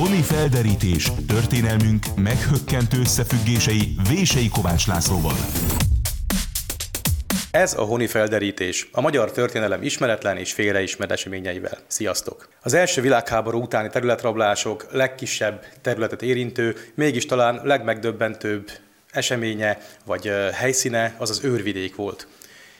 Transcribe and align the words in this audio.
Honi 0.00 0.22
felderítés, 0.22 1.12
történelmünk 1.26 2.04
meghökkentő 2.16 2.98
összefüggései 2.98 3.94
Vései 4.08 4.48
Kovács 4.48 4.86
Lászlóval. 4.86 5.34
Ez 7.50 7.74
a 7.74 7.82
Honi 7.82 8.06
felderítés, 8.06 8.88
a 8.92 9.00
magyar 9.00 9.30
történelem 9.30 9.82
ismeretlen 9.82 10.36
és 10.36 10.52
félreismert 10.52 11.10
eseményeivel. 11.10 11.78
Sziasztok! 11.86 12.48
Az 12.62 12.74
első 12.74 13.00
világháború 13.00 13.62
utáni 13.62 13.88
területrablások 13.88 14.86
legkisebb 14.90 15.64
területet 15.80 16.22
érintő, 16.22 16.76
mégis 16.94 17.26
talán 17.26 17.60
legmegdöbbentőbb 17.64 18.70
eseménye 19.10 19.78
vagy 20.04 20.32
helyszíne 20.52 21.14
az 21.18 21.30
az 21.30 21.40
őrvidék 21.44 21.96
volt. 21.96 22.26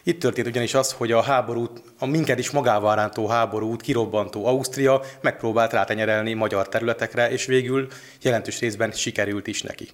Itt 0.02 0.20
történt 0.20 0.46
ugyanis 0.46 0.74
az, 0.74 0.92
hogy 0.92 1.12
a 1.12 1.22
háborút, 1.22 1.82
a 1.98 2.06
minket 2.06 2.38
is 2.38 2.50
magával 2.50 2.94
rántó 2.94 3.26
háborút 3.26 3.82
kirobbantó 3.82 4.46
Ausztria 4.46 5.02
megpróbált 5.20 5.72
rátenyerelni 5.72 6.34
magyar 6.34 6.68
területekre, 6.68 7.30
és 7.30 7.46
végül 7.46 7.88
jelentős 8.22 8.58
részben 8.60 8.92
sikerült 8.92 9.46
is 9.46 9.62
neki. 9.62 9.88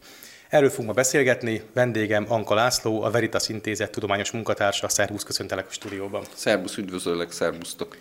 Erről 0.48 0.70
fogunk 0.70 0.88
ma 0.88 0.94
beszélgetni. 0.94 1.62
Vendégem 1.72 2.26
Anka 2.28 2.54
László, 2.54 3.02
a 3.02 3.10
Veritas 3.10 3.48
Intézet 3.48 3.90
tudományos 3.90 4.30
munkatársa. 4.30 4.88
Szervusz, 4.88 5.22
köszöntelek 5.22 5.66
a 5.66 5.72
stúdióban. 5.72 6.24
Szervusz, 6.34 6.76
üdvözöllek, 6.76 7.32
szervusztok. 7.32 7.96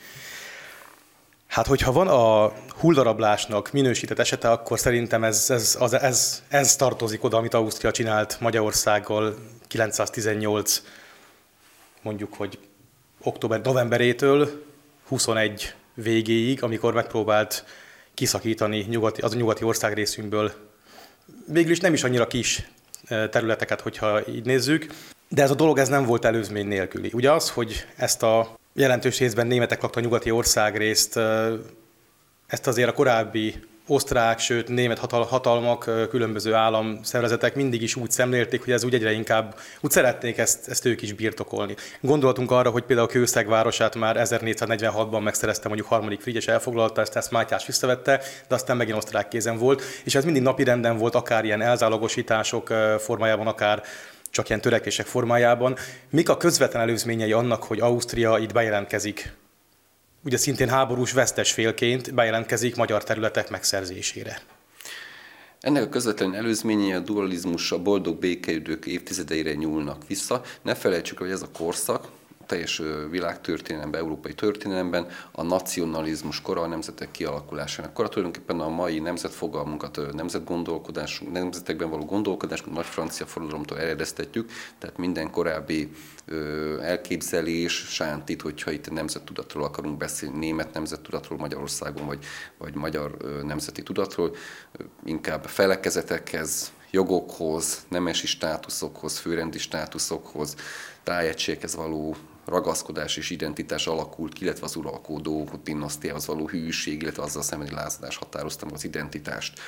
Hát, 1.47 1.67
hogyha 1.67 1.91
van 1.91 2.07
a 2.07 2.53
huldarablásnak 2.79 3.71
minősített 3.71 4.19
esete, 4.19 4.51
akkor 4.51 4.79
szerintem 4.79 5.23
ez, 5.23 5.49
ez, 5.49 5.75
az, 5.79 5.93
ez, 5.93 6.43
ez 6.47 6.75
tartozik 6.75 7.23
oda, 7.23 7.37
amit 7.37 7.53
Ausztria 7.53 7.91
csinált 7.91 8.37
Magyarországgal 8.39 9.35
918 9.67 10.81
mondjuk, 12.05 12.33
hogy 12.33 12.59
október-novemberétől 13.23 14.63
21 15.07 15.73
végéig, 15.93 16.63
amikor 16.63 16.93
megpróbált 16.93 17.65
kiszakítani 18.13 18.85
nyugati, 18.89 19.21
az 19.21 19.33
a 19.33 19.37
nyugati 19.37 19.63
országrészünkből 19.63 20.51
végül 21.47 21.71
is 21.71 21.79
nem 21.79 21.93
is 21.93 22.03
annyira 22.03 22.27
kis 22.27 22.69
területeket, 23.07 23.81
hogyha 23.81 24.27
így 24.27 24.45
nézzük, 24.45 24.87
de 25.29 25.41
ez 25.41 25.51
a 25.51 25.55
dolog 25.55 25.77
ez 25.77 25.87
nem 25.87 26.05
volt 26.05 26.25
előzmény 26.25 26.67
nélküli. 26.67 27.09
Ugye 27.13 27.31
az, 27.31 27.49
hogy 27.49 27.85
ezt 27.95 28.23
a 28.23 28.55
jelentős 28.73 29.19
részben 29.19 29.47
németek 29.47 29.81
lakta 29.81 29.99
a 29.99 30.03
nyugati 30.03 30.31
országrészt, 30.31 31.19
ezt 32.47 32.67
azért 32.67 32.89
a 32.89 32.93
korábbi 32.93 33.55
osztrák, 33.87 34.39
sőt 34.39 34.67
német 34.67 34.97
hatalmak, 35.09 36.07
különböző 36.09 36.53
államszervezetek 36.53 37.55
mindig 37.55 37.81
is 37.81 37.95
úgy 37.95 38.11
szemlélték, 38.11 38.63
hogy 38.63 38.73
ez 38.73 38.83
úgy 38.83 38.93
egyre 38.93 39.11
inkább, 39.11 39.55
úgy 39.81 39.91
szeretnék 39.91 40.37
ezt, 40.37 40.67
ezt 40.67 40.85
ők 40.85 41.01
is 41.01 41.13
birtokolni. 41.13 41.75
Gondoltunk 42.01 42.51
arra, 42.51 42.69
hogy 42.69 42.83
például 42.83 43.07
Kőszeg 43.07 43.47
városát 43.47 43.95
már 43.95 44.15
1446-ban 44.19 45.23
megszerezte 45.23 45.67
mondjuk 45.67 45.89
harmadik 45.89 46.21
Frigyes 46.21 46.47
elfoglalta, 46.47 47.01
ezt, 47.01 47.15
ezt 47.15 47.31
Mátyás 47.31 47.65
visszavette, 47.65 48.21
de 48.47 48.55
aztán 48.55 48.77
megint 48.77 48.97
osztrák 48.97 49.27
kézen 49.27 49.57
volt, 49.57 49.81
és 50.03 50.15
ez 50.15 50.23
mindig 50.25 50.41
napi 50.41 50.63
renden 50.63 50.97
volt, 50.97 51.15
akár 51.15 51.45
ilyen 51.45 51.61
elzálogosítások 51.61 52.67
formájában, 52.99 53.47
akár 53.47 53.83
csak 54.29 54.49
ilyen 54.49 54.61
törekvések 54.61 55.05
formájában. 55.05 55.75
Mik 56.09 56.29
a 56.29 56.37
közvetlen 56.37 56.81
előzményei 56.81 57.31
annak, 57.31 57.63
hogy 57.63 57.79
Ausztria 57.79 58.37
itt 58.37 58.53
bejelentkezik 58.53 59.33
ugye 60.25 60.37
szintén 60.37 60.69
háborús 60.69 61.11
vesztes 61.11 61.51
félként 61.51 62.13
bejelentkezik 62.13 62.75
magyar 62.75 63.03
területek 63.03 63.49
megszerzésére. 63.49 64.41
Ennek 65.59 65.83
a 65.83 65.89
közvetlen 65.89 66.35
előzményei 66.35 66.91
a 66.93 66.99
dualizmus, 66.99 67.71
a 67.71 67.81
boldog 67.81 68.19
békeidők 68.19 68.85
évtizedeire 68.85 69.53
nyúlnak 69.53 70.07
vissza. 70.07 70.41
Ne 70.61 70.75
felejtsük, 70.75 71.17
hogy 71.17 71.29
ez 71.29 71.41
a 71.41 71.49
korszak, 71.57 72.07
teljes 72.45 72.81
világtörténelemben, 73.09 74.01
európai 74.01 74.33
történelemben 74.33 75.07
a 75.31 75.43
nacionalizmus 75.43 76.41
kora, 76.41 76.61
a 76.61 76.67
nemzetek 76.67 77.11
kialakulásának 77.11 77.93
kora. 77.93 78.09
Tulajdonképpen 78.09 78.59
a 78.59 78.69
mai 78.69 78.99
nemzetfogalmunkat, 78.99 80.13
nemzetgondolkodás, 80.13 81.21
nemzetekben 81.31 81.89
való 81.89 82.05
gondolkodás, 82.05 82.63
nagy 82.73 82.85
francia 82.85 83.25
forradalomtól 83.25 83.79
eredeztetjük, 83.79 84.51
tehát 84.77 84.97
minden 84.97 85.29
korábbi 85.29 85.91
elképzelés 86.81 87.73
sántít, 87.73 88.41
hogyha 88.41 88.71
itt 88.71 88.91
nemzettudatról 88.91 89.63
akarunk 89.63 89.97
beszélni, 89.97 90.37
német 90.37 90.73
nemzettudatról 90.73 91.37
Magyarországon, 91.37 92.05
vagy, 92.05 92.25
vagy 92.57 92.75
magyar 92.75 93.17
nemzeti 93.43 93.83
tudatról, 93.83 94.35
inkább 95.05 95.45
felekezetekhez, 95.45 96.71
jogokhoz, 96.91 97.85
nemesi 97.87 98.27
státuszokhoz, 98.27 99.17
főrendi 99.17 99.57
státuszokhoz, 99.57 100.55
tájegységhez 101.03 101.75
való 101.75 102.15
ragaszkodás 102.45 103.17
és 103.17 103.29
identitás 103.29 103.87
alakult 103.87 104.33
ki, 104.33 104.43
illetve 104.43 104.65
az 104.65 104.75
uralkodó 104.75 105.49
dinasztiához 105.63 106.25
való 106.27 106.47
hűség, 106.47 107.01
illetve 107.01 107.23
azzal 107.23 107.41
szembeni 107.41 107.71
lázadás 107.71 108.17
határoztam 108.17 108.69
az 108.73 108.83
identitást. 108.83 109.59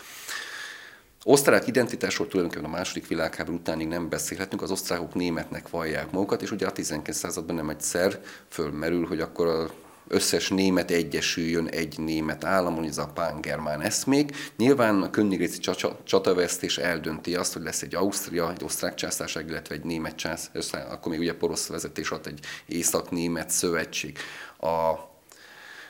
Osztrák 1.23 1.67
identitásról 1.67 2.27
tulajdonképpen 2.27 2.69
a 2.69 2.75
második 2.75 3.07
világháború 3.07 3.57
utánig 3.57 3.87
nem 3.87 4.09
beszélhetünk, 4.09 4.61
az 4.61 4.71
osztrákok 4.71 5.13
németnek 5.13 5.69
vallják 5.69 6.11
magukat, 6.11 6.41
és 6.41 6.51
ugye 6.51 6.67
a 6.67 6.71
19. 6.71 7.17
században 7.17 7.55
nem 7.55 7.69
egyszer 7.69 8.21
fölmerül, 8.47 9.05
hogy 9.05 9.19
akkor 9.19 9.47
a 9.47 9.69
összes 10.07 10.49
német 10.49 10.91
egyesüljön 10.91 11.67
egy 11.67 11.99
német 11.99 12.43
államon, 12.43 12.83
ez 12.83 12.97
a 12.97 13.11
pán-germán 13.13 13.81
eszmék. 13.81 14.35
Nyilván 14.57 15.01
a 15.01 15.09
Königréci 15.09 15.59
csatavesztés 16.03 16.77
eldönti 16.77 17.35
azt, 17.35 17.53
hogy 17.53 17.61
lesz 17.61 17.81
egy 17.81 17.95
Ausztria, 17.95 18.51
egy 18.51 18.63
osztrák 18.63 18.95
császárság, 18.95 19.47
illetve 19.49 19.75
egy 19.75 19.83
német 19.83 20.15
császárság, 20.15 20.91
akkor 20.91 21.11
még 21.11 21.19
ugye 21.19 21.33
porosz 21.33 21.67
vezetés 21.67 22.09
alatt 22.09 22.25
egy 22.25 22.39
észak-német 22.65 23.49
szövetség. 23.49 24.17
A 24.59 24.93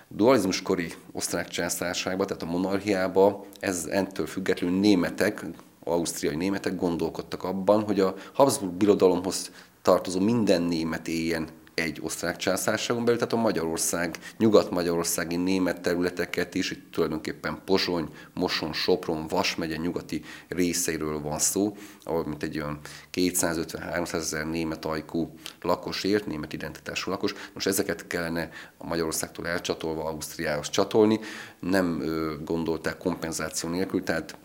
dualizmus 0.08 0.62
kori 0.62 0.94
osztrák 1.12 1.48
császárságban, 1.48 2.28
tehát 2.28 2.44
a 2.44 2.46
monarchiába, 2.46 3.46
ez 3.60 3.86
entől 3.86 4.26
függetlenül 4.26 4.80
németek, 4.80 5.46
ausztriai 5.84 6.36
németek 6.36 6.76
gondolkodtak 6.76 7.44
abban, 7.44 7.82
hogy 7.84 8.00
a 8.00 8.16
Habsburg 8.34 8.74
birodalomhoz 8.74 9.52
tartozó 9.82 10.20
minden 10.20 10.62
német 10.62 11.08
éljen 11.08 11.48
egy 11.80 12.00
osztrák 12.02 12.36
császárságon 12.36 13.06
belül, 13.06 13.20
tehát 13.20 13.34
a 13.34 13.38
Magyarország, 13.38 14.18
nyugat-magyarországi 14.38 15.36
német 15.36 15.82
területeket 15.82 16.56
is, 16.56 16.72
itt 16.72 16.92
tulajdonképpen 16.92 17.62
Pozsony, 17.66 18.08
Moson, 18.34 18.74
Sopron, 18.74 19.28
Vas 19.28 19.56
megye 19.56 19.78
nyugati 19.78 20.24
részeiről 20.48 21.22
van 21.22 21.40
szó, 21.40 21.78
ahol 22.04 22.26
mint 22.28 22.44
egy 22.44 22.60
olyan 22.60 22.80
250-300 23.14 24.14
ezer 24.14 24.46
német 24.46 24.86
ajkú 24.86 25.34
lakos 25.62 26.04
ért, 26.04 26.26
német 26.26 26.54
identitású 26.54 27.12
lakos. 27.12 27.34
Most 27.54 27.68
ezeket 27.68 28.08
kellene 28.08 28.50
a 28.78 28.86
Magyarországtól 28.86 29.48
elcsatolva 29.48 30.04
Ausztriához 30.04 30.70
csatolni. 30.70 31.20
Nem 31.60 32.04
gondolták 32.44 32.98
kompenzáció 32.98 33.70
nélkül, 33.70 34.04
tehát 34.04 34.38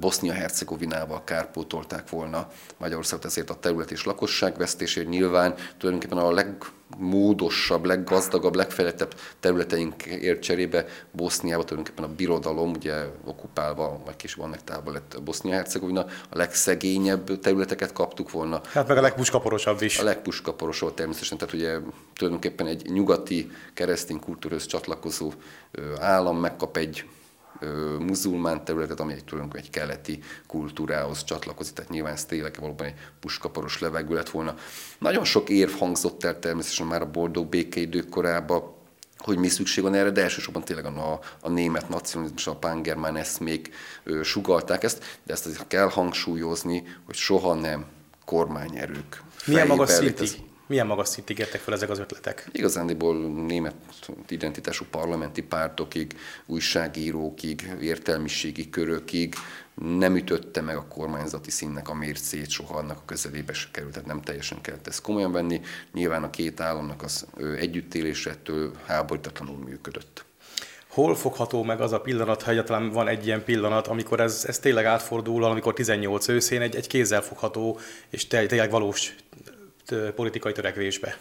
Bosznia-Hercegovinával 0.00 1.24
kárpótolták 1.24 2.10
volna 2.10 2.48
Magyarországot 2.78 3.24
ezért 3.24 3.50
a 3.50 3.54
terület 3.54 3.90
és 3.90 4.04
lakosság 4.04 4.56
vesztésért. 4.56 5.08
Nyilván 5.08 5.54
tulajdonképpen 5.78 6.24
a 6.24 6.32
legmódosabb, 6.32 7.84
leggazdagabb, 7.84 8.54
legfejlettebb 8.54 9.14
területeinkért 9.40 10.42
cserébe 10.42 10.86
Boszniába 11.12 11.64
tulajdonképpen 11.64 12.10
a 12.10 12.14
birodalom, 12.14 12.70
ugye 12.70 13.04
okupálva, 13.24 14.00
vagy 14.04 14.16
később 14.16 14.44
annektálva 14.44 14.92
lett 14.92 15.22
Bosznia-Hercegovina, 15.24 16.04
a 16.30 16.36
legszegényebb 16.36 17.40
területeket 17.40 17.92
kaptuk 17.92 18.30
volna. 18.30 18.60
Hát 18.72 18.88
meg 18.88 18.96
a 18.96 19.00
legpuskaporosabb 19.00 19.82
is. 19.82 19.98
A 19.98 20.04
legpuskaporosabb 20.04 20.94
természetesen, 20.94 21.38
tehát 21.38 21.54
ugye 21.54 21.78
tulajdonképpen 22.14 22.66
egy 22.66 22.90
nyugati 22.90 23.50
keresztény 23.74 24.20
kultúrhoz 24.20 24.66
csatlakozó 24.66 25.32
állam 26.00 26.38
megkap 26.38 26.76
egy 26.76 27.04
muzulmán 27.98 28.64
területet, 28.64 29.00
ami 29.00 29.12
egy 29.12 29.24
tulajdonképpen 29.24 29.64
egy 29.64 29.70
keleti 29.70 30.22
kultúrához 30.46 31.24
csatlakozik, 31.24 31.74
tehát 31.74 31.90
nyilván 31.90 32.12
ez 32.12 32.24
tényleg 32.24 32.56
valóban 32.60 32.86
egy 32.86 32.94
puskaporos 33.20 33.80
levegő 33.80 34.14
lett 34.14 34.30
volna. 34.30 34.54
Nagyon 34.98 35.24
sok 35.24 35.48
érv 35.48 35.72
hangzott 35.72 36.24
el 36.24 36.38
természetesen 36.38 36.86
már 36.86 37.02
a 37.02 37.10
boldog 37.10 37.46
békeidők 37.46 38.08
korában, 38.08 38.74
hogy 39.18 39.38
mi 39.38 39.48
szükség 39.48 39.84
van 39.84 39.94
erre, 39.94 40.10
de 40.10 40.22
elsősorban 40.22 40.64
tényleg 40.64 40.84
a, 40.84 41.20
a 41.40 41.48
német 41.48 41.88
nacionalizmus, 41.88 42.46
a 42.46 42.56
pángermán 42.56 43.16
eszmék 43.16 43.70
ö, 44.04 44.22
sugalták 44.22 44.82
ezt, 44.82 45.18
de 45.24 45.32
ezt 45.32 45.46
azért 45.46 45.66
kell 45.66 45.88
hangsúlyozni, 45.88 46.82
hogy 47.06 47.14
soha 47.14 47.54
nem 47.54 47.86
kormányerők. 48.24 49.22
Milyen 49.46 49.66
magas 49.66 49.90
szintig? 49.90 50.28
Milyen 50.66 50.86
magas 50.86 51.08
szintig 51.08 51.38
értek 51.38 51.60
fel 51.60 51.74
ezek 51.74 51.90
az 51.90 51.98
ötletek? 51.98 52.48
Igazándiból 52.52 53.16
német 53.28 53.74
identitású 54.28 54.84
parlamenti 54.90 55.42
pártokig, 55.42 56.16
újságírókig, 56.46 57.72
értelmiségi 57.80 58.70
körökig 58.70 59.34
nem 59.74 60.16
ütötte 60.16 60.60
meg 60.60 60.76
a 60.76 60.86
kormányzati 60.88 61.50
színnek 61.50 61.88
a 61.88 61.94
mércét, 61.94 62.50
soha 62.50 62.78
annak 62.78 62.96
a 62.96 63.04
közelébe 63.04 63.52
se 63.52 63.68
került, 63.72 63.92
tehát 63.92 64.08
nem 64.08 64.22
teljesen 64.22 64.60
kellett 64.60 64.86
ezt 64.86 65.02
komolyan 65.02 65.32
venni. 65.32 65.60
Nyilván 65.92 66.22
a 66.22 66.30
két 66.30 66.60
államnak 66.60 67.02
az 67.02 67.26
együttélésettől 67.56 68.72
háborítatlanul 68.86 69.58
működött. 69.58 70.24
Hol 70.88 71.14
fogható 71.14 71.62
meg 71.62 71.80
az 71.80 71.92
a 71.92 72.00
pillanat, 72.00 72.42
ha 72.42 72.50
egyáltalán 72.50 72.90
van 72.90 73.08
egy 73.08 73.26
ilyen 73.26 73.44
pillanat, 73.44 73.86
amikor 73.86 74.20
ez, 74.20 74.44
ez 74.48 74.58
tényleg 74.58 74.84
átfordul, 74.84 75.44
amikor 75.44 75.74
18 75.74 76.28
őszén 76.28 76.60
egy, 76.60 76.76
egy 76.76 76.86
kézzel 76.86 77.22
fogható 77.22 77.78
és 78.10 78.26
tényleg 78.26 78.70
valós 78.70 79.14
politikai 80.14 80.52
törekvésbe? 80.52 81.16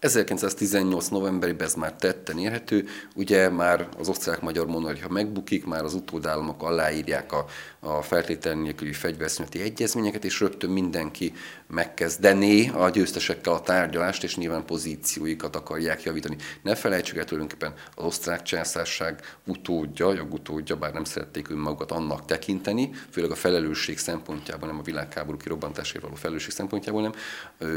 1918 0.00 1.08
novemberében 1.08 1.66
ez 1.66 1.74
már 1.74 1.92
tetten 1.92 2.38
érhető, 2.38 2.86
ugye 3.14 3.48
már 3.48 3.88
az 3.98 4.08
osztrák-magyar 4.08 4.66
monarchia 4.66 5.08
megbukik, 5.08 5.64
már 5.64 5.84
az 5.84 5.94
utódállamok 5.94 6.62
aláírják 6.62 7.32
a, 7.32 7.44
a 7.80 8.02
feltétel 8.02 8.54
nélküli 8.54 8.92
fegyverszüneti 8.92 9.60
egyezményeket, 9.60 10.24
és 10.24 10.40
rögtön 10.40 10.70
mindenki 10.70 11.32
megkezdené 11.66 12.68
a 12.68 12.90
győztesekkel 12.90 13.52
a 13.52 13.60
tárgyalást, 13.60 14.24
és 14.24 14.36
nyilván 14.36 14.64
pozícióikat 14.64 15.56
akarják 15.56 16.02
javítani. 16.02 16.36
Ne 16.62 16.74
felejtsük 16.74 17.16
el 17.16 17.24
tulajdonképpen 17.24 17.74
az 17.94 18.04
osztrák 18.04 18.42
császárság 18.42 19.36
utódja, 19.46 20.12
jogutódja, 20.12 20.76
bár 20.76 20.92
nem 20.92 21.04
szerették 21.04 21.50
önmagukat 21.50 21.92
annak 21.92 22.24
tekinteni, 22.24 22.90
főleg 23.10 23.30
a 23.30 23.34
felelősség 23.34 23.98
szempontjából, 23.98 24.68
nem 24.68 24.78
a 24.78 24.82
világháború 24.82 25.36
kirobbantására 25.36 26.00
való 26.00 26.14
felelősség 26.14 26.52
szempontjából, 26.52 27.02
nem. 27.02 27.12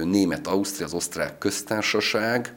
Német-Ausztria, 0.03 0.85
az 0.85 0.93
osztrák 0.93 1.37
köztársaság, 1.37 2.11
bíróság 2.13 2.53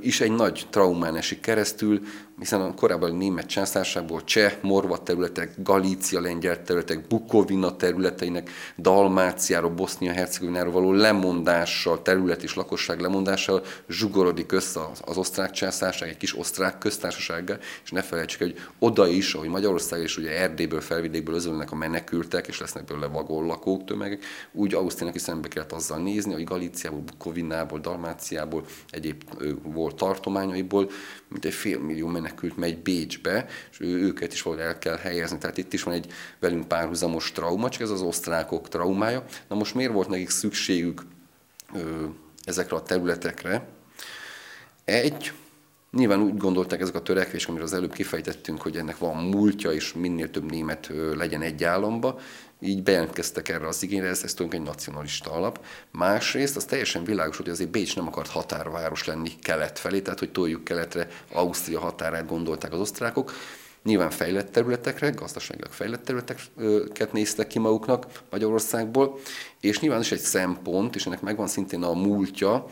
is 0.00 0.20
egy 0.20 0.32
nagy 0.32 0.66
traumán 0.70 1.16
esik 1.16 1.40
keresztül, 1.40 2.00
hiszen 2.38 2.60
a 2.60 2.74
korábban 2.74 3.14
német 3.14 3.46
császárságból 3.46 4.24
cseh, 4.24 4.52
morva 4.60 5.02
területek, 5.02 5.54
Galícia, 5.62 6.20
lengyel 6.20 6.62
területek, 6.62 7.06
Bukovina 7.06 7.76
területeinek, 7.76 8.50
Dalmáciáról, 8.76 9.70
Bosznia-Hercegovináról 9.70 10.72
való 10.72 10.92
lemondással, 10.92 12.02
terület 12.02 12.42
és 12.42 12.54
lakosság 12.54 13.00
lemondással 13.00 13.62
zsugorodik 13.88 14.52
össze 14.52 14.80
az, 14.80 15.00
az 15.04 15.16
osztrák 15.16 15.50
császárság, 15.50 16.08
egy 16.08 16.16
kis 16.16 16.38
osztrák 16.38 16.78
köztársasággal, 16.78 17.58
és 17.84 17.90
ne 17.90 18.02
felejtsük, 18.02 18.40
hogy 18.40 18.60
oda 18.78 19.06
is, 19.06 19.34
ahogy 19.34 19.48
Magyarország 19.48 20.02
és 20.02 20.16
ugye 20.16 20.30
Erdélyből, 20.30 20.80
felvidékből 20.80 21.34
özönnek 21.34 21.72
a 21.72 21.76
menekültek, 21.76 22.46
és 22.46 22.60
lesznek 22.60 22.84
belőle 22.84 23.06
vagonlakók 23.06 23.84
tömegek, 23.84 24.24
úgy 24.52 24.74
Ausztriának 24.74 25.16
is 25.16 25.22
szembe 25.22 25.48
kellett 25.48 25.72
azzal 25.72 25.98
nézni, 25.98 26.32
hogy 26.32 26.44
Galíciából, 26.44 27.00
Bukovinából, 27.00 27.78
Dalmáciából, 27.78 28.64
egyéb 28.90 29.24
volt 29.62 29.96
tartományaiból, 29.96 30.90
mint 31.28 31.44
egy 31.44 31.52
fél 31.52 31.78
millió 31.78 32.06
menekült 32.06 32.56
megy 32.56 32.78
Bécsbe, 32.78 33.46
és 33.70 33.80
őket 33.80 34.32
is 34.32 34.42
valahogy 34.42 34.64
el 34.64 34.78
kell 34.78 34.96
helyezni. 34.96 35.38
Tehát 35.38 35.58
itt 35.58 35.72
is 35.72 35.82
van 35.82 35.94
egy 35.94 36.12
velünk 36.38 36.68
párhuzamos 36.68 37.32
trauma, 37.32 37.68
csak 37.68 37.82
ez 37.82 37.90
az 37.90 38.02
osztrákok 38.02 38.68
traumája. 38.68 39.24
Na 39.48 39.56
most 39.56 39.74
miért 39.74 39.92
volt 39.92 40.08
nekik 40.08 40.30
szükségük 40.30 41.02
ö, 41.74 42.04
ezekre 42.44 42.76
a 42.76 42.82
területekre? 42.82 43.68
Egy, 44.84 45.32
Nyilván 45.92 46.22
úgy 46.22 46.36
gondolták 46.36 46.80
ezek 46.80 46.94
a 46.94 47.02
törekvések, 47.02 47.48
amiről 47.48 47.66
az 47.66 47.72
előbb 47.72 47.92
kifejtettünk, 47.92 48.62
hogy 48.62 48.76
ennek 48.76 48.98
van 48.98 49.16
múltja, 49.24 49.72
és 49.72 49.92
minél 49.92 50.30
több 50.30 50.50
német 50.50 50.90
legyen 51.16 51.42
egy 51.42 51.64
államba, 51.64 52.18
így 52.60 52.82
bejelentkeztek 52.82 53.48
erre 53.48 53.66
az 53.66 53.82
igényre, 53.82 54.08
ez, 54.08 54.22
ez 54.22 54.34
tulajdonképpen 54.34 54.60
egy 54.60 54.74
nacionalista 54.74 55.32
alap. 55.32 55.64
Másrészt 55.90 56.56
az 56.56 56.64
teljesen 56.64 57.04
világos, 57.04 57.36
hogy 57.36 57.48
azért 57.48 57.70
Bécs 57.70 57.96
nem 57.96 58.06
akart 58.06 58.28
határváros 58.28 59.04
lenni 59.04 59.30
kelet 59.42 59.78
felé, 59.78 60.00
tehát 60.00 60.18
hogy 60.18 60.32
toljuk 60.32 60.64
keletre, 60.64 61.08
Ausztria 61.32 61.80
határát 61.80 62.26
gondolták 62.26 62.72
az 62.72 62.80
osztrákok. 62.80 63.32
Nyilván 63.82 64.10
fejlett 64.10 64.52
területekre, 64.52 65.10
gazdaságilag 65.10 65.72
fejlett 65.72 66.04
területeket 66.04 67.12
néztek 67.12 67.46
ki 67.46 67.58
maguknak 67.58 68.06
Magyarországból, 68.30 69.18
és 69.60 69.80
nyilván 69.80 70.00
is 70.00 70.12
egy 70.12 70.18
szempont, 70.18 70.94
és 70.94 71.06
ennek 71.06 71.20
megvan 71.20 71.46
szintén 71.46 71.82
a 71.82 71.92
múltja, 71.92 72.66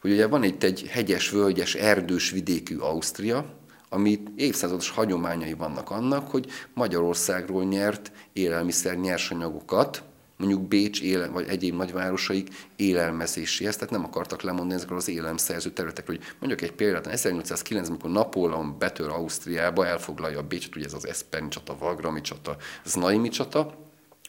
hogy 0.00 0.10
ugye 0.10 0.26
van 0.26 0.44
itt 0.44 0.62
egy 0.62 0.86
hegyes, 0.88 1.30
völgyes, 1.30 1.74
erdős 1.74 2.30
vidékű 2.30 2.76
Ausztria, 2.76 3.61
ami 3.92 4.22
évszázados 4.36 4.90
hagyományai 4.90 5.52
vannak 5.52 5.90
annak, 5.90 6.30
hogy 6.30 6.46
Magyarországról 6.74 7.64
nyert 7.64 8.12
élelmiszer 8.32 8.96
nyersanyagokat, 8.96 10.02
mondjuk 10.36 10.68
Bécs 10.68 11.00
éle, 11.00 11.26
vagy 11.26 11.48
egyéb 11.48 11.74
nagyvárosaik 11.74 12.48
élelmezéséhez, 12.76 13.76
tehát 13.76 13.90
nem 13.90 14.04
akartak 14.04 14.42
lemondani 14.42 14.74
ezekről 14.74 14.98
az 14.98 15.08
élelemszerző 15.08 15.70
területekről. 15.70 16.16
Hogy 16.16 16.26
mondjuk 16.38 16.60
egy 16.60 16.72
példát, 16.72 17.06
1809 17.06 17.88
amikor 17.88 18.10
Napóleon 18.10 18.78
betör 18.78 19.08
Ausztriába, 19.08 19.86
elfoglalja 19.86 20.38
a 20.38 20.42
Bécset, 20.42 20.76
ugye 20.76 20.84
ez 20.84 20.94
az 20.94 21.06
Eszperni 21.06 21.48
csata, 21.48 21.76
Vagrami 21.78 22.20
csata, 22.20 22.56
Znaimi 22.84 23.28
csata, 23.28 23.82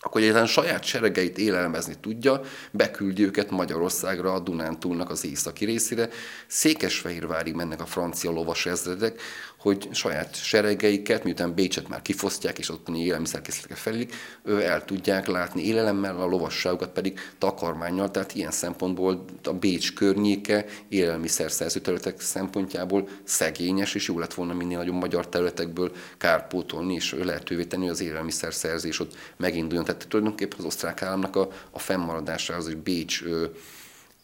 akkor 0.06 0.22
egyáltalán 0.22 0.48
saját 0.48 0.84
seregeit 0.84 1.38
élelmezni 1.38 1.94
tudja, 2.02 2.42
beküldi 2.72 3.24
őket 3.24 3.52
Magyarországra, 3.52 4.34
a 4.34 4.40
Dunántúlnak 4.40 5.10
az 5.10 5.26
északi 5.26 5.66
részére. 5.66 6.10
Székesfehérvárig 6.48 7.54
mennek 7.54 7.82
a 7.82 7.86
francia 7.86 8.32
lovas 8.32 8.66
ezredek, 8.66 9.22
hogy 9.64 9.90
saját 9.92 10.36
seregeiket, 10.36 11.24
miután 11.24 11.54
Bécset 11.54 11.88
már 11.88 12.02
kifosztják, 12.02 12.60
és 12.60 12.70
ottani 12.70 13.04
élelmiszerkészleteket 13.04 13.78
felik, 13.78 14.14
el 14.46 14.86
tudják 14.86 15.28
látni 15.28 15.66
élelemmel, 15.66 16.22
a 16.22 16.26
lovasságokat 16.26 16.90
pedig 16.90 17.20
takarmányjal, 17.38 18.12
tehát 18.12 18.36
ilyen 18.36 18.52
szempontból 18.52 19.26
a 19.44 19.54
Bécs 19.54 19.94
környéke 19.94 20.66
élelmiszerszerző 20.90 21.80
területek 21.80 22.20
szempontjából 22.20 23.10
szegényes, 23.24 23.96
és 23.96 24.08
jó 24.08 24.20
lett 24.20 24.34
volna 24.34 24.54
minél 24.54 24.78
nagyobb 24.78 24.96
magyar 24.96 25.30
területekből 25.30 25.92
kárpótolni, 26.18 26.94
és 26.94 27.16
lehetővé 27.24 27.64
tenni, 27.64 27.84
hogy 27.84 27.92
az 27.92 28.02
élelmiszerszerzés 28.02 29.00
ott 29.00 29.16
meginduljon. 29.38 29.86
Tehát 29.86 30.06
tulajdonképpen 30.08 30.60
az 30.60 30.66
osztrák 30.66 31.02
államnak 31.02 31.36
a, 31.36 31.50
a 31.72 31.80
fennmaradásához, 31.80 32.66
hogy 32.66 32.78
Bécs 32.78 33.24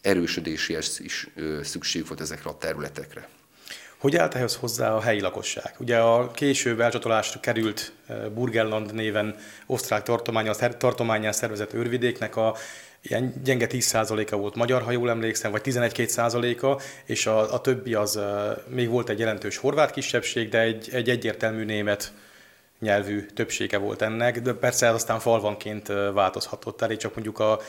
erősödéséhez 0.00 1.00
is 1.02 1.28
szükség 1.62 2.06
volt 2.06 2.20
ezekre 2.20 2.50
a 2.50 2.58
területekre. 2.58 3.28
Hogy 4.00 4.16
állt 4.16 4.34
ehhez 4.34 4.56
hozzá 4.56 4.92
a 4.92 5.00
helyi 5.00 5.20
lakosság? 5.20 5.74
Ugye 5.78 5.98
a 5.98 6.30
később 6.30 6.80
elcsatolásra 6.80 7.40
került 7.40 7.92
eh, 8.06 8.16
Burgenland 8.34 8.94
néven 8.94 9.36
osztrák 9.66 10.02
tartományán 10.78 11.32
szervezett 11.32 11.72
őrvidéknek 11.72 12.36
a 12.36 12.54
ilyen 13.02 13.34
gyenge 13.44 13.66
10%-a 13.70 14.36
volt 14.36 14.54
magyar, 14.54 14.82
ha 14.82 14.90
jól 14.90 15.10
emlékszem, 15.10 15.50
vagy 15.50 15.60
11-2%-a, 15.64 16.82
és 17.04 17.26
a, 17.26 17.54
a 17.54 17.60
többi 17.60 17.94
az 17.94 18.16
uh, 18.16 18.24
még 18.68 18.88
volt 18.88 19.08
egy 19.08 19.18
jelentős 19.18 19.56
horvát 19.56 19.90
kisebbség, 19.90 20.48
de 20.48 20.60
egy, 20.60 20.88
egy 20.92 21.10
egyértelmű 21.10 21.64
német 21.64 22.12
nyelvű 22.80 23.26
többsége 23.26 23.78
volt 23.78 24.02
ennek, 24.02 24.40
de 24.40 24.52
persze 24.52 24.86
ez 24.86 24.94
aztán 24.94 25.20
falvanként 25.20 25.86
változhatott. 26.12 26.82
Elég 26.82 26.96
csak 26.96 27.14
mondjuk 27.14 27.38
a 27.38 27.60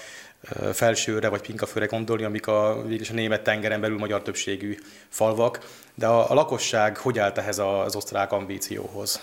felsőre 0.73 1.27
vagy 1.27 1.41
pinkafőre 1.41 1.85
gondolni, 1.85 2.23
amik 2.23 2.47
a, 2.47 2.81
végülis 2.81 3.09
a 3.09 3.13
német 3.13 3.43
tengeren 3.43 3.81
belül 3.81 3.97
magyar 3.97 4.21
többségű 4.21 4.77
falvak, 5.09 5.59
de 5.95 6.07
a, 6.07 6.31
a 6.31 6.33
lakosság 6.33 6.97
hogy 6.97 7.19
állt 7.19 7.37
ehhez 7.37 7.59
az 7.59 7.95
osztrák 7.95 8.31
ambícióhoz? 8.31 9.21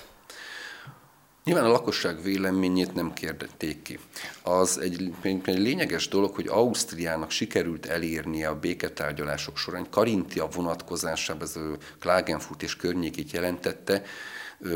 Nyilván 1.45 1.65
a 1.67 1.73
lakosság 1.73 2.23
véleményét 2.23 2.95
nem 2.95 3.13
kérdették 3.13 3.83
ki. 3.83 3.99
Az 4.43 4.79
egy, 4.79 5.13
egy 5.23 5.59
lényeges 5.59 6.09
dolog, 6.09 6.35
hogy 6.35 6.47
Ausztriának 6.47 7.31
sikerült 7.31 7.87
elérnie 7.87 8.49
a 8.49 8.59
béketárgyalások 8.59 9.57
során, 9.57 9.87
Karintia 9.91 10.47
vonatkozásában, 10.47 11.43
ez 11.43 11.59
Klagenfurt 12.01 12.63
és 12.63 12.77
környékét 12.77 13.31
jelentette, 13.31 14.03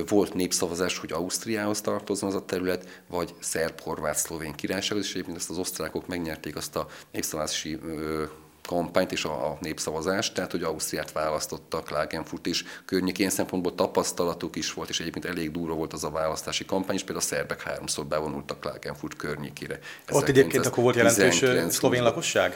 volt 0.08 0.34
népszavazás, 0.34 0.98
hogy 0.98 1.12
Ausztriához 1.12 1.80
tartozzon 1.80 2.28
az 2.28 2.34
a 2.34 2.44
terület, 2.44 3.02
vagy 3.08 3.34
szerb, 3.40 3.80
horvát, 3.80 4.16
szlovén 4.16 4.52
királysághoz, 4.52 5.04
és 5.04 5.12
egyébként 5.12 5.36
ezt 5.36 5.50
az 5.50 5.58
osztrákok 5.58 6.06
megnyerték 6.06 6.56
azt 6.56 6.76
a 6.76 6.86
népszavazási 7.12 7.78
kampányt 8.68 9.12
és 9.12 9.24
a, 9.24 9.46
a 9.46 9.58
népszavazást, 9.60 10.34
tehát 10.34 10.50
hogy 10.50 10.62
Ausztriát 10.62 11.12
választottak 11.12 11.84
Klagenfurt 11.84 12.46
és 12.46 12.64
környékén 12.84 13.30
szempontból 13.30 13.74
tapasztalatuk 13.74 14.56
is 14.56 14.72
volt, 14.72 14.88
és 14.88 15.00
egyébként 15.00 15.24
elég 15.24 15.50
durva 15.50 15.74
volt 15.74 15.92
az 15.92 16.04
a 16.04 16.10
választási 16.10 16.64
kampány, 16.64 16.94
és 16.94 17.02
például 17.02 17.24
a 17.24 17.28
szerbek 17.28 17.62
háromszor 17.62 18.06
bevonultak 18.06 18.60
Klagenfurt 18.60 19.16
környékére. 19.16 19.78
Ott 20.10 20.28
egyébként 20.28 20.66
akkor 20.66 20.82
volt 20.82 20.96
jelentős 20.96 21.44
szlovén 21.68 22.02
lakosság? 22.02 22.54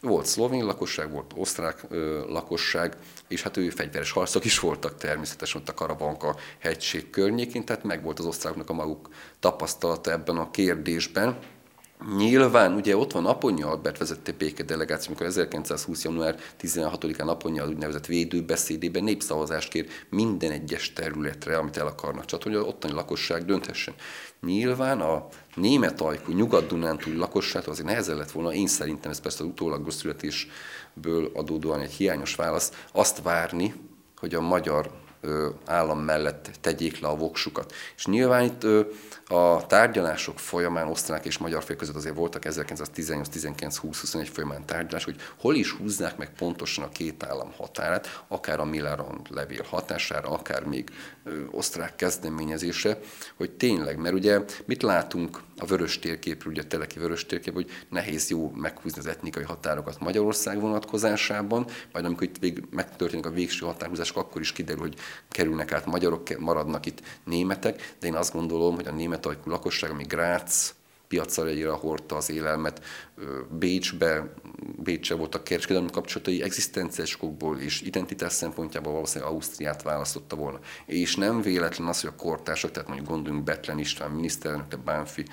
Volt 0.00 0.26
szlovén 0.26 0.64
lakosság, 0.64 1.10
volt 1.10 1.32
osztrák 1.36 1.84
ö, 1.88 2.24
lakosság, 2.28 2.96
és 3.28 3.42
hát 3.42 3.56
ő 3.56 3.70
fegyveres 3.70 4.10
harcok 4.10 4.44
is 4.44 4.58
voltak 4.58 4.96
természetesen 4.96 5.60
ott 5.60 5.68
a 5.68 5.74
Karavanka 5.74 6.36
hegység 6.58 7.10
környékén, 7.10 7.64
tehát 7.64 7.84
meg 7.84 8.02
volt 8.02 8.18
az 8.18 8.26
osztráknak 8.26 8.70
a 8.70 8.72
maguk 8.72 9.08
tapasztalata 9.40 10.10
ebben 10.10 10.36
a 10.36 10.50
kérdésben. 10.50 11.38
Nyilván, 12.16 12.74
ugye 12.74 12.96
ott 12.96 13.12
van 13.12 13.26
Aponya 13.26 13.68
Albert 13.70 13.98
vezette 13.98 14.32
béke 14.32 14.62
delegáció, 14.62 15.06
amikor 15.06 15.26
1920. 15.26 16.04
január 16.04 16.38
16-án 16.60 17.26
Aponya 17.26 17.66
úgynevezett 17.66 18.06
védőbeszédében 18.06 19.04
népszavazást 19.04 19.68
kér 19.68 19.86
minden 20.10 20.50
egyes 20.50 20.92
területre, 20.92 21.56
amit 21.56 21.76
el 21.76 21.86
akarnak 21.86 22.24
csatolni, 22.24 22.58
hogy 22.58 22.68
ottani 22.68 22.92
lakosság 22.92 23.44
dönthessen. 23.44 23.94
Nyilván 24.40 25.00
a 25.00 25.26
német 25.54 26.00
ajkú 26.00 26.32
nyugat-dunántúli 26.32 27.16
lakosságtól 27.16 27.72
azért 27.72 27.86
nehezen 27.86 28.16
lett 28.16 28.30
volna, 28.30 28.52
én 28.52 28.66
szerintem 28.66 29.10
ez 29.10 29.20
persze 29.20 29.42
az 29.42 29.48
utólagos 29.48 30.02
születésből 31.02 31.30
adódóan 31.34 31.80
egy 31.80 31.92
hiányos 31.92 32.34
válasz, 32.34 32.72
azt 32.92 33.22
várni, 33.22 33.74
hogy 34.16 34.34
a 34.34 34.40
magyar 34.40 34.90
állam 35.64 35.98
mellett 36.00 36.50
tegyék 36.60 37.00
le 37.00 37.08
a 37.08 37.16
voksukat. 37.16 37.72
És 37.96 38.06
nyilván 38.06 38.44
itt 38.44 38.66
a 39.28 39.66
tárgyalások 39.66 40.38
folyamán 40.38 40.88
osztrák 40.88 41.24
és 41.24 41.38
magyar 41.38 41.62
fél 41.62 41.76
között 41.76 41.94
azért 41.94 42.14
voltak 42.14 42.42
1918-19-20-21 42.46 44.28
folyamán 44.32 44.66
tárgyalás, 44.66 45.04
hogy 45.04 45.16
hol 45.38 45.54
is 45.54 45.70
húznák 45.70 46.16
meg 46.16 46.32
pontosan 46.32 46.84
a 46.84 46.88
két 46.88 47.22
állam 47.22 47.52
határát, 47.56 48.24
akár 48.28 48.60
a 48.60 48.64
Millerand 48.64 49.26
levél 49.30 49.62
hatására, 49.68 50.28
akár 50.28 50.64
még 50.64 50.90
osztrák 51.50 51.96
kezdeményezése, 51.96 52.98
hogy 53.36 53.50
tényleg, 53.50 53.98
mert 53.98 54.14
ugye 54.14 54.40
mit 54.66 54.82
látunk 54.82 55.40
a 55.56 55.66
vörös 55.66 55.98
térképről, 55.98 56.52
ugye 56.52 56.62
a 56.62 56.66
teleki 56.66 56.98
vörös 56.98 57.26
térkép, 57.26 57.54
hogy 57.54 57.70
nehéz 57.88 58.30
jó 58.30 58.52
meghúzni 58.54 58.98
az 58.98 59.06
etnikai 59.06 59.42
határokat 59.42 60.00
Magyarország 60.00 60.60
vonatkozásában, 60.60 61.66
majd 61.92 62.04
amikor 62.04 62.22
itt 62.22 62.38
vég, 62.38 62.62
megtörténik 62.70 63.26
a 63.26 63.30
végső 63.30 63.66
határhúzások, 63.66 64.16
akkor 64.16 64.40
is 64.40 64.52
kiderül, 64.52 64.80
hogy 64.80 64.94
kerülnek 65.28 65.72
át 65.72 65.86
magyarok, 65.86 66.38
maradnak 66.38 66.86
itt 66.86 67.02
németek, 67.24 67.94
de 68.00 68.06
én 68.06 68.14
azt 68.14 68.32
gondolom, 68.32 68.74
hogy 68.74 68.86
a 68.86 68.92
német 68.92 69.38
lakosság, 69.44 69.90
ami 69.90 70.04
Grác, 70.04 70.74
piacra 71.08 71.74
hordta 71.74 72.16
az 72.16 72.30
élelmet, 72.30 72.84
Bécsbe, 73.58 74.32
Bécsbe 74.76 75.14
voltak 75.14 75.44
kereskedelmi 75.44 75.90
kapcsolatai, 75.90 76.42
egzisztenciális 76.42 77.14
okokból 77.14 77.58
és 77.58 77.80
identitás 77.80 78.32
szempontjából 78.32 78.92
valószínűleg 78.92 79.32
Ausztriát 79.32 79.82
választotta 79.82 80.36
volna. 80.36 80.58
És 80.86 81.16
nem 81.16 81.40
véletlen 81.40 81.88
az, 81.88 82.00
hogy 82.00 82.10
a 82.16 82.22
kortársak, 82.22 82.70
tehát 82.70 82.88
mondjuk 82.88 83.08
gondoljunk 83.08 83.44
Betlen 83.44 83.78
István 83.78 84.10
miniszterelnök, 84.10 84.68
de 84.68 84.76
Bánfi 84.76 85.24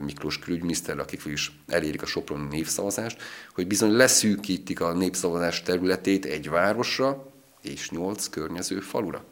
Miklós 0.00 0.38
külügyminiszter, 0.38 0.98
akik 0.98 1.22
is 1.24 1.60
elérik 1.66 2.02
a 2.02 2.06
Soproni 2.06 2.46
népszavazást, 2.48 3.22
hogy 3.54 3.66
bizony 3.66 3.92
leszűkítik 3.92 4.80
a 4.80 4.92
népszavazás 4.92 5.62
területét 5.62 6.24
egy 6.24 6.48
városra 6.48 7.32
és 7.70 7.90
nyolc 7.90 8.28
környező 8.28 8.80
falura 8.80 9.24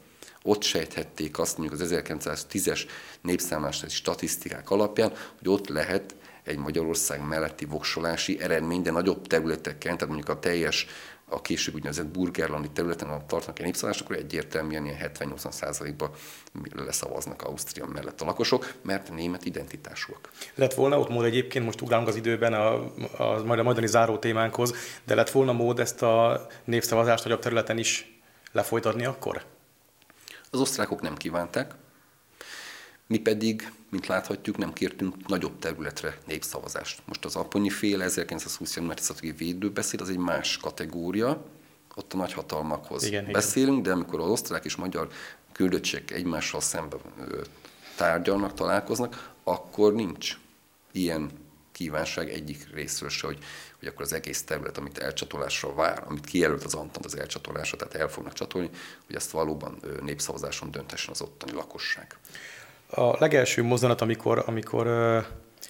ott 0.47 0.63
sejthették 0.63 1.39
azt 1.39 1.57
mondjuk 1.57 1.81
az 1.81 1.89
1910-es 1.93 2.81
népszámlási 3.21 3.89
statisztikák 3.89 4.69
alapján, 4.69 5.11
hogy 5.37 5.49
ott 5.49 5.67
lehet 5.67 6.15
egy 6.43 6.57
Magyarország 6.57 7.27
melletti 7.27 7.65
voksolási 7.65 8.41
eredmény, 8.41 8.81
de 8.81 8.91
nagyobb 8.91 9.27
területeken, 9.27 9.93
tehát 9.93 10.07
mondjuk 10.13 10.29
a 10.29 10.39
teljes 10.39 10.87
a 11.29 11.41
később 11.41 11.75
úgynevezett 11.75 12.05
burgerlandi 12.05 12.69
területen, 12.69 13.07
ahol 13.07 13.25
tartanak 13.27 13.59
egy 13.59 13.65
népszavazást, 13.65 14.03
akkor 14.03 14.15
egyértelműen 14.15 14.85
ilyen 14.85 15.11
70-80 15.19 15.51
százalékban 15.51 16.09
leszavaznak 16.75 17.41
Ausztria 17.41 17.85
mellett 17.85 18.21
a 18.21 18.25
lakosok, 18.25 18.73
mert 18.81 19.11
német 19.13 19.45
identitásúak. 19.45 20.29
Lett 20.55 20.73
volna 20.73 20.99
ott 20.99 21.09
mód 21.09 21.25
egyébként, 21.25 21.65
most 21.65 21.81
ugrálunk 21.81 22.07
az 22.07 22.15
időben 22.15 22.53
a, 22.53 22.73
a, 23.17 23.43
majd 23.45 23.59
a 23.59 23.63
majdani 23.63 23.87
záró 23.87 24.17
témánkhoz, 24.17 24.73
de 25.05 25.15
lett 25.15 25.29
volna 25.29 25.51
mód 25.51 25.79
ezt 25.79 26.01
a 26.01 26.47
népszavazást 26.63 27.23
nagyobb 27.23 27.39
területen 27.39 27.77
is 27.77 28.16
lefolytatni 28.57 29.05
akkor? 29.05 29.45
Az 30.51 30.59
osztrákok 30.59 31.01
nem 31.01 31.15
kívánták, 31.15 31.73
mi 33.07 33.17
pedig, 33.17 33.71
mint 33.89 34.07
láthatjuk, 34.07 34.57
nem 34.57 34.73
kértünk 34.73 35.27
nagyobb 35.27 35.59
területre 35.59 36.17
népszavazást. 36.25 37.01
Most 37.05 37.25
az 37.25 37.35
Aponyi 37.35 37.69
fél 37.69 38.01
1920. 38.01 38.75
január 38.75 38.99
10 38.99 39.37
védőbeszéd 39.37 40.01
az 40.01 40.09
egy 40.09 40.17
más 40.17 40.57
kategória, 40.57 41.45
ott 41.95 42.13
a 42.13 42.17
nagyhatalmakhoz 42.17 43.03
igen, 43.03 43.31
beszélünk, 43.31 43.77
igen. 43.77 43.83
de 43.83 43.91
amikor 43.91 44.19
az 44.19 44.29
osztrák 44.29 44.65
és 44.65 44.75
magyar 44.75 45.07
küldöttségek 45.51 46.11
egymással 46.11 46.61
szemben 46.61 46.99
tárgyalnak, 47.95 48.53
találkoznak, 48.53 49.33
akkor 49.43 49.93
nincs 49.93 50.37
ilyen 50.91 51.31
kívánság 51.77 52.29
egyik 52.29 52.67
részről 52.73 53.09
se, 53.09 53.27
hogy, 53.27 53.37
hogy 53.79 53.87
akkor 53.87 54.01
az 54.01 54.13
egész 54.13 54.43
terület, 54.43 54.77
amit 54.77 54.97
elcsatolásra 54.97 55.73
vár, 55.73 56.03
amit 56.07 56.25
kijelölt 56.25 56.63
az 56.63 56.73
Antant 56.73 57.05
az 57.05 57.17
elcsatolásra, 57.17 57.77
tehát 57.77 57.93
el 57.93 58.07
fognak 58.07 58.33
csatolni, 58.33 58.69
hogy 59.05 59.15
ezt 59.15 59.31
valóban 59.31 59.79
népszavazáson 60.01 60.71
döntessen 60.71 61.11
az 61.11 61.21
ottani 61.21 61.51
lakosság. 61.51 62.17
A 62.89 63.17
legelső 63.19 63.63
mozzanat, 63.63 64.01
amikor, 64.01 64.43
amikor 64.45 64.85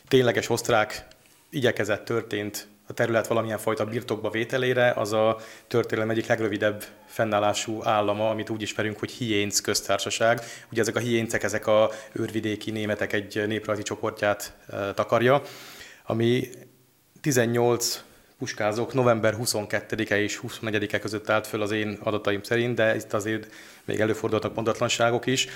tényleges 0.08 0.50
osztrák 0.50 1.08
igyekezett 1.50 2.06
történt 2.06 2.68
a 2.88 2.94
terület 2.94 3.28
valamilyen 3.28 3.58
fajta 3.58 3.86
birtokba 3.86 4.30
vételére, 4.30 4.92
az 4.92 5.14
a 5.14 5.38
történelem 5.68 6.10
egyik 6.10 6.28
legrövidebb 6.28 6.84
fennállású 7.06 7.84
állama, 7.84 8.30
amit 8.30 8.50
úgy 8.50 8.62
ismerünk, 8.62 9.00
hogy 9.00 9.12
Hiénc 9.12 9.60
köztársaság. 9.60 10.42
Ugye 10.72 10.82
ezek 10.82 10.96
a 10.96 11.00
hiéncek, 11.00 11.44
ezek 11.44 11.68
a 11.68 11.92
őrvidéki 12.12 12.72
németek 12.72 13.14
egy 13.14 13.48
néprajzi 13.48 13.82
csoportját 13.82 14.54
takarja 14.94 15.42
ami 16.10 16.50
18 17.22 18.04
puskázók 18.38 18.94
november 18.94 19.36
22-e 19.40 20.22
és 20.22 20.40
24-e 20.48 21.00
között 21.00 21.30
állt 21.30 21.48
föl 21.48 21.62
az 21.62 21.72
én 21.72 21.98
adataim 22.04 22.44
szerint, 22.44 22.76
de 22.76 22.96
itt 22.96 23.14
azért 23.14 23.54
még 23.86 24.00
előfordultak 24.00 24.56
mondatlanságok 24.56 25.26
is. 25.26 25.48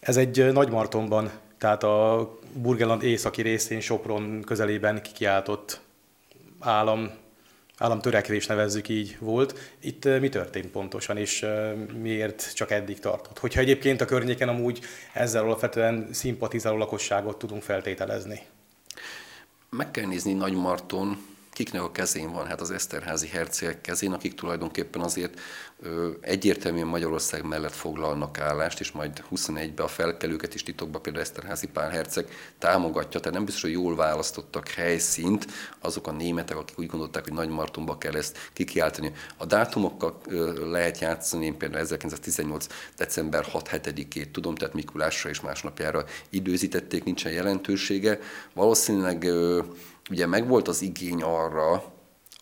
Ez 0.00 0.16
egy 0.16 0.52
Nagymartonban, 0.52 1.30
tehát 1.58 1.82
a 1.82 2.28
Burgenland 2.52 3.02
északi 3.02 3.42
részén, 3.42 3.80
Sopron 3.80 4.42
közelében 4.42 5.02
kikiáltott 5.02 5.80
állam, 6.58 7.10
államtörekvés 7.78 8.46
nevezzük 8.46 8.88
így 8.88 9.16
volt. 9.20 9.74
Itt 9.80 10.20
mi 10.20 10.28
történt 10.28 10.70
pontosan, 10.70 11.16
és 11.16 11.46
miért 12.02 12.54
csak 12.54 12.70
eddig 12.70 12.98
tartott? 12.98 13.38
Hogyha 13.38 13.60
egyébként 13.60 14.00
a 14.00 14.04
környéken 14.04 14.48
amúgy 14.48 14.80
ezzel 15.12 15.44
alapvetően 15.44 16.08
szimpatizáló 16.12 16.76
lakosságot 16.76 17.38
tudunk 17.38 17.62
feltételezni 17.62 18.40
meg 19.76 19.90
kell 19.90 20.06
nézni 20.06 20.32
Nagy 20.32 20.54
Marton, 20.54 21.18
kiknek 21.64 21.82
a 21.82 21.92
kezén 21.92 22.32
van? 22.32 22.46
Hát 22.46 22.60
az 22.60 22.70
Eszterházi 22.70 23.26
hercegek 23.26 23.80
kezén, 23.80 24.12
akik 24.12 24.34
tulajdonképpen 24.34 25.00
azért 25.00 25.40
ö, 25.80 26.10
egyértelműen 26.20 26.86
Magyarország 26.86 27.44
mellett 27.44 27.74
foglalnak 27.74 28.38
állást, 28.38 28.80
és 28.80 28.92
majd 28.92 29.24
21-ben 29.34 29.84
a 29.84 29.88
felkelőket 29.88 30.54
is 30.54 30.62
titokban 30.62 31.02
például 31.02 31.24
Eszterházi 31.24 31.66
Pál 31.66 31.90
herceg 31.90 32.28
támogatja, 32.58 33.20
tehát 33.20 33.36
nem 33.36 33.44
biztos, 33.44 33.62
hogy 33.62 33.72
jól 33.72 33.96
választottak 33.96 34.68
helyszínt 34.68 35.46
azok 35.80 36.06
a 36.06 36.12
németek, 36.12 36.56
akik 36.56 36.78
úgy 36.78 36.86
gondolták, 36.86 37.22
hogy 37.22 37.32
Nagy 37.32 37.48
Martonba 37.48 37.98
kell 37.98 38.14
ezt 38.14 38.50
kikiáltani. 38.52 39.12
A 39.36 39.44
dátumokkal 39.44 40.20
ö, 40.26 40.70
lehet 40.70 40.98
játszani, 40.98 41.44
én 41.44 41.56
például 41.56 41.80
1918. 41.80 42.66
december 42.96 43.46
6-7-ét 43.52 44.30
tudom, 44.30 44.54
tehát 44.54 44.74
Mikulásra 44.74 45.30
és 45.30 45.40
másnapjára 45.40 46.04
időzítették, 46.30 47.04
nincsen 47.04 47.32
jelentősége. 47.32 48.18
Valószínűleg 48.52 49.24
ö, 49.24 49.62
ugye 50.10 50.26
megvolt 50.26 50.68
az 50.68 50.82
igény 50.82 51.22
arra 51.22 51.72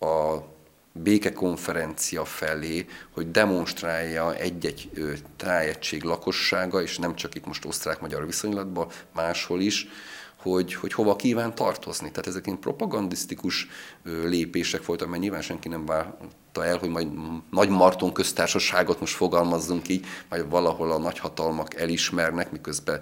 a 0.01 0.45
békekonferencia 0.93 2.25
felé, 2.25 2.87
hogy 3.11 3.31
demonstrálja 3.31 4.35
egy-egy 4.35 4.91
tájegység 5.37 6.03
lakossága, 6.03 6.83
és 6.83 6.99
nem 6.99 7.15
csak 7.15 7.35
itt 7.35 7.47
most 7.47 7.65
osztrák-magyar 7.65 8.27
viszonylatban, 8.27 8.89
máshol 9.15 9.61
is, 9.61 9.89
hogy, 10.37 10.75
hogy 10.75 10.93
hova 10.93 11.17
kíván 11.17 11.55
tartozni. 11.55 12.11
Tehát 12.11 12.27
ezek 12.27 12.59
propagandisztikus 12.61 13.69
lépések 14.03 14.87
voltak, 14.87 15.09
mert 15.09 15.23
nyilván 15.23 15.43
senki 15.43 15.69
nem 15.69 15.87
várta 15.87 16.65
el, 16.65 16.79
hogy 16.79 16.89
majd 16.89 17.09
nagy 17.51 17.69
Marton 17.69 18.13
köztársaságot 18.13 19.01
most 19.01 19.15
fogalmazzunk 19.15 19.89
így, 19.89 20.07
majd 20.29 20.51
valahol 20.51 20.93
a 20.93 20.99
nagyhatalmak 20.99 21.75
elismernek, 21.75 22.53
miközben 22.53 23.01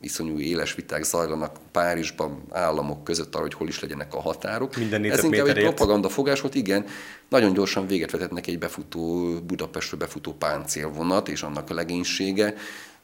iszonyú 0.00 0.38
éles 0.38 0.74
viták 0.74 1.02
zajlanak 1.02 1.56
Párizsban 1.72 2.42
államok 2.50 3.04
között 3.04 3.34
arra, 3.34 3.42
hogy 3.42 3.54
hol 3.54 3.68
is 3.68 3.80
legyenek 3.80 4.14
a 4.14 4.20
határok. 4.20 4.76
Minden 4.76 5.04
Ez 5.04 5.24
inkább 5.24 5.46
egy 5.46 5.62
propaganda 5.62 6.08
fogás 6.08 6.40
volt, 6.40 6.54
igen. 6.54 6.84
Nagyon 7.28 7.52
gyorsan 7.52 7.86
véget 7.86 8.10
vetetnek 8.10 8.46
egy 8.46 8.58
befutó, 8.58 9.34
Budapestről 9.46 10.00
befutó 10.00 10.32
páncélvonat, 10.32 11.28
és 11.28 11.42
annak 11.42 11.70
a 11.70 11.74
legénysége 11.74 12.54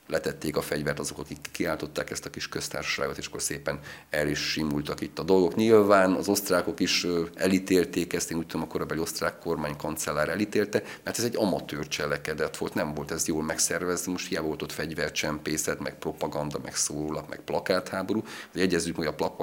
letették 0.08 0.56
a 0.56 0.62
fegyvert 0.62 0.98
azok, 0.98 1.18
akik 1.18 1.38
kiáltották 1.52 2.10
ezt 2.10 2.26
a 2.26 2.30
kis 2.30 2.48
köztársaságot, 2.48 3.18
és 3.18 3.26
akkor 3.26 3.42
szépen 3.42 3.80
el 4.10 4.28
is 4.28 4.38
simultak 4.38 5.00
itt 5.00 5.18
a 5.18 5.22
dolgok. 5.22 5.54
Nyilván 5.54 6.12
az 6.12 6.28
osztrákok 6.28 6.80
is 6.80 7.06
elítélték 7.34 8.12
ezt, 8.12 8.30
én 8.30 8.38
úgy 8.38 8.46
tudom, 8.46 8.66
a 8.66 8.70
korabeli 8.70 9.00
osztrák 9.00 9.38
kormány 9.38 9.76
kancellár 9.76 10.28
elítélte, 10.28 10.82
mert 11.04 11.18
ez 11.18 11.24
egy 11.24 11.36
amatőr 11.36 11.88
cselekedet 11.88 12.56
volt, 12.56 12.74
nem 12.74 12.94
volt 12.94 13.10
ez 13.10 13.26
jól 13.26 13.42
megszervezve, 13.42 14.10
most 14.10 14.28
hiába 14.28 14.46
volt 14.46 14.62
ott 14.62 14.72
fegyvercsempészet, 14.72 15.80
meg 15.80 15.98
propaganda, 15.98 16.58
meg 16.62 16.76
szólap, 16.76 17.28
meg 17.28 17.40
plakátháború. 17.40 18.22
Jegyezzük, 18.52 18.96
hogy 18.96 19.06
a, 19.06 19.14
plak, 19.14 19.40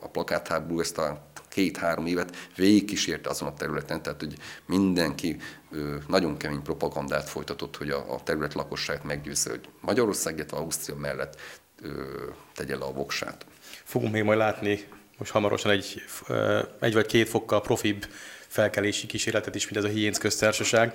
a 0.00 0.08
plakátháború 0.08 0.80
ezt 0.80 0.98
a 0.98 1.32
két-három 1.54 2.06
évet 2.06 2.36
végigkísérte 2.56 3.28
azon 3.28 3.48
a 3.48 3.54
területen, 3.54 4.02
tehát 4.02 4.20
hogy 4.20 4.34
mindenki 4.66 5.36
nagyon 6.08 6.36
kemény 6.36 6.62
propagandát 6.62 7.28
folytatott, 7.28 7.76
hogy 7.76 7.90
a, 7.90 8.14
a 8.14 8.22
terület 8.22 8.54
lakosságát 8.54 9.04
meggyőzze, 9.04 9.50
hogy 9.50 9.68
Magyarország, 9.80 10.36
illetve 10.36 10.56
Ausztria 10.56 10.96
mellett 10.96 11.40
tegye 12.54 12.76
le 12.76 12.84
a 12.84 12.92
voksát. 12.92 13.46
Fogunk 13.84 14.12
még 14.12 14.22
majd 14.22 14.38
látni 14.38 14.84
most 15.18 15.30
hamarosan 15.30 15.70
egy, 15.70 16.02
egy 16.80 16.92
vagy 16.92 17.06
két 17.06 17.28
fokkal 17.28 17.60
profibb 17.60 18.06
felkelési 18.46 19.06
kísérletet 19.06 19.54
is, 19.54 19.64
mint 19.64 19.76
ez 19.84 19.90
a 19.90 19.94
Hiénc 19.94 20.18
köztársaság. 20.18 20.92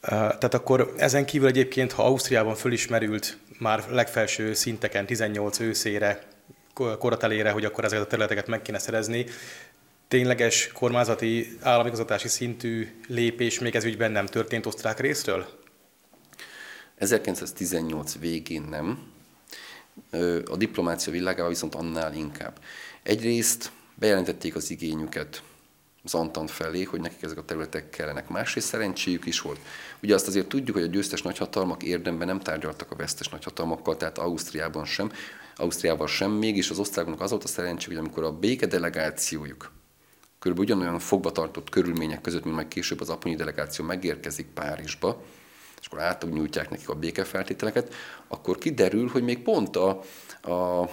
Tehát 0.00 0.54
akkor 0.54 0.94
ezen 0.96 1.26
kívül 1.26 1.48
egyébként, 1.48 1.92
ha 1.92 2.04
Ausztriában 2.04 2.54
fölismerült 2.54 3.38
már 3.58 3.84
legfelső 3.90 4.54
szinteken 4.54 5.06
18 5.06 5.60
őszére, 5.60 6.22
koratelére, 6.98 7.50
hogy 7.50 7.64
akkor 7.64 7.84
ezeket 7.84 8.04
a 8.04 8.08
területeket 8.08 8.46
meg 8.46 8.62
kéne 8.62 8.78
szerezni, 8.78 9.26
tényleges 10.08 10.70
kormányzati 10.72 11.58
államigazgatási 11.60 12.28
szintű 12.28 13.00
lépés 13.08 13.58
még 13.58 13.74
ez 13.74 13.84
ügyben 13.84 14.12
nem 14.12 14.26
történt 14.26 14.66
osztrák 14.66 15.00
részről? 15.00 15.46
1918 16.96 18.18
végén 18.18 18.62
nem, 18.62 19.14
a 20.44 20.56
diplomácia 20.56 21.12
világában 21.12 21.48
viszont 21.48 21.74
annál 21.74 22.14
inkább. 22.14 22.58
Egyrészt 23.02 23.70
bejelentették 23.94 24.54
az 24.54 24.70
igényüket 24.70 25.42
az 26.04 26.14
Antant 26.14 26.50
felé, 26.50 26.82
hogy 26.82 27.00
nekik 27.00 27.22
ezek 27.22 27.38
a 27.38 27.44
területek 27.44 27.90
kellenek. 27.90 28.28
Másrészt 28.28 28.68
szerencséjük 28.68 29.26
is 29.26 29.40
volt. 29.40 29.58
Ugye 30.02 30.14
azt 30.14 30.26
azért 30.26 30.48
tudjuk, 30.48 30.76
hogy 30.76 30.84
a 30.84 30.90
győztes 30.90 31.22
nagyhatalmak 31.22 31.82
érdemben 31.82 32.26
nem 32.26 32.40
tárgyaltak 32.40 32.90
a 32.90 32.96
vesztes 32.96 33.28
nagyhatalmakkal, 33.28 33.96
tehát 33.96 34.18
Ausztriában 34.18 34.84
sem, 34.84 35.12
Ausztriával 35.56 36.06
sem, 36.06 36.30
mégis 36.30 36.70
az 36.70 36.78
osztrákoknak 36.78 37.20
az 37.20 37.30
volt 37.30 37.44
a 37.44 37.48
szerencsé, 37.48 37.86
hogy 37.86 37.96
amikor 37.96 38.24
a 38.24 38.32
béke 38.32 38.66
delegációjuk 38.66 39.72
körülbelül 40.38 40.74
ugyanolyan 40.74 40.98
fogva 41.00 41.32
tartott 41.32 41.70
körülmények 41.70 42.20
között, 42.20 42.44
mint 42.44 42.54
majd 42.54 42.68
később 42.68 43.00
az 43.00 43.08
aponyi 43.08 43.34
delegáció 43.34 43.84
megérkezik 43.84 44.46
Párizsba, 44.46 45.22
és 45.80 45.86
akkor 45.86 46.00
átnyújtják 46.00 46.70
nekik 46.70 46.88
a 46.88 46.94
békefeltételeket, 46.94 47.94
akkor 48.28 48.58
kiderül, 48.58 49.08
hogy 49.08 49.22
még 49.22 49.42
pont 49.42 49.76
a, 49.76 49.88
a 50.42 50.90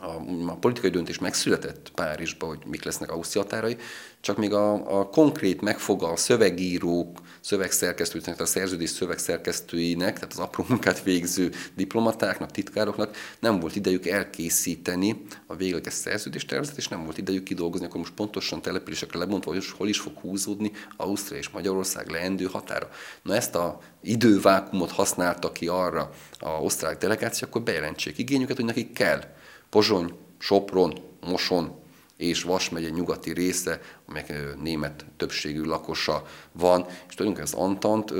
a, 0.00 0.50
a 0.50 0.56
politikai 0.56 0.90
döntés 0.90 1.18
megszületett 1.18 1.90
Párizsba, 1.94 2.46
hogy 2.46 2.58
mik 2.66 2.84
lesznek 2.84 3.10
Ausztria 3.10 3.42
határai, 3.42 3.76
csak 4.20 4.36
még 4.36 4.52
a, 4.52 4.98
a 4.98 5.08
konkrét 5.08 5.60
megfogal 5.60 6.16
szövegírók, 6.16 7.18
szövegszerkesztőknek, 7.40 8.40
a 8.40 8.46
szerződés 8.46 8.90
szövegszerkesztőinek, 8.90 10.14
tehát 10.14 10.32
az 10.32 10.38
apró 10.38 10.64
munkát 10.68 11.02
végző 11.02 11.52
diplomatáknak, 11.76 12.50
titkároknak 12.50 13.16
nem 13.38 13.60
volt 13.60 13.76
idejük 13.76 14.06
elkészíteni 14.06 15.22
a 15.46 15.56
végleges 15.56 15.92
szerződéstervezet, 15.92 16.76
és 16.76 16.88
nem 16.88 17.04
volt 17.04 17.18
idejük 17.18 17.44
kidolgozni, 17.44 17.86
akkor 17.86 17.98
most 17.98 18.14
pontosan 18.14 18.62
településekre 18.62 19.18
lebontva, 19.18 19.52
hogy 19.52 19.66
hol 19.76 19.88
is 19.88 19.98
fog 19.98 20.12
húzódni 20.20 20.72
Ausztria 20.96 21.38
és 21.38 21.48
Magyarország 21.48 22.08
leendő 22.08 22.44
határa. 22.44 22.88
Na 23.22 23.34
ezt 23.34 23.54
a 23.54 23.80
idővákumot 24.02 24.90
használta 24.90 25.52
ki 25.52 25.68
arra 25.68 26.10
a 26.38 26.48
osztrák 26.48 26.98
delegáció, 26.98 27.48
akkor 27.48 27.62
bejelentsék 27.62 28.18
igényüket, 28.18 28.56
hogy 28.56 28.64
nekik 28.64 28.92
kell 28.92 29.20
Pozsony, 29.70 30.12
Sopron, 30.38 30.92
Moson 31.20 31.86
és 32.16 32.42
Vas 32.42 32.68
megye 32.68 32.88
nyugati 32.88 33.32
része, 33.32 33.80
amelyek 34.08 34.56
német 34.62 35.04
többségű 35.16 35.62
lakosa 35.62 36.22
van, 36.52 36.86
és 37.08 37.14
tulajdonképpen 37.14 37.60
az 37.60 37.66
Antant 37.68 38.12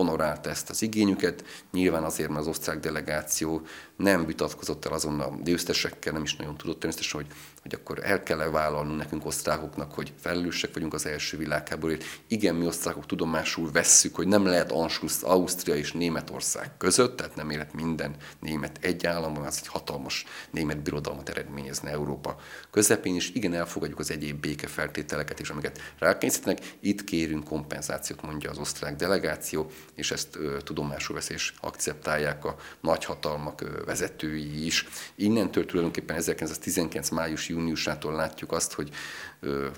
honorálta 0.00 0.50
ezt 0.50 0.70
az 0.70 0.82
igényüket, 0.82 1.44
nyilván 1.72 2.02
azért, 2.02 2.28
mert 2.28 2.40
az 2.40 2.46
osztrák 2.46 2.80
delegáció 2.80 3.62
nem 3.96 4.26
vitatkozott 4.26 4.84
el 4.84 4.92
azon 4.92 5.20
a 5.20 5.38
győztesekkel, 5.44 6.12
nem 6.12 6.22
is 6.22 6.36
nagyon 6.36 6.56
tudott 6.56 6.78
természetesen, 6.78 7.20
hogy, 7.20 7.30
hogy 7.62 7.74
akkor 7.74 7.98
el 8.02 8.22
kell-e 8.22 8.50
vállalnunk 8.50 8.98
nekünk 8.98 9.26
osztrákoknak, 9.26 9.92
hogy 9.92 10.12
felelősek 10.20 10.74
vagyunk 10.74 10.94
az 10.94 11.06
első 11.06 11.36
világháborúért. 11.36 12.04
Igen, 12.28 12.54
mi 12.54 12.66
osztrákok 12.66 13.06
tudomásul 13.06 13.70
vesszük, 13.72 14.14
hogy 14.14 14.26
nem 14.26 14.46
lehet 14.46 14.72
Anschluss 14.72 15.22
Ausztria 15.22 15.74
és 15.74 15.92
Németország 15.92 16.76
között, 16.76 17.16
tehát 17.16 17.36
nem 17.36 17.50
élet 17.50 17.74
minden 17.74 18.16
német 18.40 18.78
egy 18.80 19.06
államban, 19.06 19.44
az 19.44 19.58
egy 19.60 19.68
hatalmas 19.68 20.24
német 20.50 20.82
birodalmat 20.82 21.28
eredményezne 21.28 21.90
Európa 21.90 22.36
közepén, 22.70 23.14
és 23.14 23.30
igen, 23.34 23.54
elfogadjuk 23.54 23.98
az 23.98 24.10
egyéb 24.10 24.40
békefeltételeket 24.40 25.40
is, 25.40 25.50
amiket 25.50 25.80
rákényszerítenek. 25.98 26.76
Itt 26.80 27.04
kérünk 27.04 27.44
kompenzációt, 27.44 28.22
mondja 28.22 28.50
az 28.50 28.58
osztrák 28.58 28.96
delegáció, 28.96 29.70
és 29.94 30.10
ezt 30.10 30.38
tudomásul 30.64 31.14
vesz 31.14 31.28
és 31.28 31.52
akceptálják 31.60 32.44
a 32.44 32.56
nagyhatalmak 32.80 33.84
vezetői 33.84 34.66
is. 34.66 34.86
Innentől 35.14 35.66
tulajdonképpen 35.66 36.16
1919. 36.16 37.08
május-júniusától 37.08 38.12
látjuk 38.12 38.52
azt, 38.52 38.72
hogy 38.72 38.90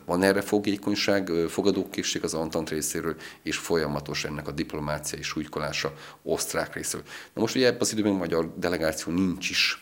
van 0.05 0.23
erre 0.23 0.41
fogékonyság, 0.41 1.31
fogadókészség 1.49 2.25
az 2.25 2.35
Antant 2.35 2.71
részéről, 2.71 3.17
és 3.43 3.57
folyamatos 3.57 4.25
ennek 4.25 4.49
a 4.49 4.53
diplomáciai 4.53 5.23
súlykolása 5.23 5.95
osztrák 6.23 6.75
részéről. 6.75 7.07
Na 7.35 7.41
most 7.41 7.55
ugye 7.55 7.67
ebben 7.67 7.81
az 7.81 7.93
időben 7.93 8.13
a 8.13 8.17
magyar 8.17 8.55
delegáció 8.59 9.13
nincs 9.13 9.51
is 9.51 9.82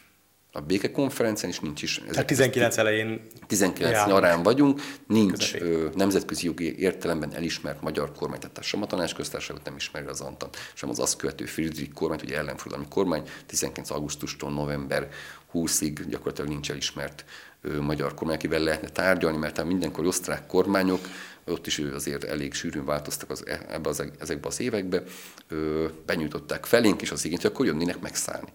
a 0.52 0.60
békekonferencián, 0.60 1.50
és 1.50 1.60
nincs 1.60 1.82
is. 1.82 2.02
Tehát 2.10 2.26
19 2.26 2.76
elején 2.76 3.26
19 3.46 3.92
járunk. 3.92 4.12
nyarán 4.12 4.42
vagyunk, 4.42 4.80
nincs 5.06 5.54
ö, 5.54 5.88
nemzetközi 5.94 6.46
jogi 6.46 6.78
értelemben 6.78 7.34
elismert 7.34 7.82
magyar 7.82 8.12
kormány, 8.12 8.38
tehát 8.38 8.62
sem 8.62 8.82
a 8.82 8.86
tanácsköztársaságot 8.86 9.64
nem 9.64 9.76
ismeri 9.76 10.06
az 10.06 10.20
Antant, 10.20 10.56
sem 10.74 10.88
az 10.88 10.98
azt 10.98 11.16
követő 11.16 11.44
Friedrich 11.44 11.92
kormányt, 11.92 12.22
ugye 12.22 12.36
ellenforradalmi 12.36 12.86
kormány, 12.88 13.22
19. 13.46 13.90
augusztustól 13.90 14.50
november 14.50 15.08
20-ig 15.54 16.04
gyakorlatilag 16.08 16.50
nincs 16.50 16.70
elismert 16.70 17.24
ö, 17.62 17.80
magyar 17.80 18.14
kormány, 18.14 18.36
akivel 18.36 18.60
lehetne 18.60 18.88
tárgyalni, 18.88 19.36
mert 19.36 19.56
hát 19.56 19.66
mindenkor 19.66 20.06
osztrák 20.06 20.46
kormányok, 20.46 21.00
ott 21.44 21.66
is 21.66 21.78
azért 21.78 22.24
elég 22.24 22.54
sűrűn 22.54 22.84
változtak 22.84 23.30
az, 23.30 23.46
e, 23.46 23.60
ebbe 23.68 23.88
az, 23.88 24.04
ezekbe 24.18 24.48
az 24.48 24.60
évekbe, 24.60 25.02
ö, 25.48 25.86
benyújtották 26.06 26.64
felénk 26.64 27.02
is 27.02 27.10
az 27.10 27.24
igényt, 27.24 27.42
hogy 27.42 27.50
akkor 27.50 27.66
jönnének 27.66 28.00
megszállni 28.00 28.52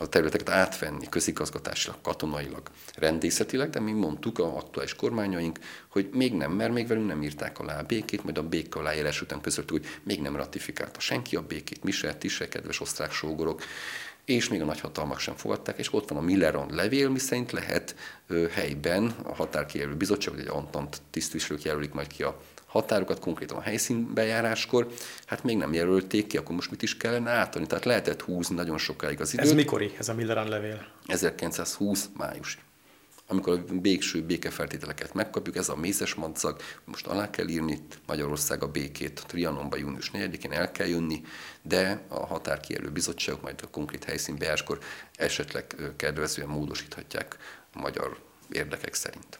a 0.00 0.08
területeket 0.08 0.48
átvenni 0.48 1.08
közigazgatásilag, 1.08 2.00
katonailag, 2.02 2.62
rendészetileg, 2.96 3.70
de 3.70 3.80
mi 3.80 3.92
mondtuk 3.92 4.38
a 4.38 4.56
aktuális 4.56 4.94
kormányaink, 4.94 5.58
hogy 5.88 6.08
még 6.12 6.34
nem, 6.34 6.52
mert 6.52 6.72
még 6.72 6.86
velünk 6.86 7.06
nem 7.06 7.22
írták 7.22 7.58
alá 7.58 7.78
a 7.78 7.82
békét, 7.82 8.24
majd 8.24 8.38
a 8.38 8.48
béke 8.48 8.78
aláírás 8.78 9.22
után 9.22 9.40
közöltük, 9.40 9.76
hogy 9.76 9.86
még 10.02 10.20
nem 10.20 10.36
ratifikálta 10.36 11.00
senki 11.00 11.36
a 11.36 11.42
békét, 11.42 11.84
mi 11.84 11.90
se, 11.90 12.14
ti 12.14 12.28
se, 12.28 12.48
kedves 12.48 12.80
osztrák 12.80 13.12
sógorok, 13.12 13.62
és 14.24 14.48
még 14.48 14.62
a 14.62 14.64
nagyhatalmak 14.64 15.18
sem 15.18 15.34
fogadták, 15.34 15.78
és 15.78 15.92
ott 15.92 16.08
van 16.08 16.18
a 16.18 16.22
Milleron 16.22 16.74
levél, 16.74 17.08
miszerint 17.08 17.52
lehet 17.52 17.94
ö, 18.26 18.46
helyben 18.48 19.14
a 19.22 19.34
határkijelölő 19.34 19.96
bizottság, 19.96 20.34
vagy 20.34 20.42
egy 20.42 20.50
Antant 20.50 21.02
tisztviselők 21.10 21.62
jelölik 21.62 21.92
majd 21.92 22.06
ki 22.06 22.22
a 22.22 22.40
határokat 22.70 23.18
konkrétan 23.18 23.60
helyszínbejáráskor, 23.60 24.86
hát 25.26 25.44
még 25.44 25.56
nem 25.56 25.72
jelölték 25.72 26.26
ki, 26.26 26.36
akkor 26.36 26.54
most 26.54 26.70
mit 26.70 26.82
is 26.82 26.96
kellene 26.96 27.30
átadni? 27.30 27.66
Tehát 27.66 27.84
lehetett 27.84 28.22
húzni 28.22 28.54
nagyon 28.54 28.78
sokáig 28.78 29.20
az 29.20 29.32
időt. 29.32 29.44
Ez 29.44 29.52
mikori, 29.52 29.92
ez 29.98 30.08
a 30.08 30.14
Milleran 30.14 30.48
levél? 30.48 30.86
1920 31.06 32.08
május. 32.16 32.58
Amikor 33.26 33.52
a 33.52 33.72
végső 33.80 34.22
békefeltételeket 34.22 35.14
megkapjuk, 35.14 35.56
ez 35.56 35.68
a 35.68 35.76
mészes 35.76 36.14
madzag, 36.14 36.56
most 36.84 37.06
alá 37.06 37.30
kell 37.30 37.48
írni, 37.48 37.78
Magyarország 38.06 38.62
a 38.62 38.68
békét 38.68 39.24
Trianonba 39.26 39.76
június 39.76 40.10
4-én 40.14 40.52
el 40.52 40.72
kell 40.72 40.86
jönni, 40.86 41.22
de 41.62 42.02
a 42.08 42.26
határkijelő 42.26 42.90
bizottságok 42.90 43.42
majd 43.42 43.60
a 43.62 43.70
konkrét 43.70 44.04
helyszínbejáráskor 44.04 44.78
esetleg 45.16 45.76
kedvezően 45.96 46.48
módosíthatják 46.48 47.36
a 47.74 47.80
magyar 47.80 48.18
érdekek 48.50 48.94
szerint. 48.94 49.38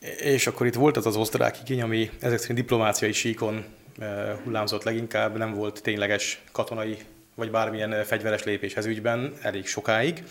És 0.00 0.46
akkor 0.46 0.66
itt 0.66 0.74
volt 0.74 0.96
az 0.96 1.06
az 1.06 1.16
osztrák 1.16 1.60
igény, 1.60 1.82
ami 1.82 2.10
ezek 2.20 2.38
szerint 2.38 2.58
diplomáciai 2.58 3.12
síkon 3.12 3.64
eh, 3.98 4.36
hullámzott 4.44 4.82
leginkább, 4.82 5.36
nem 5.36 5.54
volt 5.54 5.82
tényleges 5.82 6.42
katonai 6.52 6.98
vagy 7.34 7.50
bármilyen 7.50 7.92
eh, 7.92 8.04
fegyveres 8.04 8.44
lépéshez 8.44 8.86
ügyben 8.86 9.34
elég 9.42 9.66
sokáig. 9.66 10.24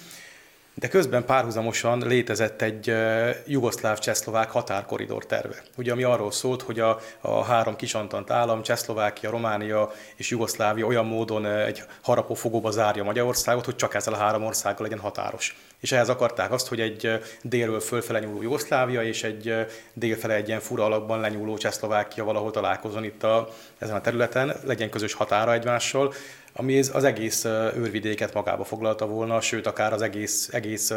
De 0.73 0.87
közben 0.87 1.25
párhuzamosan 1.25 2.07
létezett 2.07 2.61
egy 2.61 2.89
eh, 2.89 3.35
jugoszláv-csehszlovák 3.47 4.49
határkoridor 4.49 5.25
terve. 5.25 5.63
Ugye, 5.77 5.91
ami 5.91 6.03
arról 6.03 6.31
szólt, 6.31 6.61
hogy 6.61 6.79
a, 6.79 6.99
a 7.21 7.43
három 7.43 7.75
kisantant 7.75 8.29
állam, 8.29 8.61
Csehszlovákia, 8.61 9.29
Románia 9.29 9.91
és 10.15 10.29
Jugoszlávia 10.29 10.85
olyan 10.85 11.05
módon 11.05 11.45
egy 11.45 11.83
harapófogóba 12.01 12.71
zárja 12.71 13.03
Magyarországot, 13.03 13.65
hogy 13.65 13.75
csak 13.75 13.93
ezzel 13.93 14.13
a 14.13 14.17
három 14.17 14.43
országgal 14.43 14.81
legyen 14.81 14.99
határos 14.99 15.55
és 15.79 15.91
ehhez 15.91 16.09
akarták 16.09 16.51
azt, 16.51 16.67
hogy 16.67 16.79
egy 16.79 17.19
délről 17.41 17.79
fölfele 17.79 18.19
nyúló 18.19 18.41
Jugoszlávia 18.41 19.03
és 19.03 19.23
egy 19.23 19.55
délfele 19.93 20.33
egy 20.33 20.47
ilyen 20.47 20.59
fura 20.59 20.83
alakban 20.85 21.19
lenyúló 21.19 21.57
Csehszlovákia 21.57 22.23
valahol 22.23 22.51
találkozon 22.51 23.03
itt 23.03 23.23
a, 23.23 23.49
ezen 23.77 23.95
a 23.95 24.01
területen, 24.01 24.55
legyen 24.65 24.89
közös 24.89 25.13
határa 25.13 25.53
egymással, 25.53 26.13
ami 26.53 26.79
az 26.79 27.03
egész 27.03 27.43
őrvidéket 27.75 28.33
magába 28.33 28.63
foglalta 28.63 29.07
volna, 29.07 29.41
sőt, 29.41 29.67
akár 29.67 29.93
az 29.93 30.01
egész, 30.01 30.49
egész 30.51 30.91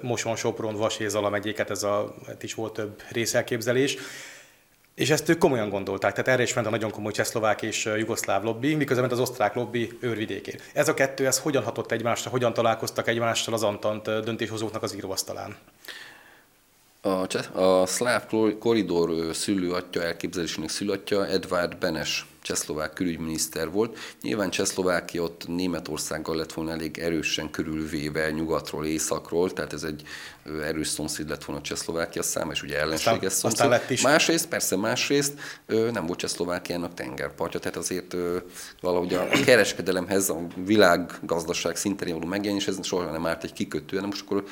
Moson, 0.00 0.36
Sopron, 0.36 0.76
Vasézala 0.76 1.28
megyéket, 1.28 1.70
ez 1.70 1.82
a, 1.82 2.14
is 2.40 2.54
volt 2.54 2.72
több 2.72 3.02
részelképzelés. 3.10 3.96
És 4.94 5.10
ezt 5.10 5.28
ők 5.28 5.38
komolyan 5.38 5.68
gondolták, 5.68 6.10
tehát 6.12 6.28
erre 6.28 6.42
is 6.42 6.54
ment 6.54 6.66
a 6.66 6.70
nagyon 6.70 6.90
komoly 6.90 7.12
csehszlovák 7.12 7.62
és 7.62 7.84
jugoszláv 7.96 8.42
lobby, 8.42 8.74
miközben 8.74 9.06
ment 9.06 9.20
az 9.20 9.28
osztrák 9.28 9.54
lobby 9.54 9.98
őrvidékén. 10.00 10.60
Ez 10.72 10.88
a 10.88 10.94
kettő, 10.94 11.26
ez 11.26 11.38
hogyan 11.38 11.62
hatott 11.62 11.92
egymásra, 11.92 12.30
hogyan 12.30 12.52
találkoztak 12.52 13.08
egymással 13.08 13.54
az 13.54 13.62
Antant 13.62 14.02
döntéshozóknak 14.02 14.82
az 14.82 14.94
íróasztalán? 14.94 15.56
A, 17.00 17.58
a 17.60 17.86
szláv 17.86 18.26
koridor 18.58 19.34
szülőatja, 19.34 20.02
elképzelésének 20.02 20.68
szülőatja 20.68 21.26
Edvard 21.26 21.76
Benes 21.76 22.26
csehszlovák 22.42 22.92
külügyminiszter 22.92 23.70
volt. 23.70 23.98
Nyilván 24.22 24.50
Csehszlovákia 24.50 25.22
ott 25.22 25.48
Németországgal 25.48 26.36
lett 26.36 26.52
volna 26.52 26.70
elég 26.70 26.98
erősen 26.98 27.50
körülvéve 27.50 28.30
nyugatról, 28.30 28.86
északról, 28.86 29.52
tehát 29.52 29.72
ez 29.72 29.82
egy 29.82 30.02
erős 30.62 30.88
szomszéd 30.88 31.28
lett 31.28 31.44
volna 31.44 31.62
Csehszlovákia 31.62 32.22
száma, 32.22 32.52
és 32.52 32.62
ugye 32.62 32.78
ellenséges 32.78 33.14
aztán, 33.14 33.30
szomszéd. 33.30 33.72
Aztán 33.72 33.80
is. 33.88 34.02
Másrészt, 34.02 34.48
persze 34.48 34.76
másrészt 34.76 35.32
nem 35.66 36.06
volt 36.06 36.18
Csehszlovákiának 36.18 36.94
tengerpartja, 36.94 37.60
tehát 37.60 37.76
azért 37.76 38.16
valahogy 38.80 39.14
a 39.14 39.28
kereskedelemhez, 39.44 40.28
a 40.28 40.46
világgazdaság 40.64 41.76
szintén 41.76 42.14
való 42.14 42.26
megjelenés, 42.26 42.66
ez 42.66 42.86
soha 42.86 43.10
nem 43.10 43.26
árt 43.26 43.44
egy 43.44 43.52
kikötő, 43.52 43.96
hanem 43.96 44.08
most 44.10 44.24
akkor 44.24 44.44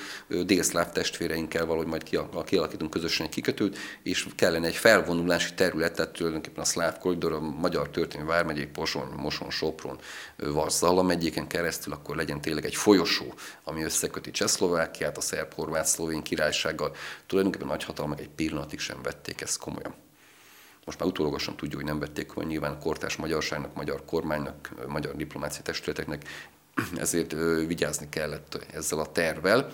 délszláv 0.44 0.92
testvéreinkkel 0.92 1.66
valahogy 1.66 1.86
majd 1.86 2.02
kialakítunk 2.44 2.90
közösen 2.90 3.26
egy 3.26 3.32
kikötőt, 3.32 3.78
és 4.02 4.26
kellene 4.36 4.66
egy 4.66 4.76
felvonulási 4.76 5.54
terület, 5.54 5.94
tehát 5.94 6.12
tulajdonképpen 6.12 6.62
a 6.62 6.66
szláv 6.66 6.98
koridor, 6.98 7.32
a 7.32 7.40
magyar 7.40 7.79
magyar 7.80 7.94
történelmi 7.94 8.30
vármegyék, 8.30 8.68
Pozsony, 8.68 9.08
Moson, 9.16 9.50
Sopron, 9.50 9.98
Varzala 10.36 11.02
megyéken 11.02 11.46
keresztül, 11.46 11.92
akkor 11.92 12.16
legyen 12.16 12.40
tényleg 12.40 12.64
egy 12.64 12.74
folyosó, 12.74 13.34
ami 13.64 13.82
összeköti 13.82 14.30
Csehszlovákiát, 14.30 15.16
a 15.16 15.20
szerb, 15.20 15.54
horvát, 15.54 15.86
szlovén 15.86 16.22
királysággal. 16.22 16.94
Tulajdonképpen 17.26 17.68
nagyhatalmak 17.68 18.20
egy 18.20 18.28
pillanatig 18.28 18.78
sem 18.78 19.02
vették 19.02 19.40
ezt 19.40 19.58
komolyan. 19.58 19.94
Most 20.84 20.98
már 20.98 21.08
utólagosan 21.08 21.56
tudjuk, 21.56 21.80
hogy 21.80 21.90
nem 21.90 21.98
vették 21.98 22.26
komolyan, 22.26 22.50
nyilván 22.50 22.78
kortás 22.78 23.16
magyarságnak, 23.16 23.74
magyar 23.74 24.04
kormánynak, 24.04 24.70
magyar 24.86 25.16
diplomáciai 25.16 25.62
testületeknek, 25.62 26.22
ezért 26.96 27.32
vigyázni 27.66 28.08
kellett 28.08 28.66
ezzel 28.72 28.98
a 28.98 29.12
tervel. 29.12 29.70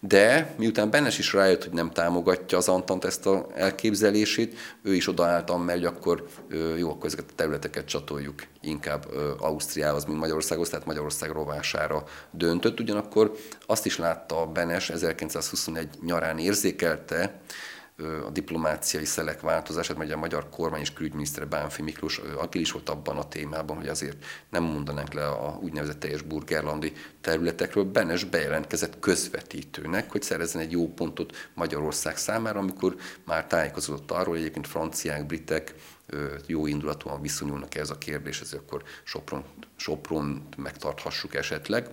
De 0.00 0.54
miután 0.58 0.90
Bennes 0.90 1.18
is 1.18 1.32
rájött, 1.32 1.64
hogy 1.64 1.72
nem 1.72 1.90
támogatja 1.90 2.58
az 2.58 2.68
Antant 2.68 3.04
ezt 3.04 3.26
az 3.26 3.40
elképzelését, 3.54 4.56
ő 4.82 4.94
is 4.94 5.08
odaállt 5.08 5.50
amellett, 5.50 5.74
hogy 5.76 5.96
akkor 5.96 6.28
jó, 6.76 6.90
akkor 6.90 7.06
ezeket 7.06 7.30
a 7.30 7.34
területeket 7.34 7.84
csatoljuk 7.84 8.42
inkább 8.60 9.06
Ausztriához, 9.38 10.04
mint 10.04 10.18
Magyarországhoz, 10.18 10.68
tehát 10.68 10.86
Magyarország 10.86 11.30
rovására 11.30 12.04
döntött. 12.30 12.80
Ugyanakkor 12.80 13.36
azt 13.66 13.86
is 13.86 13.98
látta 13.98 14.40
a 14.40 14.46
Benes 14.46 14.90
1921 14.90 15.88
nyarán 16.00 16.38
érzékelte, 16.38 17.40
a 18.26 18.30
diplomáciai 18.30 19.04
szelek 19.04 19.40
változását, 19.40 19.96
mert 19.96 20.12
a 20.12 20.16
magyar 20.16 20.48
kormány 20.48 20.80
és 20.80 20.92
külügyminiszter 20.92 21.48
Bánfi 21.48 21.82
Miklós 21.82 22.18
akil 22.18 22.60
is 22.60 22.72
volt 22.72 22.88
abban 22.88 23.16
a 23.16 23.28
témában, 23.28 23.76
hogy 23.76 23.88
azért 23.88 24.24
nem 24.50 24.62
mondanánk 24.62 25.12
le 25.12 25.28
a 25.28 25.58
úgynevezett 25.62 26.00
teljes 26.00 26.22
burgerlandi 26.22 26.92
területekről. 27.20 27.84
Benes 27.84 28.24
bejelentkezett 28.24 28.98
közvetítőnek, 28.98 30.10
hogy 30.10 30.22
szerezzen 30.22 30.60
egy 30.62 30.72
jó 30.72 30.92
pontot 30.94 31.50
Magyarország 31.54 32.16
számára, 32.16 32.58
amikor 32.58 32.96
már 33.24 33.46
tájékozódott 33.46 34.10
arról, 34.10 34.32
hogy 34.32 34.38
egyébként 34.38 34.66
franciák, 34.66 35.26
britek 35.26 35.74
jó 36.46 36.66
indulatúan 36.66 37.22
viszonyulnak 37.22 37.74
ehhez 37.74 37.90
a 37.90 37.98
kérdéshez, 37.98 38.52
akkor 38.52 38.82
Sopron, 39.02 39.44
Sopron 39.76 40.48
megtarthassuk 40.56 41.34
esetleg. 41.34 41.88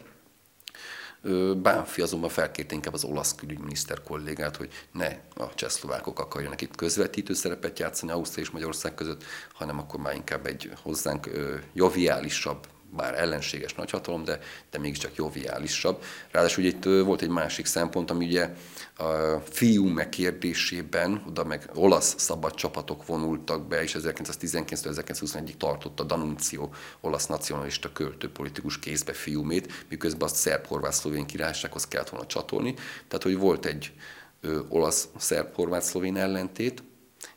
Bánfi 1.56 2.02
azonban 2.02 2.30
felkérte 2.30 2.76
inkább 2.76 2.94
az 2.94 3.04
olasz 3.04 3.36
külügyminiszter 3.36 4.04
kollégát, 4.04 4.56
hogy 4.56 4.70
ne 4.92 5.20
a 5.36 5.54
csehszlovákok 5.56 6.20
akarjanak 6.20 6.62
itt 6.62 6.76
közvetítő 6.76 7.34
szerepet 7.34 7.80
játszani 7.80 8.12
Ausztria 8.12 8.44
és 8.44 8.50
Magyarország 8.50 8.94
között, 8.94 9.24
hanem 9.54 9.80
akkor 9.80 10.00
már 10.00 10.16
inkább 10.16 10.46
egy 10.46 10.72
hozzánk 10.82 11.30
joviálisabb 11.74 12.68
bár 12.96 13.20
ellenséges 13.20 13.74
nagyhatalom, 13.74 14.24
de, 14.24 14.40
de 14.72 14.80
mégiscsak 14.80 15.16
joviálisabb. 15.16 16.04
Ráadásul 16.32 16.64
ugye 16.64 16.76
itt 16.76 17.06
volt 17.06 17.22
egy 17.22 17.30
másik 17.30 17.66
szempont, 17.66 18.12
ami 18.12 18.26
ugye 18.26 18.50
a 18.98 19.40
fiú 19.50 19.86
megkérdésében, 19.86 21.24
oda 21.28 21.44
meg 21.44 21.70
olasz 21.74 22.16
szabad 22.18 22.54
csapatok 22.54 23.06
vonultak 23.06 23.68
be, 23.68 23.84
és 23.84 23.96
1919-1921-ig 24.00 25.58
tartott 25.58 26.00
a 26.00 26.04
Danuncio 26.04 26.70
olasz 27.02 27.28
nacionalista 27.28 27.92
költő 27.92 28.32
politikus 28.32 28.80
kézbe 28.80 29.14
fiúmét, 29.14 29.86
miközben 29.90 30.22
azt 30.22 30.36
szerb-horvát-szlovén 30.36 31.26
királysághoz 31.26 31.88
kellett 31.88 32.10
volna 32.10 32.26
csatolni. 32.26 32.74
Tehát, 33.08 33.24
hogy 33.24 33.38
volt 33.38 33.66
egy 33.66 33.94
olasz-szerb-horvát-szlovén 34.70 36.18
ellentét, 36.18 36.84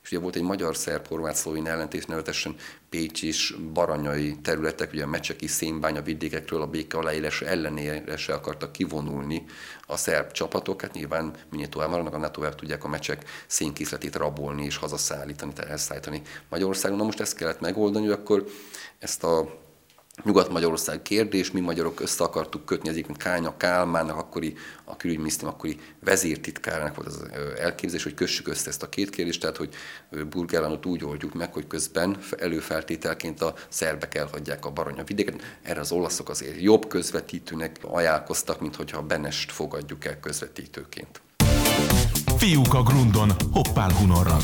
és 0.06 0.12
ugye 0.12 0.20
volt 0.20 0.36
egy 0.36 0.42
magyar-szerb-horvát-szlovén 0.42 1.66
ellentés, 1.66 2.04
nevetesen 2.04 2.54
Pécs 2.90 3.22
és 3.22 3.54
Baranyai 3.72 4.36
területek, 4.42 4.92
ugye 4.92 5.02
a 5.02 5.06
Mecseki 5.06 5.46
szénbánya 5.46 6.02
vidékekről 6.02 6.62
a 6.62 6.66
béke 6.66 6.98
aláírása 6.98 7.46
ellenére 7.46 8.16
se 8.16 8.34
akartak 8.34 8.72
kivonulni 8.72 9.44
a 9.86 9.96
szerb 9.96 10.32
csapatok, 10.32 10.80
hát 10.82 10.92
nyilván 10.92 11.34
minél 11.50 11.68
tovább 11.68 11.88
maradnak, 11.88 12.14
annál 12.14 12.30
tovább 12.30 12.54
tudják 12.54 12.84
a 12.84 12.88
mecsek 12.88 13.24
szénkészletét 13.46 14.16
rabolni 14.16 14.64
és 14.64 14.76
hazaszállítani, 14.76 15.52
elszállítani 15.68 16.22
Magyarországon. 16.48 16.98
Na 16.98 17.04
most 17.04 17.20
ezt 17.20 17.36
kellett 17.36 17.60
megoldani, 17.60 18.06
hogy 18.06 18.14
akkor 18.14 18.46
ezt 18.98 19.24
a 19.24 19.64
Nyugat-Magyarország 20.24 21.02
kérdés, 21.02 21.50
mi 21.50 21.60
magyarok 21.60 22.00
össze 22.00 22.24
akartuk 22.24 22.64
kötni, 22.64 22.88
egyébként 22.88 23.16
Kánya 23.18 23.56
Kálmánnak, 23.56 24.16
akkori, 24.16 24.54
a 24.84 24.96
külügyminisztérium 24.96 25.54
akkori 25.54 25.80
vezértitkárának 26.04 26.94
volt 26.96 27.08
az 27.08 27.22
elképzelés, 27.58 28.02
hogy 28.02 28.14
kössük 28.14 28.48
össze 28.48 28.68
ezt 28.68 28.82
a 28.82 28.88
két 28.88 29.10
kérdést, 29.10 29.40
tehát 29.40 29.56
hogy 29.56 29.74
Burgerlandot 30.28 30.86
úgy 30.86 31.04
oldjuk 31.04 31.34
meg, 31.34 31.52
hogy 31.52 31.66
közben 31.66 32.18
előfeltételként 32.38 33.42
a 33.42 33.54
szerbek 33.68 34.14
elhagyják 34.14 34.64
a 34.64 34.70
Baranya 34.70 35.04
vidéket. 35.04 35.58
Erre 35.62 35.80
az 35.80 35.92
olaszok 35.92 36.28
azért 36.28 36.60
jobb 36.60 36.88
közvetítőnek 36.88 37.76
ajánlkoztak, 37.82 38.60
mint 38.60 38.76
hogyha 38.76 38.98
a 38.98 39.02
Benest 39.02 39.52
fogadjuk 39.52 40.04
el 40.04 40.20
közvetítőként. 40.20 41.20
Fiúk 42.36 42.74
a 42.74 42.82
grundon, 42.82 43.32
hoppál 43.52 43.92
hunorral. 43.92 44.40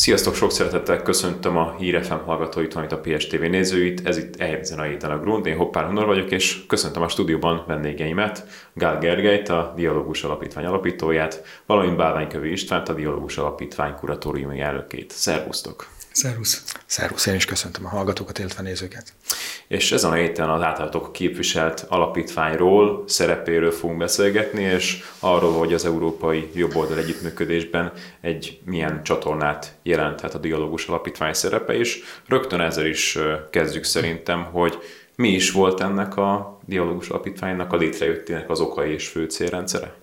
Sziasztok, 0.00 0.34
sok 0.34 0.52
szeretettel 0.52 1.02
köszöntöm 1.02 1.56
a 1.56 1.74
Hírefem 1.78 2.22
hallgatóit, 2.24 2.72
valamint 2.72 2.96
a 2.96 3.00
PSTV 3.00 3.40
nézőit. 3.40 4.06
Ez 4.06 4.16
itt 4.16 4.40
ezen 4.40 4.78
a 4.78 4.82
héten 4.82 5.10
a 5.10 5.18
Grund, 5.18 5.46
én 5.46 5.56
Hoppár 5.56 5.84
Honor 5.84 6.06
vagyok, 6.06 6.30
és 6.30 6.66
köszöntöm 6.66 7.02
a 7.02 7.08
stúdióban 7.08 7.64
vendégeimet, 7.66 8.46
Gál 8.72 8.98
Gergelyt, 8.98 9.48
a 9.48 9.72
Dialógus 9.76 10.22
Alapítvány 10.24 10.64
alapítóját, 10.64 11.42
valamint 11.66 11.96
Bálványkövi 11.96 12.50
Istvánt, 12.50 12.88
a 12.88 12.92
Dialógus 12.92 13.38
Alapítvány 13.38 13.94
kuratóriumi 13.94 14.60
elnökét. 14.60 15.10
Szervusztok! 15.10 15.99
Szervusz! 16.12 16.64
Szervusz, 16.86 17.26
én 17.26 17.34
is 17.34 17.44
köszöntöm 17.44 17.86
a 17.86 17.88
hallgatókat, 17.88 18.38
illetve 18.38 18.62
nézőket. 18.62 19.12
És 19.68 19.92
ezen 19.92 20.10
a 20.10 20.14
héten 20.14 20.48
az 20.48 20.62
általatok 20.62 21.12
képviselt 21.12 21.86
alapítványról, 21.88 23.04
szerepéről 23.06 23.70
fogunk 23.70 23.98
beszélgetni, 23.98 24.62
és 24.62 25.02
arról, 25.18 25.52
hogy 25.52 25.72
az 25.72 25.84
európai 25.84 26.50
jobboldal 26.54 26.98
együttműködésben 26.98 27.92
egy 28.20 28.60
milyen 28.64 29.02
csatornát 29.02 29.72
jelenthet 29.82 30.34
a 30.34 30.38
dialógus 30.38 30.86
alapítvány 30.86 31.32
szerepe, 31.32 31.72
és 31.72 32.02
rögtön 32.26 32.60
ezzel 32.60 32.86
is 32.86 33.18
kezdjük 33.50 33.84
szerintem, 33.84 34.44
hogy 34.44 34.78
mi 35.16 35.28
is 35.28 35.50
volt 35.50 35.80
ennek 35.80 36.16
a 36.16 36.60
dialógus 36.66 37.08
alapítványnak 37.08 37.72
a 37.72 37.76
létrejöttének 37.76 38.50
az 38.50 38.60
okai 38.60 38.92
és 38.92 39.08
fő 39.08 39.26
célrendszere? 39.26 39.94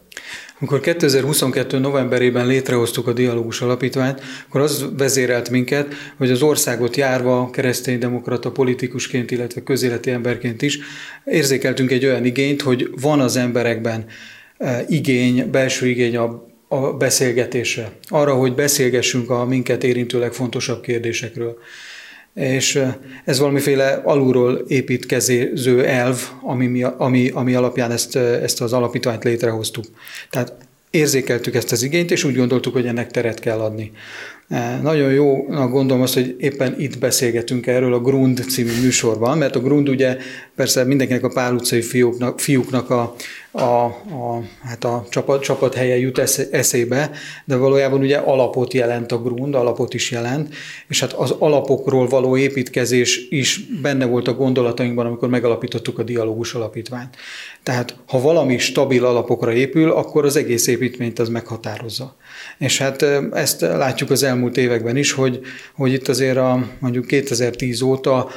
Amikor 0.60 0.80
2022. 0.80 1.78
novemberében 1.78 2.48
létrehoztuk 2.48 3.08
a 3.08 3.14
Dialógus 3.14 3.62
Alapítványt, 3.62 4.22
akkor 4.48 4.62
az 4.62 4.86
vezérelt 4.98 5.50
minket, 5.50 5.94
hogy 6.18 6.32
az 6.32 6.42
országot 6.42 6.96
járva 6.96 7.50
kereszténydemokrata 7.50 8.52
politikusként, 8.52 9.32
illetve 9.32 9.64
közéleti 9.64 10.12
emberként 10.12 10.62
is 10.62 10.80
érzékeltünk 11.26 11.92
egy 11.92 12.06
olyan 12.06 12.26
igényt, 12.26 12.62
hogy 12.62 12.90
van 13.02 13.20
az 13.20 13.36
emberekben 13.36 14.06
e, 14.58 14.86
igény, 14.88 15.50
belső 15.52 15.88
igény 15.88 16.18
a 16.18 16.46
a 16.70 16.94
beszélgetésre, 16.94 17.92
arra, 18.08 18.34
hogy 18.34 18.56
beszélgessünk 18.56 19.30
a 19.30 19.46
minket 19.46 19.84
érintő 19.84 20.20
legfontosabb 20.20 20.82
kérdésekről 20.82 21.58
és 22.38 22.82
ez 23.26 23.40
valamiféle 23.40 24.02
alulról 24.04 24.64
építkező 24.68 25.86
elv, 25.86 26.22
ami, 26.42 26.84
ami, 26.84 27.30
ami 27.30 27.54
alapján 27.54 27.92
ezt, 27.92 28.16
ezt 28.16 28.62
az 28.62 28.74
alapítványt 28.74 29.24
létrehoztuk. 29.24 29.86
Tehát 30.30 30.54
érzékeltük 30.90 31.56
ezt 31.56 31.72
az 31.72 31.84
igényt, 31.84 32.12
és 32.12 32.24
úgy 32.24 32.36
gondoltuk, 32.36 32.74
hogy 32.74 32.86
ennek 32.86 33.12
teret 33.12 33.40
kell 33.40 33.60
adni. 33.60 33.92
Nagyon 34.82 35.12
jó 35.12 35.44
gondolom 35.46 36.02
azt, 36.02 36.14
hogy 36.14 36.36
éppen 36.40 36.76
itt 36.80 36.98
beszélgetünk 36.98 37.68
erről 37.68 37.94
a 37.94 38.00
Grund 38.00 38.44
című 38.50 38.72
műsorban, 38.82 39.38
mert 39.38 39.56
a 39.56 39.60
Grund 39.60 39.90
ugye 39.90 40.18
persze 40.56 40.84
mindenkinek 40.84 41.24
a 41.24 41.30
pál 41.30 41.54
utcai 41.54 41.82
fiúknak, 41.82 42.40
fiúknak 42.40 42.90
a, 42.90 43.16
a, 43.62 43.86
a, 43.86 44.44
hát 44.64 44.84
a 44.84 45.06
csapat, 45.10 45.42
csapat 45.42 45.74
helye 45.74 45.98
jut 45.98 46.18
eszébe, 46.52 47.12
de 47.46 47.56
valójában 47.56 48.00
ugye 48.00 48.18
alapot 48.18 48.74
jelent 48.74 49.12
a 49.12 49.22
Grund, 49.22 49.56
alapot 49.56 49.94
is 49.94 50.12
jelent, 50.12 50.54
és 50.88 51.00
hát 51.00 51.14
az 51.14 51.32
alapokról 51.32 52.08
való 52.08 52.38
építkezés 52.38 53.28
is 53.30 53.60
benne 53.82 54.06
volt 54.06 54.28
a 54.28 54.34
gondolatainkban, 54.34 55.06
amikor 55.06 55.30
megalapítottuk 55.30 56.00
a 56.00 56.04
Dialógus 56.04 56.54
Alapítványt. 56.54 57.16
Tehát 57.64 57.96
ha 58.08 58.22
valami 58.22 58.58
stabil 58.58 59.06
alapokra 59.06 59.54
épül, 59.54 59.92
akkor 59.92 60.26
az 60.26 60.36
egész 60.36 60.68
építményt 60.68 61.20
az 61.20 61.30
meghatározza. 61.30 62.16
És 62.58 62.78
hát 62.78 63.02
ezt 63.32 63.62
látjuk 63.62 64.10
az 64.10 64.24
elmúlt 64.24 64.58
években 64.58 64.98
is, 64.98 65.12
hogy, 65.12 65.40
hogy 65.76 65.94
itt 65.94 66.08
azért 66.08 66.38
a, 66.38 66.68
mondjuk 66.80 67.06
2010 67.06 67.82
óta 67.82 68.30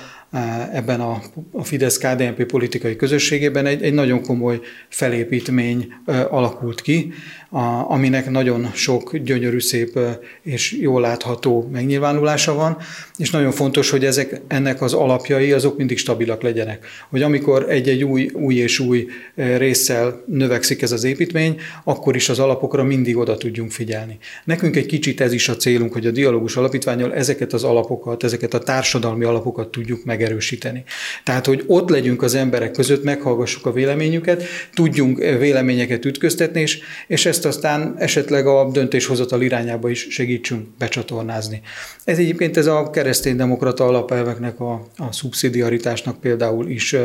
ebben 0.73 1.01
a, 1.01 1.23
a 1.53 1.65
Fidesz-KDNP 1.65 2.45
politikai 2.45 2.97
közösségében 2.97 3.67
egy, 3.67 3.83
egy 3.83 3.95
nagyon 3.95 4.23
komoly 4.23 4.61
felépítmény 4.89 5.93
alakult 6.31 6.81
ki, 6.81 7.13
a, 7.51 7.91
aminek 7.93 8.31
nagyon 8.31 8.71
sok 8.75 9.17
gyönyörű, 9.17 9.61
szép 9.61 9.99
és 10.43 10.73
jól 10.73 11.01
látható 11.01 11.69
megnyilvánulása 11.73 12.55
van, 12.55 12.77
és 13.17 13.31
nagyon 13.31 13.53
fontos, 13.53 13.91
hogy 13.91 14.05
ezek, 14.05 14.41
ennek 14.49 14.83
az 14.83 14.93
alapjai 14.93 15.53
azok 15.53 15.77
mindig 15.77 15.99
stabilak 15.99 16.43
legyenek. 16.43 16.87
Hogy 17.09 17.23
amikor 17.23 17.71
egy-egy 17.71 18.05
új, 18.05 18.31
új 18.33 18.55
és 18.55 18.79
új 18.79 19.07
résszel 19.35 20.25
növekszik 20.27 20.83
ez 20.83 20.93
az 20.93 21.05
építmény, 21.05 21.61
akkor 21.85 22.17
is 22.17 22.29
az 22.29 22.39
alapokra 22.39 22.85
mindig 22.85 23.17
oda 23.17 23.37
tudjunk 23.37 23.71
figyelni. 23.71 24.19
Nekünk 24.45 24.77
egy 24.77 24.87
kicsit 24.87 25.21
ez 25.21 25.33
is 25.33 25.49
a 25.49 25.57
célunk, 25.57 25.93
hogy 25.93 26.07
a 26.07 26.11
Dialógus 26.11 26.57
Alapítványal 26.57 27.15
ezeket 27.15 27.53
az 27.53 27.65
alapokat, 27.65 28.25
ezeket 28.25 28.55
a 28.55 28.59
társadalmi 28.59 29.25
alapokat 29.25 29.69
tudjuk 29.69 30.05
meg 30.05 30.21
megerősíteni. 30.21 30.85
Tehát, 31.25 31.47
hogy 31.47 31.65
ott 31.67 31.89
legyünk 31.89 32.23
az 32.23 32.35
emberek 32.35 32.71
között, 32.71 33.05
meghallgassuk 33.05 33.67
a 33.67 33.73
véleményüket, 33.73 34.43
tudjunk 34.75 35.19
véleményeket 35.19 36.05
ütköztetni, 36.05 36.61
és, 36.61 36.81
és 37.07 37.27
ezt 37.27 37.40
aztán 37.45 37.95
esetleg 37.99 38.47
a 38.47 38.71
döntéshozatal 38.71 39.43
irányába 39.43 39.89
is 39.89 40.07
segítsünk 40.11 40.69
becsatornázni. 40.79 41.61
Ez 42.05 42.19
egyébként 42.19 42.57
ez 42.57 42.67
a 42.67 42.91
kereszténydemokrata 42.91 43.87
alapelveknek, 43.87 44.61
a, 44.61 44.73
a 44.97 45.13
szubszidiaritásnak 45.13 46.21
például 46.21 46.69
is 46.69 46.97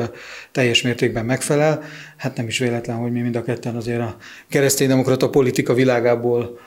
teljes 0.52 0.82
mértékben 0.82 1.26
megfelel. 1.26 1.84
Hát 2.18 2.38
nem 2.38 2.48
is 2.48 2.60
véletlen, 2.60 2.98
hogy 2.98 3.12
mi 3.12 3.22
mind 3.22 3.36
a 3.36 3.44
ketten 3.44 3.76
azért 3.76 4.02
a 4.02 4.16
kereszténydemokrata 4.50 5.30
politika 5.30 5.74
világából 5.74 6.60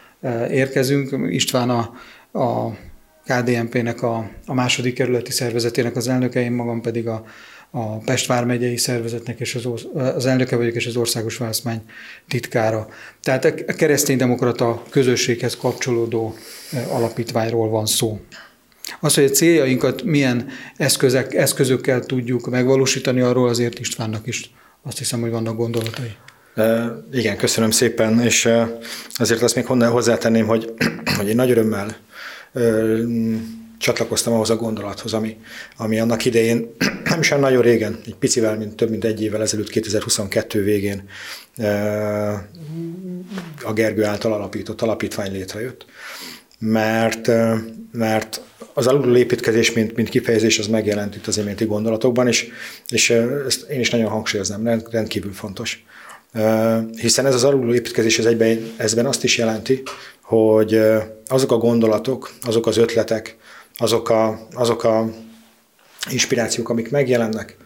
érkezünk. 0.51 1.33
István 1.33 1.71
a, 1.71 1.93
a 2.39 2.77
KDNP-nek 3.25 4.03
a, 4.03 4.31
a 4.47 4.55
második 4.55 4.95
kerületi 4.95 5.33
szervezetének 5.33 5.97
az 5.97 6.09
elnöke, 6.09 6.41
én 6.41 6.53
magam 6.53 6.81
pedig 6.81 7.09
a, 7.09 7.25
a 7.71 7.99
Pest 7.99 8.27
vármegyei 8.27 8.77
szervezetnek 8.77 9.41
és 9.41 9.55
az, 9.55 9.87
az 9.95 10.27
elnöke 10.27 10.57
vagyok, 10.57 10.75
és 10.75 10.87
az 10.87 10.97
országos 10.97 11.37
választmány 11.37 11.83
titkára. 12.29 12.89
Tehát 13.23 13.45
a 13.45 13.73
kereszténydemokrata 13.73 14.83
közösséghez 14.91 15.57
kapcsolódó 15.57 16.35
alapítványról 16.89 17.69
van 17.69 17.87
szó. 17.87 18.21
Az, 19.01 19.15
hogy 19.15 19.25
a 19.25 19.29
céljainkat 19.29 20.03
milyen 20.03 20.49
eszközök, 20.77 21.35
eszközökkel 21.35 22.01
tudjuk 22.01 22.51
megvalósítani, 22.51 23.21
arról 23.21 23.49
azért 23.49 23.79
Istvánnak 23.79 24.27
is 24.27 24.51
azt 24.83 24.99
hiszem, 24.99 25.21
hogy 25.21 25.31
vannak 25.31 25.57
gondolatai. 25.57 26.17
Igen, 27.13 27.37
köszönöm 27.37 27.71
szépen, 27.71 28.21
és 28.21 28.49
azért 29.15 29.43
azt 29.43 29.55
még 29.55 29.67
hozzátenném, 29.67 30.47
hogy, 30.47 30.73
hogy 31.17 31.29
én 31.29 31.35
nagy 31.35 31.51
örömmel 31.51 31.97
csatlakoztam 33.79 34.33
ahhoz 34.33 34.51
a 34.51 34.57
gondolathoz, 34.57 35.12
ami, 35.12 35.37
ami 35.77 36.01
annak 36.01 36.25
idején, 36.25 36.75
nem 37.05 37.21
is 37.21 37.29
nagyon 37.29 37.62
régen, 37.62 37.99
egy 38.07 38.14
picivel, 38.14 38.57
mint 38.57 38.75
több 38.75 38.91
mint 38.91 39.05
egy 39.05 39.23
évvel 39.23 39.43
ezelőtt, 39.43 39.69
2022 39.69 40.62
végén 40.62 41.09
a 43.62 43.73
Gergő 43.73 44.05
által 44.05 44.33
alapított 44.33 44.83
alapítvány 44.83 45.33
létrejött. 45.33 45.87
Mert, 46.59 47.31
mert 47.93 48.41
az 48.75 48.87
alulról 48.87 49.17
építkezés, 49.17 49.73
mint, 49.73 49.97
mint 49.97 50.09
kifejezés, 50.09 50.59
az 50.59 50.67
megjelent 50.67 51.17
itt 51.17 51.27
az 51.27 51.38
iménti 51.38 51.64
gondolatokban, 51.64 52.27
és, 52.27 52.49
és 52.88 53.11
ezt 53.47 53.71
én 53.71 53.81
is 53.81 53.91
nagyon 53.91 54.09
hangsúlyoznám, 54.09 54.83
rendkívül 54.91 55.33
fontos. 55.33 55.85
Hiszen 57.01 57.27
ez 57.27 57.35
az 57.35 57.45
alulról 57.45 57.75
építkezés 57.75 58.19
ez 58.19 58.25
egyben, 58.25 58.73
ezben 58.77 59.07
azt 59.07 59.25
is 59.25 59.38
jelenti, 59.38 59.83
hogy 60.23 60.81
azok 61.27 61.53
a 61.53 61.57
gondolatok, 61.57 62.31
azok 62.43 62.67
az 62.67 62.77
ötletek, 62.77 63.37
azok 63.79 64.09
a, 64.09 64.47
azok 64.53 64.85
a 64.85 65.11
inspirációk, 66.11 66.69
amik 66.69 66.91
megjelennek 66.91 67.57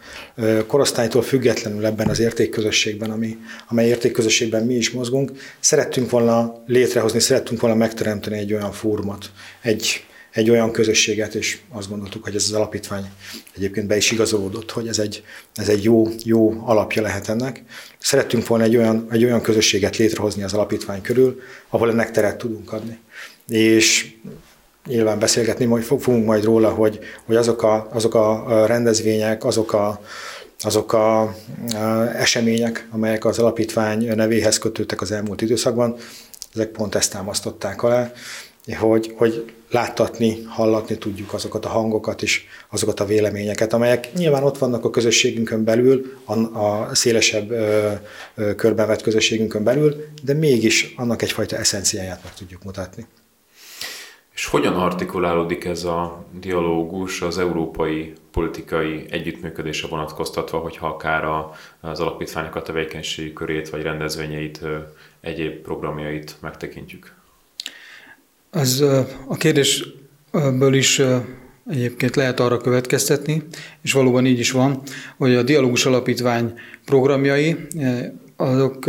korosztálytól 0.67 1.21
függetlenül 1.21 1.85
ebben 1.85 2.09
az 2.09 2.19
értékközösségben, 2.19 3.11
ami, 3.11 3.37
amely 3.67 3.87
értékközösségben 3.87 4.65
mi 4.65 4.73
is 4.73 4.91
mozgunk, 4.91 5.31
szerettünk 5.59 6.09
volna 6.09 6.63
létrehozni, 6.67 7.19
szerettünk 7.19 7.61
volna 7.61 7.75
megteremteni 7.75 8.37
egy 8.37 8.53
olyan 8.53 8.71
fórumot, 8.71 9.31
egy, 9.61 10.05
egy 10.31 10.49
olyan 10.49 10.71
közösséget, 10.71 11.35
és 11.35 11.59
azt 11.69 11.89
gondoltuk, 11.89 12.23
hogy 12.23 12.35
ez 12.35 12.43
az 12.43 12.51
alapítvány 12.51 13.11
egyébként 13.55 13.87
be 13.87 13.97
is 13.97 14.11
igazolódott, 14.11 14.71
hogy 14.71 14.87
ez 14.87 14.99
egy, 14.99 15.23
ez 15.55 15.69
egy 15.69 15.83
jó, 15.83 16.07
jó 16.23 16.63
alapja 16.65 17.01
lehet 17.01 17.29
ennek. 17.29 17.63
Szerettünk 17.99 18.47
volna 18.47 18.63
egy 18.63 18.77
olyan, 18.77 19.07
egy 19.11 19.23
olyan 19.23 19.41
közösséget 19.41 19.97
létrehozni 19.97 20.43
az 20.43 20.53
alapítvány 20.53 21.01
körül, 21.01 21.41
ahol 21.69 21.89
ennek 21.89 22.11
teret 22.11 22.37
tudunk 22.37 22.73
adni. 22.73 22.97
És 23.47 24.15
nyilván 24.87 25.19
beszélgetni 25.19 25.65
majd, 25.65 25.83
fogunk 25.83 26.25
majd 26.25 26.43
róla, 26.43 26.69
hogy, 26.69 26.99
hogy 27.25 27.35
azok, 27.35 27.63
a, 27.63 27.87
azok 27.91 28.15
a 28.15 28.65
rendezvények, 28.65 29.45
azok 29.45 29.73
a, 29.73 30.01
azok 30.59 30.93
a 30.93 31.35
események, 32.17 32.87
amelyek 32.91 33.25
az 33.25 33.39
alapítvány 33.39 34.15
nevéhez 34.15 34.57
kötődtek 34.57 35.01
az 35.01 35.11
elmúlt 35.11 35.41
időszakban, 35.41 35.95
ezek 36.53 36.69
pont 36.69 36.95
ezt 36.95 37.11
támasztották 37.11 37.83
alá, 37.83 38.11
hogy, 38.79 39.13
hogy 39.15 39.53
láttatni, 39.71 40.43
hallatni 40.47 40.97
tudjuk 40.97 41.33
azokat 41.33 41.65
a 41.65 41.69
hangokat 41.69 42.21
és 42.21 42.43
azokat 42.69 42.99
a 42.99 43.05
véleményeket, 43.05 43.73
amelyek 43.73 44.13
nyilván 44.13 44.43
ott 44.43 44.57
vannak 44.57 44.85
a 44.85 44.89
közösségünkön 44.89 45.63
belül, 45.63 46.13
a, 46.25 46.33
a 46.59 46.95
szélesebb 46.95 47.51
ö, 47.51 47.91
ö, 48.35 48.55
körben 48.55 48.87
vett 48.87 49.01
közösségünkön 49.01 49.63
belül, 49.63 49.95
de 50.23 50.33
mégis 50.33 50.93
annak 50.97 51.21
egyfajta 51.21 51.57
eszenciáját 51.57 52.23
meg 52.23 52.33
tudjuk 52.33 52.63
mutatni. 52.63 53.05
És 54.35 54.45
hogyan 54.45 54.73
artikulálódik 54.73 55.65
ez 55.65 55.83
a 55.83 56.25
dialógus 56.39 57.21
az 57.21 57.37
európai 57.37 58.13
politikai 58.31 59.05
együttműködésre 59.09 59.87
vonatkoztatva, 59.87 60.57
hogyha 60.57 60.87
akár 60.87 61.23
az 61.79 61.99
alapítványok 61.99 62.55
a 62.55 62.61
tevékenységi 62.61 63.33
körét 63.33 63.69
vagy 63.69 63.81
rendezvényeit, 63.81 64.61
egyéb 65.21 65.61
programjait 65.61 66.35
megtekintjük? 66.41 67.15
Az 68.49 68.81
a 69.27 69.35
kérdésből 69.37 70.73
is 70.73 71.01
egyébként 71.69 72.15
lehet 72.15 72.39
arra 72.39 72.57
következtetni, 72.57 73.43
és 73.81 73.93
valóban 73.93 74.25
így 74.25 74.39
is 74.39 74.51
van, 74.51 74.81
hogy 75.17 75.35
a 75.35 75.43
Dialógus 75.43 75.85
Alapítvány 75.85 76.53
programjai, 76.85 77.55
azok 78.35 78.85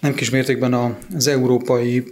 nem 0.00 0.14
kis 0.14 0.30
mértékben 0.30 0.96
az 1.14 1.26
európai 1.26 2.04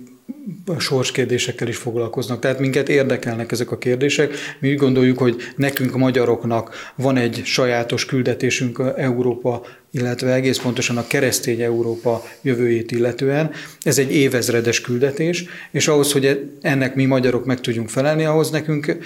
sorskérdésekkel 0.79 1.69
is 1.69 1.77
foglalkoznak. 1.77 2.39
Tehát 2.39 2.59
minket 2.59 2.89
érdekelnek 2.89 3.53
ezek 3.53 3.71
a 3.71 3.79
kérdések. 3.79 4.35
Mi 4.59 4.71
úgy 4.71 4.77
gondoljuk, 4.77 5.19
hogy 5.19 5.37
nekünk, 5.57 5.97
magyaroknak 5.97 6.93
van 6.95 7.17
egy 7.17 7.41
sajátos 7.45 8.07
küldetésünk 8.07 8.83
Európa, 8.97 9.63
illetve 9.91 10.33
egész 10.33 10.59
pontosan 10.59 10.97
a 10.97 11.07
keresztény 11.07 11.61
Európa 11.61 12.23
jövőjét 12.43 12.91
illetően. 12.91 13.51
Ez 13.83 13.99
egy 13.99 14.15
évezredes 14.15 14.81
küldetés, 14.81 15.45
és 15.71 15.89
ahhoz, 15.89 16.13
hogy 16.13 16.51
ennek 16.61 16.95
mi 16.95 17.05
magyarok 17.05 17.45
meg 17.45 17.61
tudjunk 17.61 17.89
felelni, 17.89 18.25
ahhoz 18.25 18.51
nekünk 18.51 18.97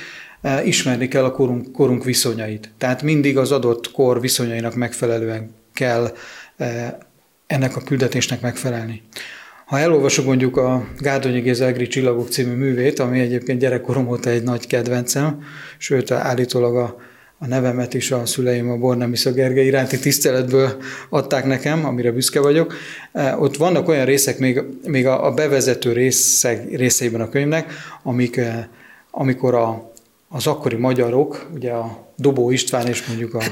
e, 0.40 0.64
ismerni 0.64 1.08
kell 1.08 1.24
a 1.24 1.32
korunk, 1.32 1.72
korunk 1.72 2.04
viszonyait. 2.04 2.70
Tehát 2.78 3.02
mindig 3.02 3.36
az 3.36 3.52
adott 3.52 3.90
kor 3.90 4.20
viszonyainak 4.20 4.74
megfelelően 4.74 5.54
kell 5.74 6.12
e, 6.56 6.98
ennek 7.46 7.76
a 7.76 7.80
küldetésnek 7.80 8.40
megfelelni. 8.40 9.02
Ha 9.64 9.78
elolvasok 9.78 10.24
mondjuk 10.24 10.56
a 10.56 10.86
Gárdonyi 10.98 11.40
Géza 11.40 11.86
Csillagok 11.86 12.28
című 12.28 12.54
művét, 12.54 12.98
ami 12.98 13.20
egyébként 13.20 13.60
gyerekkorom 13.60 14.08
óta 14.08 14.30
egy 14.30 14.42
nagy 14.42 14.66
kedvencem, 14.66 15.42
sőt 15.78 16.10
állítólag 16.10 16.76
a, 16.76 16.96
a 17.38 17.46
nevemet 17.46 17.94
is 17.94 18.10
a 18.10 18.26
szüleim 18.26 18.70
a 18.70 18.76
Bornemisza 18.76 19.32
Gergely 19.32 19.66
iránti 19.66 19.98
tiszteletből 19.98 20.76
adták 21.08 21.44
nekem, 21.44 21.84
amire 21.84 22.12
büszke 22.12 22.40
vagyok. 22.40 22.74
E, 23.12 23.36
ott 23.36 23.56
vannak 23.56 23.88
olyan 23.88 24.04
részek, 24.04 24.38
még, 24.38 24.62
még 24.86 25.06
a, 25.06 25.26
a 25.26 25.34
bevezető 25.34 25.92
részeg, 25.92 26.76
részeiben 26.76 27.20
a 27.20 27.28
könyvnek, 27.28 27.72
amik, 28.02 28.36
e, 28.36 28.68
amikor 29.10 29.54
a, 29.54 29.92
az 30.28 30.46
akkori 30.46 30.76
magyarok, 30.76 31.50
ugye 31.54 31.70
a 31.70 32.06
Dobó 32.16 32.50
István 32.50 32.86
és 32.86 33.06
mondjuk 33.06 33.34
a 33.34 33.42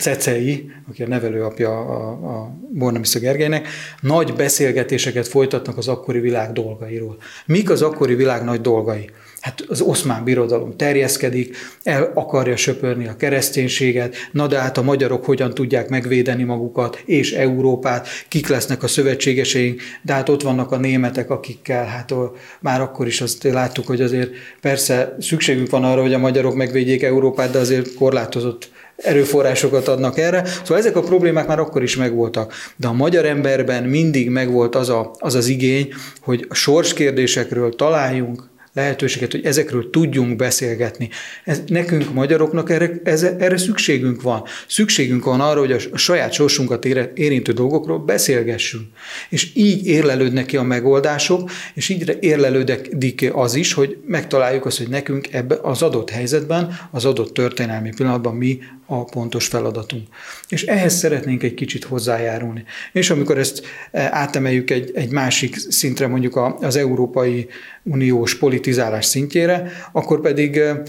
Cecei, 0.00 0.70
aki 0.88 1.02
a 1.02 1.08
nevelőapja 1.08 1.70
a, 1.80 2.10
a 2.10 2.56
Bornemisza 2.72 3.18
Gergelynek, 3.18 3.68
nagy 4.00 4.34
beszélgetéseket 4.34 5.28
folytatnak 5.28 5.76
az 5.76 5.88
akkori 5.88 6.20
világ 6.20 6.52
dolgairól. 6.52 7.16
Mik 7.46 7.70
az 7.70 7.82
akkori 7.82 8.14
világ 8.14 8.44
nagy 8.44 8.60
dolgai? 8.60 9.10
Hát 9.40 9.64
az 9.68 9.80
oszmán 9.80 10.24
birodalom 10.24 10.76
terjeszkedik, 10.76 11.56
el 11.82 12.10
akarja 12.14 12.56
söpörni 12.56 13.06
a 13.06 13.16
kereszténységet, 13.16 14.16
na 14.32 14.46
de 14.46 14.58
hát 14.58 14.78
a 14.78 14.82
magyarok 14.82 15.24
hogyan 15.24 15.54
tudják 15.54 15.88
megvédeni 15.88 16.42
magukat 16.42 17.02
és 17.04 17.32
Európát, 17.32 18.08
kik 18.28 18.48
lesznek 18.48 18.82
a 18.82 18.88
szövetségeseink, 18.88 19.80
de 20.02 20.12
hát 20.12 20.28
ott 20.28 20.42
vannak 20.42 20.72
a 20.72 20.76
németek, 20.76 21.30
akikkel 21.30 21.84
hát 21.84 22.14
már 22.60 22.80
akkor 22.80 23.06
is 23.06 23.20
azt 23.20 23.42
láttuk, 23.42 23.86
hogy 23.86 24.00
azért 24.00 24.30
persze 24.60 25.16
szükségünk 25.18 25.70
van 25.70 25.84
arra, 25.84 26.02
hogy 26.02 26.14
a 26.14 26.18
magyarok 26.18 26.54
megvédjék 26.54 27.02
Európát, 27.02 27.50
de 27.50 27.58
azért 27.58 27.94
korlátozott 27.94 28.70
erőforrásokat 28.96 29.88
adnak 29.88 30.18
erre. 30.18 30.44
Szóval 30.44 30.78
ezek 30.78 30.96
a 30.96 31.02
problémák 31.02 31.46
már 31.46 31.58
akkor 31.58 31.82
is 31.82 31.96
megvoltak. 31.96 32.54
De 32.76 32.86
a 32.86 32.92
magyar 32.92 33.24
emberben 33.24 33.84
mindig 33.84 34.30
megvolt 34.30 34.74
az 34.74 34.88
a, 34.88 35.10
az, 35.18 35.34
az 35.34 35.46
igény, 35.46 35.92
hogy 36.20 36.46
a 36.48 36.54
sorskérdésekről 36.54 37.74
találjunk 37.74 38.48
lehetőséget, 38.76 39.32
hogy 39.32 39.44
ezekről 39.44 39.90
tudjunk 39.90 40.36
beszélgetni. 40.36 41.08
Ez, 41.44 41.62
nekünk, 41.66 42.12
magyaroknak 42.12 42.70
erre, 42.70 42.90
ez, 43.04 43.22
erre 43.22 43.56
szükségünk 43.56 44.22
van. 44.22 44.42
Szükségünk 44.68 45.24
van 45.24 45.40
arra, 45.40 45.60
hogy 45.60 45.72
a, 45.72 45.96
saját 45.96 46.32
sorsunkat 46.32 46.84
érintő 47.14 47.52
dolgokról 47.52 47.98
beszélgessünk. 47.98 48.84
És 49.28 49.50
így 49.54 49.86
érlelődnek 49.86 50.46
ki 50.46 50.56
a 50.56 50.62
megoldások, 50.62 51.50
és 51.74 51.88
így 51.88 52.18
érlelődik 52.20 53.30
az 53.32 53.54
is, 53.54 53.72
hogy 53.72 53.96
megtaláljuk 54.06 54.66
azt, 54.66 54.78
hogy 54.78 54.88
nekünk 54.88 55.32
ebbe 55.32 55.58
az 55.62 55.82
adott 55.82 56.10
helyzetben, 56.10 56.78
az 56.90 57.04
adott 57.04 57.34
történelmi 57.34 57.90
pillanatban 57.96 58.34
mi 58.34 58.58
a 58.86 59.04
pontos 59.04 59.46
feladatunk. 59.46 60.06
És 60.48 60.64
ehhez 60.64 60.94
szeretnénk 60.94 61.42
egy 61.42 61.54
kicsit 61.54 61.84
hozzájárulni. 61.84 62.64
És 62.92 63.10
amikor 63.10 63.38
ezt 63.38 63.66
e, 63.90 64.08
átemeljük 64.12 64.70
egy, 64.70 64.90
egy 64.94 65.10
másik 65.10 65.56
szintre, 65.56 66.06
mondjuk 66.06 66.36
az 66.60 66.76
Európai 66.76 67.48
Uniós 67.82 68.38
politizálás 68.38 69.04
szintjére, 69.04 69.70
akkor 69.92 70.20
pedig 70.20 70.56
e, 70.56 70.82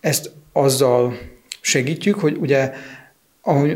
ezt 0.00 0.30
azzal 0.52 1.18
segítjük, 1.60 2.14
hogy 2.14 2.36
ugye 2.40 2.72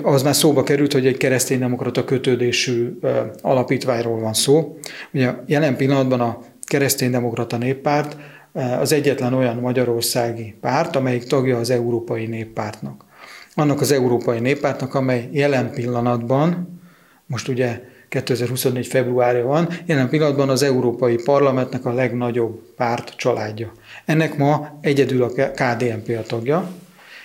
az 0.03 0.23
már 0.23 0.35
szóba 0.35 0.63
került, 0.63 0.93
hogy 0.93 1.07
egy 1.07 1.17
kereszténydemokrata 1.17 2.05
kötődésű 2.05 2.99
alapítványról 3.43 4.21
van 4.21 4.35
szó. 4.35 4.79
Ugye 5.13 5.35
jelen 5.47 5.77
pillanatban 5.77 6.21
a 6.21 6.43
kereszténydemokrata 6.65 7.57
néppárt 7.57 8.17
az 8.53 8.93
egyetlen 8.93 9.35
olyan 9.35 9.57
magyarországi 9.57 10.55
párt, 10.61 10.97
amelyik 10.97 11.25
tagja 11.25 11.59
az 11.59 11.71
Európai 11.71 12.27
Néppártnak. 12.27 13.04
Annak 13.55 13.81
az 13.81 13.93
Európai 13.93 14.39
Néppártnak, 14.39 14.95
amely 14.95 15.29
jelen 15.33 15.71
pillanatban, 15.71 16.81
most 17.27 17.49
ugye 17.49 17.81
2024. 18.09 18.87
februárja 18.87 19.45
van, 19.45 19.69
jelen 19.87 20.09
pillanatban 20.09 20.49
az 20.49 20.63
Európai 20.63 21.17
Parlamentnek 21.25 21.85
a 21.85 21.93
legnagyobb 21.93 22.75
párt 22.77 23.17
családja. 23.17 23.73
Ennek 24.05 24.37
ma 24.37 24.79
egyedül 24.81 25.23
a 25.23 25.29
KDNP 25.29 26.09
a 26.19 26.23
tagja, 26.23 26.71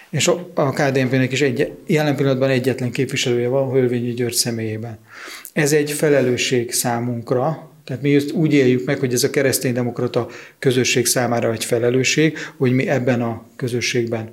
és 0.10 0.28
a 0.54 0.70
KDNP-nek 0.70 1.32
is 1.32 1.42
egy, 1.42 1.74
jelen 1.86 2.16
pillanatban 2.16 2.50
egyetlen 2.50 2.92
képviselője 2.92 3.48
van, 3.48 3.72
Hölvényi 3.72 4.14
György 4.14 4.34
személyében. 4.34 4.98
Ez 5.54 5.72
egy 5.72 5.92
felelősség 5.92 6.72
számunkra, 6.72 7.70
tehát 7.84 8.02
mi 8.02 8.16
ezt 8.16 8.32
úgy 8.32 8.54
éljük 8.54 8.86
meg, 8.86 9.00
hogy 9.00 9.14
ez 9.14 9.24
a 9.24 9.30
kereszténydemokrata 9.30 10.28
közösség 10.60 11.06
számára 11.06 11.52
egy 11.52 11.66
felelősség, 11.66 12.38
hogy 12.58 12.72
mi 12.72 12.88
ebben 12.88 13.22
a 13.22 13.46
közösségben 13.56 14.30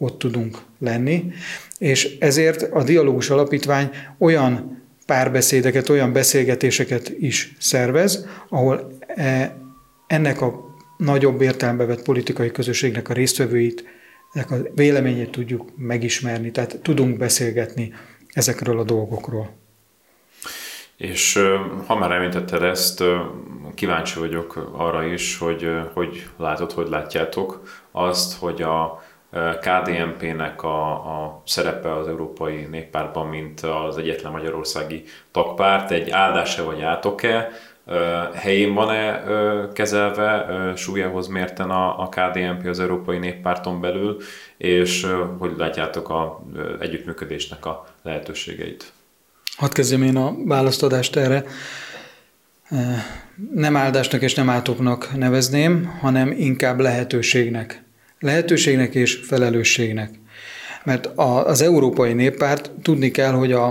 ott 0.00 0.18
tudunk 0.18 0.58
lenni, 0.78 1.32
és 1.78 2.16
ezért 2.18 2.62
a 2.62 2.82
Dialógus 2.82 3.30
Alapítvány 3.30 3.90
olyan 4.18 4.82
párbeszédeket, 5.06 5.88
olyan 5.88 6.12
beszélgetéseket 6.12 7.12
is 7.18 7.54
szervez, 7.58 8.26
ahol 8.48 8.98
e, 9.06 9.56
ennek 10.06 10.40
a 10.40 10.74
nagyobb 10.96 11.40
értelembe 11.40 11.84
vett 11.84 12.02
politikai 12.02 12.50
közösségnek 12.50 13.08
a 13.08 13.12
résztvevőit, 13.12 13.84
ennek 14.32 14.50
a 14.50 14.56
véleményét 14.74 15.30
tudjuk 15.30 15.70
megismerni, 15.76 16.50
tehát 16.50 16.78
tudunk 16.82 17.18
beszélgetni 17.18 17.92
ezekről 18.32 18.78
a 18.78 18.84
dolgokról. 18.84 19.58
És 20.96 21.38
ha 21.86 21.98
már 21.98 22.10
említetted 22.10 22.62
ezt, 22.62 23.02
kíváncsi 23.74 24.18
vagyok 24.18 24.70
arra 24.72 25.04
is, 25.04 25.38
hogy 25.38 25.68
hogy 25.94 26.28
látod, 26.36 26.72
hogy 26.72 26.88
látjátok 26.88 27.62
azt, 27.90 28.38
hogy 28.38 28.62
a 28.62 29.02
KDNP-nek 29.60 30.62
a, 30.62 30.92
a 30.92 31.42
szerepe 31.46 31.96
az 31.96 32.08
Európai 32.08 32.66
Néppártban, 32.70 33.26
mint 33.26 33.60
az 33.60 33.98
egyetlen 33.98 34.32
magyarországi 34.32 35.04
tagpárt, 35.30 35.90
egy 35.90 36.10
áldása 36.10 36.64
vagy 36.64 36.80
átok-e, 36.80 37.48
helyén 38.34 38.74
van-e 38.74 39.22
kezelve, 39.72 40.46
súlyához 40.76 41.26
mérten 41.26 41.70
a, 41.70 42.02
a 42.02 42.08
KDNP 42.08 42.66
az 42.66 42.80
Európai 42.80 43.18
Néppárton 43.18 43.80
belül, 43.80 44.16
és 44.56 45.06
hogy 45.38 45.52
látjátok 45.56 46.08
a 46.08 46.40
együttműködésnek 46.80 47.66
a 47.66 47.86
lehetőségeit? 48.02 48.92
Hadd 49.56 49.72
kezdjem 49.72 50.02
én 50.02 50.16
a 50.16 50.34
választadást 50.44 51.16
erre. 51.16 51.44
Nem 53.54 53.76
áldásnak 53.76 54.22
és 54.22 54.34
nem 54.34 54.50
átoknak 54.50 55.16
nevezném, 55.16 55.84
hanem 56.00 56.30
inkább 56.30 56.80
lehetőségnek. 56.80 57.82
Lehetőségnek 58.20 58.94
és 58.94 59.14
felelősségnek. 59.14 60.10
Mert 60.84 61.06
az 61.44 61.62
Európai 61.62 62.12
Néppárt 62.12 62.70
tudni 62.82 63.10
kell, 63.10 63.32
hogy 63.32 63.52
a, 63.52 63.66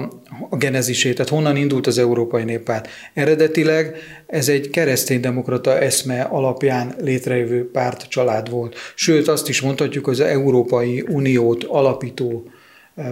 a 0.50 0.58
genezisét, 0.58 1.16
tehát 1.16 1.32
honnan 1.32 1.56
indult 1.56 1.88
az 1.88 1.98
Európai 1.98 2.44
Néppárt. 2.44 2.88
Eredetileg 3.14 3.96
ez 4.28 4.50
egy 4.50 4.70
kereszténydemokrata 4.70 5.80
eszme 5.80 6.22
alapján 6.22 6.96
létrejövő 7.02 7.72
párt 7.72 8.08
család 8.08 8.50
volt. 8.50 8.76
Sőt, 8.96 9.28
azt 9.28 9.50
is 9.50 9.62
mondhatjuk, 9.62 10.06
hogy 10.06 10.14
az 10.14 10.28
Európai 10.28 11.04
Uniót 11.08 11.64
alapító 11.64 12.44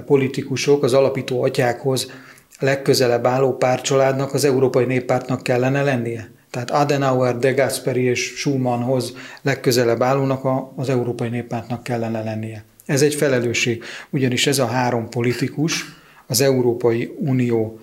politikusok, 0.06 0.84
az 0.84 0.93
alapító 0.93 1.43
atyákhoz 1.43 2.12
legközelebb 2.60 3.26
álló 3.26 3.58
pártcsaládnak 3.58 4.34
az 4.34 4.43
Európai 4.45 4.86
Néppártnak 4.86 5.43
kellene 5.43 5.84
lennie. 5.84 6.32
Tehát 6.51 6.71
Adenauer, 6.71 7.38
De 7.38 7.51
Gasperi 7.51 8.01
és 8.01 8.19
Schumannhoz 8.19 9.13
legközelebb 9.41 10.01
állónak 10.01 10.71
az 10.75 10.89
Európai 10.89 11.29
Néppártnak 11.29 11.83
kellene 11.83 12.23
lennie. 12.23 12.63
Ez 12.86 13.01
egy 13.01 13.15
felelősség, 13.15 13.83
ugyanis 14.10 14.47
ez 14.47 14.60
a 14.60 14.65
három 14.65 15.10
politikus, 15.10 15.86
az 16.27 16.41
Európai 16.41 17.13
Unió 17.17 17.79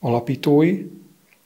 alapítói, 0.00 0.84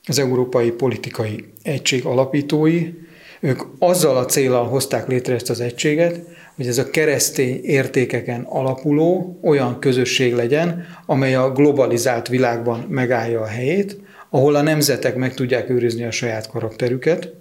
az 0.06 0.18
Európai 0.18 0.70
Politikai 0.70 1.44
Egység 1.62 2.04
alapítói, 2.04 2.92
ők 3.40 3.62
azzal 3.78 4.16
a 4.16 4.24
célral 4.24 4.66
hozták 4.66 5.08
létre 5.08 5.34
ezt 5.34 5.50
az 5.50 5.60
egységet, 5.60 6.20
hogy 6.56 6.66
ez 6.66 6.78
a 6.78 6.90
keresztény 6.90 7.60
értékeken 7.64 8.42
alapuló 8.42 9.38
olyan 9.42 9.78
közösség 9.78 10.34
legyen, 10.34 10.86
amely 11.06 11.34
a 11.34 11.52
globalizált 11.52 12.28
világban 12.28 12.86
megállja 12.88 13.40
a 13.40 13.46
helyét, 13.46 13.96
ahol 14.34 14.54
a 14.54 14.62
nemzetek 14.62 15.16
meg 15.16 15.34
tudják 15.34 15.70
őrizni 15.70 16.04
a 16.04 16.10
saját 16.10 16.50
karakterüket, 16.50 17.32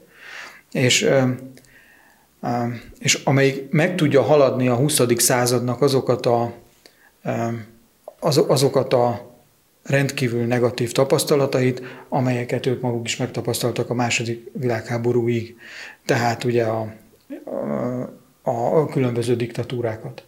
és, 0.72 1.10
és 3.00 3.14
amelyik 3.24 3.70
meg 3.70 3.96
tudja 3.96 4.22
haladni 4.22 4.68
a 4.68 4.76
20. 4.76 5.02
századnak 5.18 5.82
azokat 5.82 6.26
a, 6.26 6.54
azokat 8.48 8.94
a 8.94 9.32
rendkívül 9.84 10.46
negatív 10.46 10.92
tapasztalatait, 10.92 11.82
amelyeket 12.10 12.66
ők 12.66 12.82
maguk 12.82 13.08
is 13.08 13.18
megtapasztaltak 13.18 13.90
a 13.90 13.94
második 13.94 14.50
világháborúig, 14.54 15.56
tehát 16.06 16.44
ugye 16.44 16.64
a, 16.64 16.94
a, 18.42 18.52
a 18.52 18.86
különböző 18.86 19.36
diktatúrákat. 19.36 20.24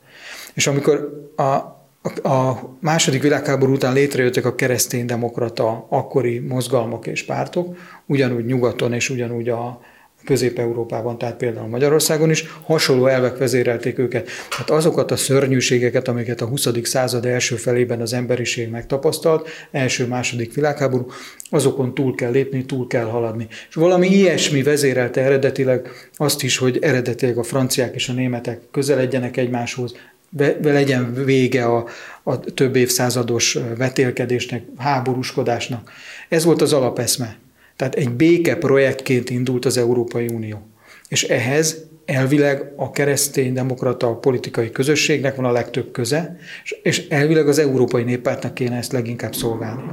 És 0.54 0.68
amikor 0.68 1.28
a, 1.36 1.83
a 2.24 2.54
második 2.80 3.22
világháború 3.22 3.74
után 3.74 3.94
létrejöttek 3.94 4.46
a 4.46 4.56
kereszténydemokrata 4.56 5.86
akkori 5.90 6.40
mozgalmak 6.40 7.08
és 7.08 7.24
pártok, 7.24 7.78
ugyanúgy 8.06 8.46
nyugaton 8.46 8.94
és 8.94 9.10
ugyanúgy 9.10 9.50
a 9.50 9.82
Közép-Európában, 10.26 11.18
tehát 11.18 11.38
például 11.38 11.68
Magyarországon 11.68 12.30
is, 12.30 12.46
hasonló 12.64 13.08
elvek 13.08 13.38
vezérelték 13.38 13.98
őket. 13.98 14.30
Tehát 14.50 14.70
azokat 14.70 15.12
a 15.12 15.16
szörnyűségeket, 15.16 16.08
amiket 16.08 16.42
a 16.42 16.46
20. 16.46 16.68
század 16.84 17.26
első 17.26 17.56
felében 17.56 18.02
az 18.02 18.14
emberiség 18.14 18.70
megtapasztalt, 18.70 19.50
első-második 19.72 20.54
világháború, 20.54 21.06
azokon 21.50 21.94
túl 21.94 22.16
kell 22.16 22.32
lépni, 22.32 22.66
túl 22.66 22.88
kell 22.88 23.06
haladni. 23.06 23.48
És 23.70 23.76
valami 23.76 24.08
ilyesmi 24.08 24.64
vezérelte 24.64 25.22
eredetileg 25.22 25.90
azt 26.16 26.44
is, 26.44 26.58
hogy 26.58 26.78
eredetileg 26.82 27.38
a 27.38 27.44
franciák 27.44 27.96
és 27.96 28.10
a 28.10 28.14
németek 28.14 28.62
közeledjenek 28.72 29.38
egymáshoz, 29.38 29.96
be, 30.36 30.54
be 30.62 30.72
legyen 30.72 31.14
vége 31.26 31.66
a, 31.66 31.86
a 32.24 32.40
több 32.40 32.76
évszázados 32.76 33.58
vetélkedésnek, 33.78 34.64
háborúskodásnak. 34.78 35.92
Ez 36.30 36.44
volt 36.44 36.62
az 36.62 36.74
alapeszme. 36.74 37.38
Tehát 37.76 37.96
egy 37.96 38.10
béke 38.10 38.56
projektként 38.56 39.30
indult 39.30 39.66
az 39.66 39.78
Európai 39.78 40.28
Unió. 40.28 40.68
És 41.08 41.24
ehhez 41.24 41.86
elvileg 42.06 42.74
a 42.76 42.92
keresztény 42.92 43.54
demokrata 43.54 44.16
politikai 44.16 44.72
közösségnek 44.72 45.36
van 45.36 45.46
a 45.46 45.52
legtöbb 45.52 45.92
köze, 45.92 46.38
és 46.84 47.08
elvileg 47.08 47.48
az 47.48 47.60
Európai 47.60 48.04
Néppártnak 48.04 48.54
kéne 48.54 48.78
ezt 48.78 48.92
leginkább 48.92 49.36
szolgálni. 49.36 49.84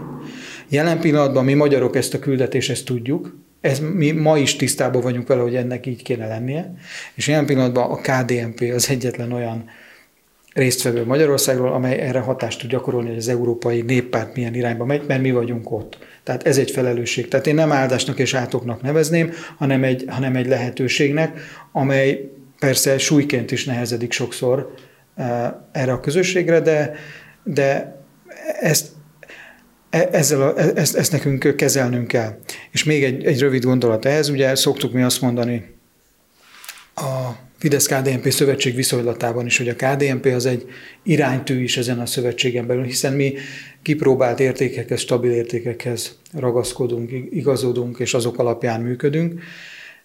Jelen 0.68 1.00
pillanatban 1.00 1.44
mi 1.44 1.54
magyarok 1.54 1.96
ezt 1.96 2.14
a 2.14 2.18
küldetést 2.18 2.70
ezt 2.70 2.84
tudjuk, 2.84 3.36
ez, 3.60 3.80
mi 3.94 4.10
ma 4.10 4.38
is 4.38 4.56
tisztában 4.56 5.02
vagyunk 5.02 5.28
vele, 5.28 5.40
hogy 5.40 5.56
ennek 5.56 5.86
így 5.86 6.02
kéne 6.02 6.26
lennie, 6.26 6.74
és 7.14 7.28
jelen 7.28 7.46
pillanatban 7.46 7.90
a 7.90 7.96
KDNP 7.96 8.72
az 8.74 8.88
egyetlen 8.88 9.32
olyan 9.32 9.64
résztvevő 10.52 11.04
Magyarországról, 11.04 11.72
amely 11.72 11.98
erre 11.98 12.18
hatást 12.18 12.60
tud 12.60 12.70
gyakorolni, 12.70 13.08
hogy 13.08 13.18
az 13.18 13.28
európai 13.28 13.82
néppárt 13.82 14.34
milyen 14.34 14.54
irányba 14.54 14.84
megy, 14.84 15.02
mert 15.06 15.20
mi 15.20 15.30
vagyunk 15.30 15.70
ott. 15.70 15.98
Tehát 16.22 16.46
ez 16.46 16.58
egy 16.58 16.70
felelősség. 16.70 17.28
Tehát 17.28 17.46
én 17.46 17.54
nem 17.54 17.72
áldásnak 17.72 18.18
és 18.18 18.34
átoknak 18.34 18.82
nevezném, 18.82 19.32
hanem 19.56 19.84
egy, 19.84 20.04
hanem 20.08 20.36
egy 20.36 20.46
lehetőségnek, 20.46 21.40
amely 21.72 22.30
persze 22.58 22.98
súlyként 22.98 23.50
is 23.50 23.64
nehezedik 23.64 24.12
sokszor 24.12 24.74
eh, 25.16 25.52
erre 25.72 25.92
a 25.92 26.00
közösségre, 26.00 26.60
de, 26.60 26.94
de 27.44 27.98
ezt, 28.60 28.88
e, 29.90 30.08
ezzel 30.12 30.42
a, 30.42 30.58
e, 30.60 30.70
ezt, 30.74 30.96
ezt 30.96 31.12
nekünk 31.12 31.56
kezelnünk 31.56 32.06
kell. 32.06 32.38
És 32.70 32.84
még 32.84 33.04
egy, 33.04 33.24
egy 33.24 33.40
rövid 33.40 33.64
gondolat 33.64 34.04
ehhez, 34.04 34.28
ugye 34.28 34.54
szoktuk 34.54 34.92
mi 34.92 35.02
azt 35.02 35.20
mondani 35.20 35.74
a 36.94 37.30
Fidesz-KDNP 37.60 38.30
szövetség 38.30 38.74
viszonylatában 38.74 39.46
is, 39.46 39.58
hogy 39.58 39.68
a 39.68 39.74
KDNP 39.74 40.26
az 40.26 40.46
egy 40.46 40.68
iránytű 41.02 41.62
is 41.62 41.76
ezen 41.76 41.98
a 41.98 42.06
szövetségen 42.06 42.66
belül, 42.66 42.84
hiszen 42.84 43.12
mi 43.12 43.34
kipróbált 43.82 44.40
értékekhez, 44.40 45.00
stabil 45.00 45.30
értékekhez 45.30 46.18
ragaszkodunk, 46.32 47.10
igazodunk, 47.30 47.98
és 47.98 48.14
azok 48.14 48.38
alapján 48.38 48.80
működünk. 48.80 49.40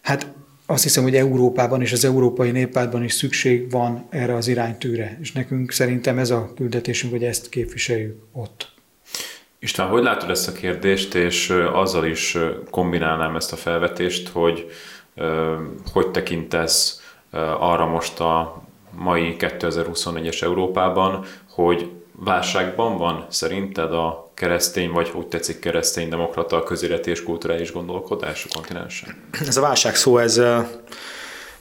Hát 0.02 0.34
azt 0.66 0.84
hiszem, 0.84 1.04
hogy 1.04 1.16
Európában 1.16 1.82
és 1.82 1.92
az 1.92 2.06
európai 2.06 2.52
néppártban 2.52 3.04
is 3.04 3.14
szükség 3.14 3.72
van 3.72 4.08
erre 4.10 4.36
az 4.36 4.48
iránytűre, 4.48 5.18
és 5.22 5.32
nekünk 5.32 5.72
szerintem 5.72 6.18
ez 6.18 6.30
a 6.30 6.54
küldetésünk, 6.56 7.14
hogy 7.14 7.24
ezt 7.24 7.50
képviseljük 7.50 8.18
ott. 8.32 8.74
István, 9.60 9.88
hogy 9.88 10.04
látod 10.04 10.30
ezt 10.30 10.48
a 10.48 10.52
kérdést, 10.52 11.14
és 11.14 11.54
azzal 11.74 12.06
is 12.06 12.38
kombinálnám 12.70 13.36
ezt 13.36 13.52
a 13.52 13.56
felvetést, 13.56 14.28
hogy 14.28 14.66
hogy 15.94 16.12
tekintesz 16.12 17.04
arra 17.60 17.86
most 17.86 18.20
a 18.20 18.62
mai 18.92 19.36
2021-es 19.40 20.42
Európában, 20.44 21.26
hogy 21.50 21.92
válságban 22.12 22.98
van 22.98 23.26
szerinted 23.30 23.94
a 23.94 24.32
keresztény, 24.34 24.92
vagy 24.92 25.12
úgy 25.16 25.28
tetszik 25.28 25.60
keresztény 25.60 26.10
demokrata 26.10 26.64
közéleti 26.64 27.10
és 27.10 27.24
kulturális 27.24 27.72
gondolkodás 27.72 28.46
a 28.46 28.48
kontinensen? 28.54 29.30
Ez 29.48 29.58
a 29.58 29.62
válság 29.62 29.96
szó, 29.96 30.18
ez 30.18 30.42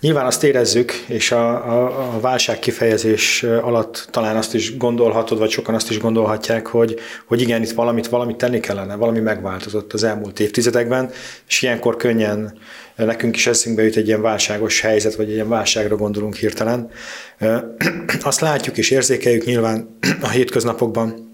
Nyilván 0.05 0.27
azt 0.27 0.45
érezzük, 0.45 0.93
és 0.93 1.33
a, 1.33 1.49
a, 1.49 2.15
a 2.15 2.21
válság 2.21 2.59
kifejezés 2.59 3.43
alatt 3.43 4.09
talán 4.11 4.37
azt 4.37 4.55
is 4.55 4.77
gondolhatod, 4.77 5.39
vagy 5.39 5.51
sokan 5.51 5.75
azt 5.75 5.91
is 5.91 5.99
gondolhatják, 5.99 6.67
hogy, 6.67 6.99
hogy 7.27 7.41
igen, 7.41 7.63
itt 7.63 7.71
valamit, 7.71 8.07
valamit 8.07 8.37
tenni 8.37 8.61
kellene, 8.61 8.95
valami 8.95 9.21
megváltozott 9.21 9.93
az 9.93 10.05
elmúlt 10.05 10.41
évtizedekben, 10.41 11.11
és 11.49 11.63
ilyenkor 11.63 11.97
könnyen 11.97 12.59
nekünk 12.97 13.37
is 13.37 13.47
eszünkbe 13.47 13.83
jut 13.83 13.97
egy 13.97 14.07
ilyen 14.07 14.23
válságos 14.23 14.81
helyzet, 14.81 15.15
vagy 15.15 15.29
egy 15.29 15.35
ilyen 15.35 15.49
válságra 15.49 15.97
gondolunk 15.97 16.35
hirtelen. 16.35 16.91
Azt 18.23 18.41
látjuk 18.41 18.77
és 18.79 18.91
érzékeljük 18.91 19.45
nyilván 19.45 19.99
a 20.21 20.29
hétköznapokban, 20.29 21.34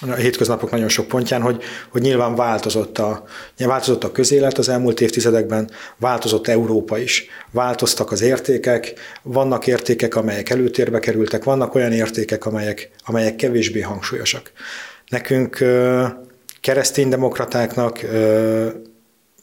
a 0.00 0.14
hétköznapok 0.14 0.70
nagyon 0.70 0.88
sok 0.88 1.08
pontján, 1.08 1.42
hogy, 1.42 1.62
hogy 1.88 2.02
nyilván 2.02 2.34
változott 2.34 2.98
a, 2.98 3.24
változott 3.58 4.04
a 4.04 4.12
közélet 4.12 4.58
az 4.58 4.68
elmúlt 4.68 5.00
évtizedekben, 5.00 5.70
változott 5.96 6.48
Európa 6.48 6.98
is, 6.98 7.26
változtak 7.50 8.12
az 8.12 8.20
értékek, 8.20 8.92
vannak 9.22 9.66
értékek, 9.66 10.16
amelyek 10.16 10.50
előtérbe 10.50 10.98
kerültek, 10.98 11.44
vannak 11.44 11.74
olyan 11.74 11.92
értékek, 11.92 12.46
amelyek, 12.46 12.90
amelyek 13.04 13.36
kevésbé 13.36 13.80
hangsúlyosak. 13.80 14.52
Nekünk 15.08 15.64
kereszténydemokratáknak 16.60 18.00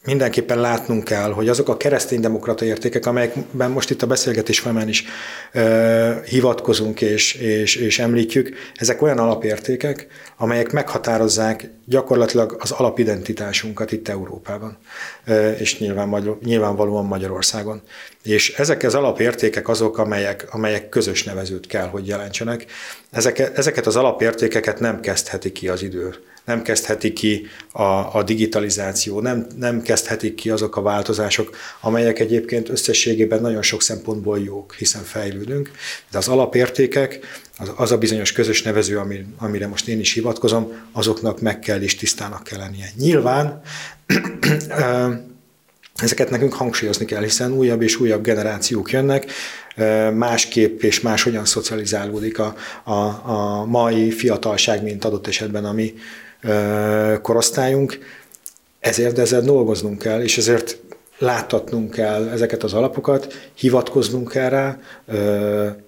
mindenképpen 0.06 0.60
látnunk 0.60 1.04
kell, 1.04 1.32
hogy 1.32 1.48
azok 1.48 1.68
a 1.68 1.76
kereszténydemokrata 1.76 2.64
értékek, 2.64 3.06
amelyekben 3.06 3.70
most 3.70 3.90
itt 3.90 4.02
a 4.02 4.06
beszélgetés 4.06 4.58
folyamán 4.60 4.88
is 4.88 5.04
ö, 5.52 6.10
hivatkozunk 6.24 7.00
és, 7.00 7.34
és, 7.34 7.76
és 7.76 7.98
említjük, 7.98 8.56
ezek 8.74 9.02
olyan 9.02 9.18
alapértékek, 9.18 10.06
amelyek 10.36 10.72
meghatározzák 10.72 11.68
gyakorlatilag 11.84 12.56
az 12.60 12.70
alapidentitásunkat 12.70 13.92
itt 13.92 14.08
Európában, 14.08 14.78
ö, 15.24 15.50
és 15.50 15.78
nyilván, 15.78 16.38
nyilvánvalóan 16.44 17.04
Magyarországon. 17.04 17.82
És 18.24 18.54
ezek 18.54 18.82
az 18.82 18.94
alapértékek 18.94 19.68
azok, 19.68 19.98
amelyek, 19.98 20.46
amelyek 20.50 20.88
közös 20.88 21.24
nevezőt 21.24 21.66
kell, 21.66 21.86
hogy 21.86 22.06
jelentsenek. 22.06 22.64
Ezeket, 23.10 23.58
ezeket 23.58 23.86
az 23.86 23.96
alapértékeket 23.96 24.80
nem 24.80 25.00
kezdheti 25.00 25.52
ki 25.52 25.68
az 25.68 25.82
idő 25.82 26.14
nem 26.44 26.62
kezdheti 26.62 27.12
ki 27.12 27.46
a, 27.72 27.82
a 28.16 28.22
digitalizáció, 28.22 29.20
nem, 29.20 29.46
nem 29.58 29.82
kezdhetik 29.82 30.34
ki 30.34 30.50
azok 30.50 30.76
a 30.76 30.82
változások, 30.82 31.56
amelyek 31.80 32.18
egyébként 32.18 32.68
összességében 32.68 33.40
nagyon 33.40 33.62
sok 33.62 33.82
szempontból 33.82 34.38
jók, 34.38 34.74
hiszen 34.74 35.02
fejlődünk, 35.02 35.70
de 36.10 36.18
az 36.18 36.28
alapértékek, 36.28 37.18
az, 37.58 37.72
az 37.76 37.92
a 37.92 37.98
bizonyos 37.98 38.32
közös 38.32 38.62
nevező, 38.62 38.98
ami, 38.98 39.26
amire 39.38 39.66
most 39.66 39.88
én 39.88 40.00
is 40.00 40.12
hivatkozom, 40.12 40.72
azoknak 40.92 41.40
meg 41.40 41.58
kell 41.58 41.80
és 41.80 41.96
tisztának 41.96 42.42
kell 42.44 42.58
lennie. 42.58 42.86
Nyilván 42.96 43.60
ezeket 46.02 46.30
nekünk 46.30 46.52
hangsúlyozni 46.52 47.04
kell, 47.04 47.22
hiszen 47.22 47.52
újabb 47.52 47.82
és 47.82 48.00
újabb 48.00 48.22
generációk 48.22 48.90
jönnek, 48.90 49.30
másképp 50.14 50.82
és 50.82 51.00
máshogyan 51.00 51.44
szocializálódik 51.44 52.38
a, 52.38 52.54
a, 52.84 52.92
a 53.30 53.64
mai 53.64 54.10
fiatalság, 54.10 54.82
mint 54.82 55.04
adott 55.04 55.26
esetben 55.26 55.64
a 55.64 55.72
mi 55.72 55.94
korosztályunk, 57.22 57.98
ezért 58.80 59.18
ezzel 59.18 59.40
dolgoznunk 59.40 59.98
kell, 59.98 60.22
és 60.22 60.38
ezért 60.38 60.78
láttatnunk 61.18 61.90
kell 61.90 62.28
ezeket 62.28 62.62
az 62.62 62.72
alapokat, 62.72 63.50
hivatkoznunk 63.54 64.28
kell 64.30 64.48
rá, 64.48 64.78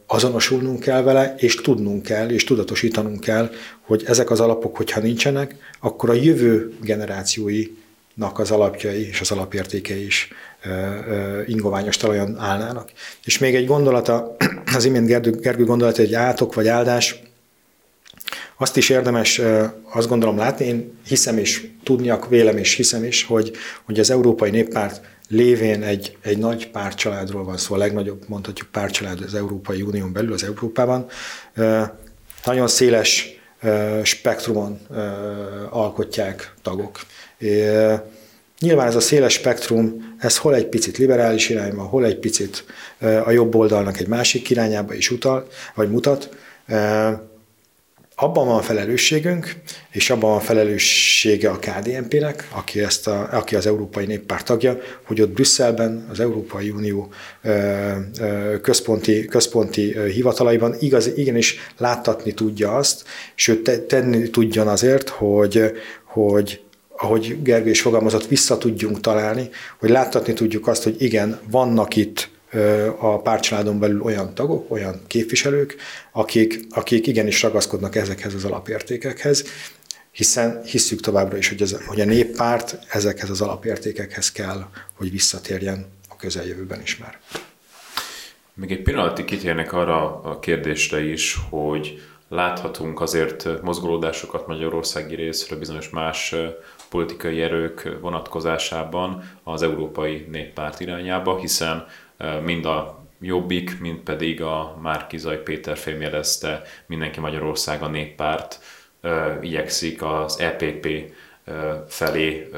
azonosulnunk 0.06 0.80
kell 0.80 1.02
vele, 1.02 1.34
és 1.38 1.54
tudnunk 1.54 2.02
kell, 2.02 2.28
és 2.28 2.44
tudatosítanunk 2.44 3.20
kell, 3.20 3.50
hogy 3.80 4.02
ezek 4.06 4.30
az 4.30 4.40
alapok, 4.40 4.76
hogyha 4.76 5.00
nincsenek, 5.00 5.54
akkor 5.80 6.10
a 6.10 6.14
jövő 6.14 6.72
generációinak 8.16 8.38
az 8.38 8.50
alapjai 8.50 9.08
és 9.08 9.20
az 9.20 9.30
alapértékei 9.30 10.04
is 10.04 10.28
ingoványos 11.46 11.96
talajon 11.96 12.38
állnának. 12.38 12.90
És 13.24 13.38
még 13.38 13.54
egy 13.54 13.66
gondolata, 13.66 14.36
az 14.76 14.84
imént 14.84 15.06
Gergő, 15.06 15.30
Gergő 15.30 15.64
gondolata, 15.64 16.02
egy 16.02 16.14
átok 16.14 16.54
vagy 16.54 16.68
áldás, 16.68 17.22
azt 18.58 18.76
is 18.76 18.88
érdemes 18.88 19.40
azt 19.92 20.08
gondolom 20.08 20.36
látni, 20.36 20.64
én 20.64 20.98
hiszem 21.06 21.38
és 21.38 21.68
tudniak, 21.82 22.28
vélem 22.28 22.56
és 22.56 22.74
hiszem 22.74 23.04
is, 23.04 23.24
hogy, 23.24 23.52
hogy 23.84 23.98
az 23.98 24.10
Európai 24.10 24.50
Néppárt 24.50 25.00
lévén 25.28 25.82
egy, 25.82 26.16
egy 26.22 26.38
nagy 26.38 26.70
pártcsaládról 26.70 27.44
van 27.44 27.56
szó, 27.56 27.74
a 27.74 27.78
legnagyobb 27.78 28.22
mondhatjuk 28.28 28.68
pártcsalád 28.68 29.20
az 29.20 29.34
Európai 29.34 29.82
Unión 29.82 30.12
belül, 30.12 30.32
az 30.32 30.44
Európában. 30.44 31.06
Nagyon 32.44 32.68
széles 32.68 33.35
spektrumon 34.02 34.80
alkotják 35.70 36.54
tagok. 36.62 37.00
Nyilván 38.60 38.86
ez 38.86 38.96
a 38.96 39.00
széles 39.00 39.32
spektrum, 39.32 40.16
ez 40.18 40.38
hol 40.38 40.54
egy 40.54 40.66
picit 40.66 40.96
liberális 40.98 41.48
irányba, 41.48 41.82
hol 41.82 42.04
egy 42.04 42.18
picit 42.18 42.64
a 43.24 43.30
jobb 43.30 43.54
oldalnak 43.54 43.98
egy 43.98 44.08
másik 44.08 44.50
irányába 44.50 44.94
is 44.94 45.10
utal, 45.10 45.46
vagy 45.74 45.90
mutat 45.90 46.28
abban 48.18 48.46
van 48.46 48.62
felelősségünk, 48.62 49.54
és 49.90 50.10
abban 50.10 50.30
van 50.30 50.40
felelőssége 50.40 51.50
a 51.50 51.58
KDNP-nek, 51.58 52.48
aki, 52.52 52.80
ezt 52.80 53.06
a, 53.06 53.28
aki 53.32 53.56
az 53.56 53.66
Európai 53.66 54.06
Néppárt 54.06 54.44
tagja, 54.44 54.78
hogy 55.02 55.20
ott 55.20 55.30
Brüsszelben, 55.30 56.06
az 56.10 56.20
Európai 56.20 56.70
Unió 56.70 57.12
központi, 58.62 59.24
központi 59.24 59.98
hivatalaiban 60.12 60.74
igaz, 60.80 61.16
igenis 61.16 61.56
láttatni 61.78 62.32
tudja 62.32 62.76
azt, 62.76 63.04
sőt 63.34 63.86
tenni 63.86 64.30
tudjon 64.30 64.68
azért, 64.68 65.08
hogy, 65.08 65.72
hogy 66.04 66.60
ahogy 66.96 67.42
Gergő 67.42 67.70
is 67.70 67.80
fogalmazott, 67.80 68.26
vissza 68.26 68.58
tudjunk 68.58 69.00
találni, 69.00 69.48
hogy 69.78 69.90
láttatni 69.90 70.32
tudjuk 70.32 70.66
azt, 70.66 70.82
hogy 70.82 71.02
igen, 71.02 71.40
vannak 71.50 71.96
itt 71.96 72.28
a 72.98 73.20
pártcsaládon 73.20 73.78
belül 73.78 74.00
olyan 74.00 74.34
tagok, 74.34 74.70
olyan 74.70 75.00
képviselők, 75.06 75.76
akik, 76.12 76.60
akik 76.70 77.06
igenis 77.06 77.42
ragaszkodnak 77.42 77.96
ezekhez 77.96 78.34
az 78.34 78.44
alapértékekhez, 78.44 79.44
hiszen 80.10 80.62
hisszük 80.62 81.00
továbbra 81.00 81.36
is, 81.36 81.48
hogy, 81.48 81.62
ez, 81.62 81.76
hogy 81.86 82.00
a 82.00 82.04
néppárt 82.04 82.78
ezekhez 82.88 83.30
az 83.30 83.40
alapértékekhez 83.40 84.32
kell, 84.32 84.66
hogy 84.96 85.10
visszatérjen 85.10 85.86
a 86.08 86.16
közeljövőben 86.16 86.80
is 86.82 86.98
már. 86.98 87.20
Még 88.54 88.70
egy 88.70 88.82
pillanatig 88.82 89.24
kitérnek 89.24 89.72
arra 89.72 90.20
a 90.20 90.38
kérdésre 90.38 91.00
is, 91.00 91.36
hogy 91.50 92.02
láthatunk 92.28 93.00
azért 93.00 93.62
mozgolódásokat 93.62 94.46
magyarországi 94.46 95.14
részről 95.14 95.58
bizonyos 95.58 95.88
más 95.88 96.34
politikai 96.90 97.42
erők 97.42 97.98
vonatkozásában 98.00 99.30
az 99.42 99.62
Európai 99.62 100.26
Néppárt 100.30 100.80
irányába, 100.80 101.38
hiszen 101.38 101.86
mind 102.44 102.64
a 102.64 103.04
Jobbik, 103.20 103.80
mind 103.80 103.98
pedig 103.98 104.42
a 104.42 104.78
Márkizaj 104.82 105.42
Péter 105.42 105.76
fémjelezte, 105.76 106.62
mindenki 106.86 107.20
Magyarország 107.20 107.82
a 107.82 107.88
néppárt 107.88 108.60
igyekszik 109.40 110.02
az 110.02 110.40
EPP 110.40 110.88
felé 111.88 112.50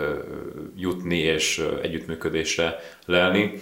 jutni 0.76 1.18
és 1.18 1.64
együttműködésre 1.82 2.78
lelni. 3.06 3.52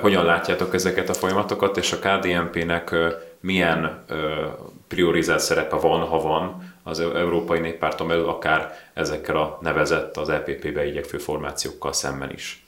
Hogyan 0.00 0.24
látjátok 0.24 0.74
ezeket 0.74 1.08
a 1.08 1.14
folyamatokat, 1.14 1.76
és 1.76 1.92
a 1.92 1.98
KDNP-nek 1.98 2.94
milyen 3.40 4.04
priorizált 4.88 5.40
szerepe 5.40 5.76
van, 5.76 6.00
ha 6.00 6.20
van 6.20 6.74
az 6.82 7.00
Európai 7.00 7.58
Néppárton 7.58 8.08
belül, 8.08 8.28
akár 8.28 8.72
ezekkel 8.94 9.36
a 9.36 9.58
nevezett 9.62 10.16
az 10.16 10.28
EPP-be 10.28 10.86
igyekvő 10.86 11.18
formációkkal 11.18 11.92
szemben 11.92 12.30
is? 12.30 12.63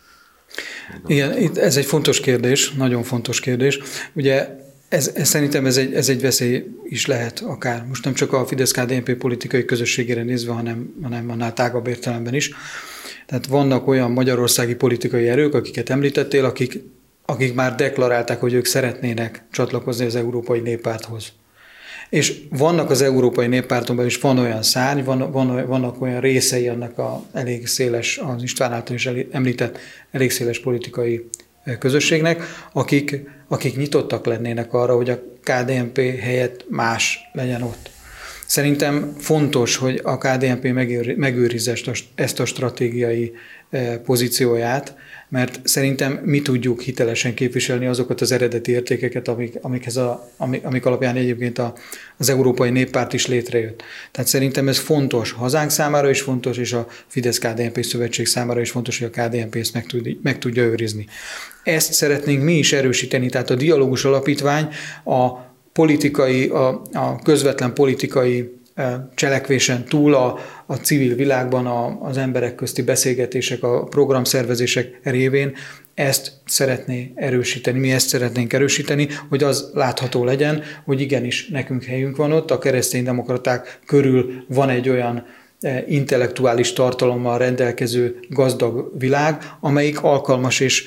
Igen, 1.07 1.51
ez 1.57 1.77
egy 1.77 1.85
fontos 1.85 2.21
kérdés, 2.21 2.73
nagyon 2.73 3.03
fontos 3.03 3.41
kérdés. 3.41 3.79
Ugye 4.13 4.49
ez, 4.89 5.11
ez 5.15 5.29
szerintem 5.29 5.67
ez 5.67 5.77
egy, 5.77 5.95
ez 5.95 6.09
egy 6.09 6.21
veszély 6.21 6.65
is 6.85 7.07
lehet 7.07 7.41
akár. 7.41 7.85
Most 7.89 8.05
nem 8.05 8.15
csak 8.15 8.33
a 8.33 8.47
Fidesz-KDNP 8.47 9.15
politikai 9.15 9.65
közösségére 9.65 10.23
nézve, 10.23 10.53
hanem, 10.53 10.95
hanem 11.03 11.31
annál 11.31 11.53
tágabb 11.53 11.87
értelemben 11.87 12.35
is. 12.35 12.51
Tehát 13.27 13.47
vannak 13.47 13.87
olyan 13.87 14.11
magyarországi 14.11 14.75
politikai 14.75 15.29
erők, 15.29 15.55
akiket 15.55 15.91
említettél, 15.91 16.45
akik, 16.45 16.83
akik 17.25 17.55
már 17.55 17.75
deklarálták, 17.75 18.41
hogy 18.41 18.53
ők 18.53 18.65
szeretnének 18.65 19.45
csatlakozni 19.51 20.05
az 20.05 20.17
Európai 20.17 20.61
Néppárthoz. 20.61 21.33
És 22.11 22.41
vannak 22.51 22.91
az 22.91 23.03
Európai 23.03 23.47
Néppártonban 23.47 24.07
is 24.07 24.19
van 24.19 24.39
olyan 24.39 24.63
szárny, 24.63 25.03
van, 25.03 25.31
van, 25.31 25.67
vannak 25.67 26.03
olyan 26.03 26.21
részei 26.21 26.69
annak 26.69 26.99
a 26.99 27.25
elég 27.33 27.67
széles, 27.67 28.19
az 28.19 28.43
István 28.43 28.73
által 28.73 28.95
is 28.97 29.09
említett 29.31 29.79
elég 30.11 30.31
széles 30.31 30.61
politikai 30.61 31.29
közösségnek, 31.79 32.43
akik, 32.73 33.21
akik 33.49 33.77
nyitottak 33.77 34.27
lennének 34.27 34.73
arra, 34.73 34.97
hogy 34.97 35.11
a 35.11 35.21
KDNP 35.43 35.99
helyett 36.21 36.65
más 36.69 37.19
legyen 37.33 37.63
ott. 37.63 37.91
Szerintem 38.47 39.15
fontos, 39.19 39.77
hogy 39.77 40.01
a 40.03 40.19
KDNP 40.19 40.73
megőrizze 41.17 41.73
ezt 42.15 42.41
a 42.41 42.45
stratégiai 42.45 43.33
pozícióját, 44.05 44.97
mert 45.29 45.61
szerintem 45.65 46.13
mi 46.13 46.43
tudjuk 46.43 46.81
hitelesen 46.81 47.35
képviselni 47.35 47.87
azokat 47.87 48.21
az 48.21 48.33
eredeti 48.33 48.73
értékeket, 48.73 49.29
amik, 49.29 49.59
amikhez 49.61 49.97
a, 49.97 50.31
amik, 50.37 50.65
amik 50.65 50.87
alapján 50.87 51.17
egyébként 51.17 51.59
a, 51.59 51.75
az 52.17 52.29
Európai 52.29 52.71
Néppárt 52.71 53.13
is 53.13 53.27
létrejött. 53.27 53.83
Tehát 54.11 54.31
szerintem 54.31 54.69
ez 54.69 54.79
fontos 54.79 55.33
hazánk 55.33 55.71
számára 55.71 56.11
is 56.11 56.21
fontos, 56.21 56.57
és 56.57 56.73
a 56.73 56.87
Fidesz-KDNP 57.07 57.83
szövetség 57.83 58.27
számára 58.27 58.61
is 58.61 58.71
fontos, 58.71 58.99
hogy 58.99 59.11
a 59.13 59.23
KDNP 59.23 59.55
ezt 59.55 59.75
meg, 59.75 59.87
tud, 59.87 60.23
meg 60.23 60.39
tudja 60.39 60.63
őrizni. 60.63 61.07
Ezt 61.63 61.93
szeretnénk 61.93 62.43
mi 62.43 62.59
is 62.59 62.73
erősíteni, 62.73 63.29
tehát 63.29 63.51
a 63.51 63.55
dialógus 63.55 64.05
alapítvány 64.05 64.69
a 65.05 65.45
politikai, 65.73 66.49
a, 66.49 66.83
a 66.93 67.19
közvetlen 67.23 67.75
politikai 67.75 68.51
cselekvésen 69.15 69.85
túl 69.85 70.15
a, 70.15 70.39
a 70.67 70.75
civil 70.75 71.15
világban 71.15 71.67
a, 71.67 72.01
az 72.03 72.17
emberek 72.17 72.55
közti 72.55 72.83
beszélgetések, 72.83 73.63
a 73.63 73.85
programszervezések 73.85 75.01
révén 75.03 75.55
ezt 75.95 76.33
szeretné 76.47 77.13
erősíteni, 77.15 77.79
mi 77.79 77.93
ezt 77.93 78.09
szeretnénk 78.09 78.53
erősíteni, 78.53 79.09
hogy 79.29 79.43
az 79.43 79.71
látható 79.75 80.25
legyen, 80.25 80.63
hogy 80.85 81.01
igenis 81.01 81.49
nekünk 81.49 81.85
helyünk 81.85 82.17
van 82.17 82.33
ott, 82.33 82.51
a 82.51 82.59
kereszténydemokraták 82.59 83.81
körül 83.87 84.45
van 84.49 84.69
egy 84.69 84.89
olyan 84.89 85.27
intellektuális 85.87 86.73
tartalommal 86.73 87.39
rendelkező 87.39 88.19
gazdag 88.29 88.93
világ, 88.99 89.43
amelyik 89.61 90.03
alkalmas 90.03 90.61
és 90.61 90.85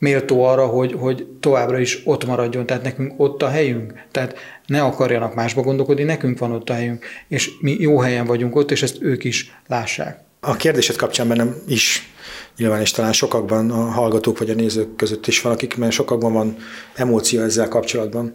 méltó 0.00 0.44
arra, 0.44 0.66
hogy, 0.66 0.92
hogy 0.92 1.26
továbbra 1.40 1.78
is 1.78 2.00
ott 2.04 2.24
maradjon, 2.26 2.66
tehát 2.66 2.82
nekünk 2.82 3.12
ott 3.16 3.42
a 3.42 3.48
helyünk. 3.48 3.92
Tehát 4.10 4.34
ne 4.66 4.82
akarjanak 4.82 5.34
másba 5.34 5.62
gondolkodni, 5.62 6.02
nekünk 6.02 6.38
van 6.38 6.52
ott 6.52 6.70
a 6.70 6.74
helyünk, 6.74 7.04
és 7.28 7.50
mi 7.60 7.76
jó 7.78 7.98
helyen 7.98 8.26
vagyunk 8.26 8.56
ott, 8.56 8.70
és 8.70 8.82
ezt 8.82 9.02
ők 9.02 9.24
is 9.24 9.52
lássák. 9.66 10.18
A 10.40 10.56
kérdésed 10.56 10.96
kapcsán 10.96 11.28
bennem 11.28 11.56
is 11.66 12.12
nyilván, 12.56 12.80
és 12.80 12.90
talán 12.90 13.12
sokakban 13.12 13.70
a 13.70 13.84
hallgatók 13.84 14.38
vagy 14.38 14.50
a 14.50 14.54
nézők 14.54 14.96
között 14.96 15.26
is 15.26 15.40
van, 15.40 15.52
akik, 15.52 15.76
sokakban 15.90 16.32
van 16.32 16.56
emóció 16.94 17.40
ezzel 17.40 17.68
kapcsolatban. 17.68 18.34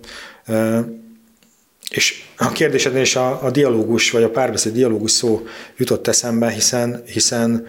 És 1.89 2.23
a 2.37 2.51
kérdésednél 2.51 3.01
is 3.01 3.15
a, 3.15 3.43
a 3.43 3.51
dialógus, 3.51 4.11
vagy 4.11 4.23
a 4.23 4.29
párbeszéd 4.29 4.73
dialógus 4.73 5.11
szó 5.11 5.41
jutott 5.77 6.07
eszembe, 6.07 6.49
hiszen, 6.49 7.03
hiszen 7.05 7.67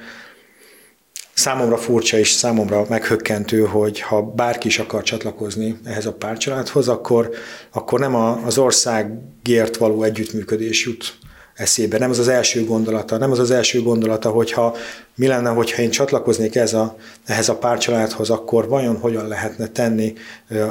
Számomra 1.37 1.77
furcsa 1.77 2.19
és 2.19 2.31
számomra 2.31 2.87
meghökkentő, 2.89 3.65
hogy 3.65 4.01
ha 4.01 4.23
bárki 4.23 4.67
is 4.67 4.79
akar 4.79 5.03
csatlakozni 5.03 5.79
ehhez 5.85 6.07
a 6.07 6.13
párcsaládhoz, 6.13 6.89
akkor, 6.89 7.31
akkor 7.73 8.01
nem 8.01 8.15
az 8.15 8.59
országért 8.59 9.77
való 9.77 10.03
együttműködés 10.03 10.85
jut 10.85 11.19
eszébe. 11.55 11.99
Nem 11.99 12.11
az 12.11 12.19
az 12.19 12.29
első 12.29 12.65
gondolata, 12.65 13.17
nem 13.17 13.31
az 13.31 13.39
az 13.39 13.51
első 13.51 13.83
gondolata, 13.83 14.31
hogyha 14.31 14.77
mi 15.15 15.27
lenne, 15.27 15.51
hogyha 15.51 15.83
én 15.83 15.91
csatlakoznék 15.91 16.55
ez 16.55 16.75
a, 16.75 16.97
ehhez 17.27 17.49
a 17.49 17.57
párcsaládhoz, 17.57 18.31
akkor 18.31 18.69
vajon 18.69 18.97
hogyan 18.97 19.29
lehetne 19.29 19.67
tenni 19.67 20.13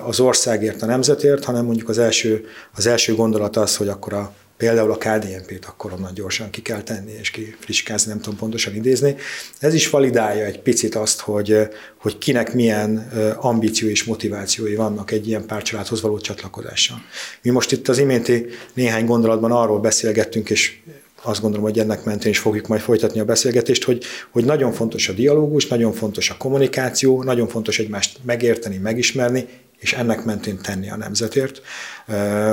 az 0.06 0.20
országért, 0.20 0.82
a 0.82 0.86
nemzetért, 0.86 1.44
hanem 1.44 1.66
mondjuk 1.66 1.90
az 1.90 1.98
első, 1.98 2.46
az 2.76 2.86
első 2.86 3.16
gondolata 3.16 3.62
az, 3.62 3.78
hogy 3.78 3.88
akkor 3.88 4.14
a 4.14 4.34
Például 4.58 4.92
a 4.92 4.98
KDNP-t 4.98 5.66
akkor 5.66 5.94
onnan 5.94 6.14
gyorsan 6.14 6.50
ki 6.50 6.62
kell 6.62 6.82
tenni, 6.82 7.12
és 7.20 7.32
ki 7.32 7.56
friskázni, 7.60 8.10
nem 8.10 8.22
tudom 8.22 8.40
pontosan 8.40 8.76
idézni. 8.76 9.16
Ez 9.60 9.74
is 9.74 9.90
validálja 9.90 10.46
egy 10.46 10.60
picit 10.60 10.96
azt, 10.96 11.20
hogy, 11.20 11.58
hogy 11.98 12.18
kinek 12.18 12.54
milyen 12.54 13.12
ambíció 13.40 13.90
és 13.90 14.04
motivációi 14.04 14.76
vannak 14.76 15.12
egy 15.12 15.28
ilyen 15.28 15.46
párcsaládhoz 15.46 16.02
való 16.02 16.20
csatlakozással. 16.20 17.02
Mi 17.42 17.50
most 17.50 17.72
itt 17.72 17.88
az 17.88 17.98
iménti 17.98 18.46
néhány 18.74 19.06
gondolatban 19.06 19.52
arról 19.52 19.80
beszélgettünk, 19.80 20.50
és 20.50 20.78
azt 21.22 21.42
gondolom, 21.42 21.66
hogy 21.66 21.80
ennek 21.80 22.04
mentén 22.04 22.32
is 22.32 22.40
fogjuk 22.40 22.68
majd 22.68 22.82
folytatni 22.82 23.20
a 23.20 23.26
beszélgetést, 23.26 23.84
hogy, 23.84 24.04
hogy 24.32 24.46
nagyon 24.46 24.72
fontos 24.72 25.10
a 25.10 25.14
dialógus, 25.14 25.68
nagyon 25.68 25.94
fontos 25.94 26.30
a 26.30 26.38
kommunikáció, 26.38 27.24
nagyon 27.24 27.48
fontos 27.48 27.80
egymást 27.80 28.20
megérteni, 28.24 28.78
megismerni, 28.78 29.48
és 29.80 29.94
ennek 29.94 30.24
mentén 30.24 30.58
tenni 30.62 30.90
a 30.90 30.98
nemzetért 30.98 31.62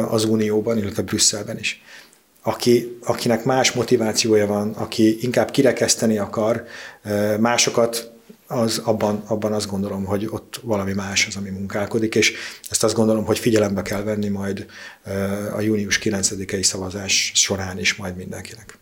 az 0.09 0.25
Unióban, 0.25 0.79
illetve 0.79 1.03
Brüsszelben 1.03 1.59
is. 1.59 1.83
Aki, 2.43 2.99
akinek 3.05 3.45
más 3.45 3.73
motivációja 3.73 4.47
van, 4.47 4.73
aki 4.73 5.25
inkább 5.25 5.51
kirekeszteni 5.51 6.19
akar 6.19 6.65
másokat, 7.39 8.13
az 8.47 8.81
abban, 8.85 9.23
abban 9.27 9.53
azt 9.53 9.71
gondolom, 9.71 10.05
hogy 10.05 10.27
ott 10.31 10.61
valami 10.63 10.93
más 10.93 11.27
az, 11.27 11.37
ami 11.37 11.51
munkálkodik, 11.51 12.15
és 12.15 12.35
ezt 12.71 12.85
azt 12.85 12.95
gondolom, 12.95 13.25
hogy 13.25 13.39
figyelembe 13.39 13.83
kell 13.83 14.03
venni 14.03 14.29
majd 14.29 14.67
a 15.55 15.61
június 15.61 15.99
9-i 16.03 16.63
szavazás 16.63 17.33
során 17.35 17.79
is 17.79 17.95
majd 17.95 18.17
mindenkinek. 18.17 18.79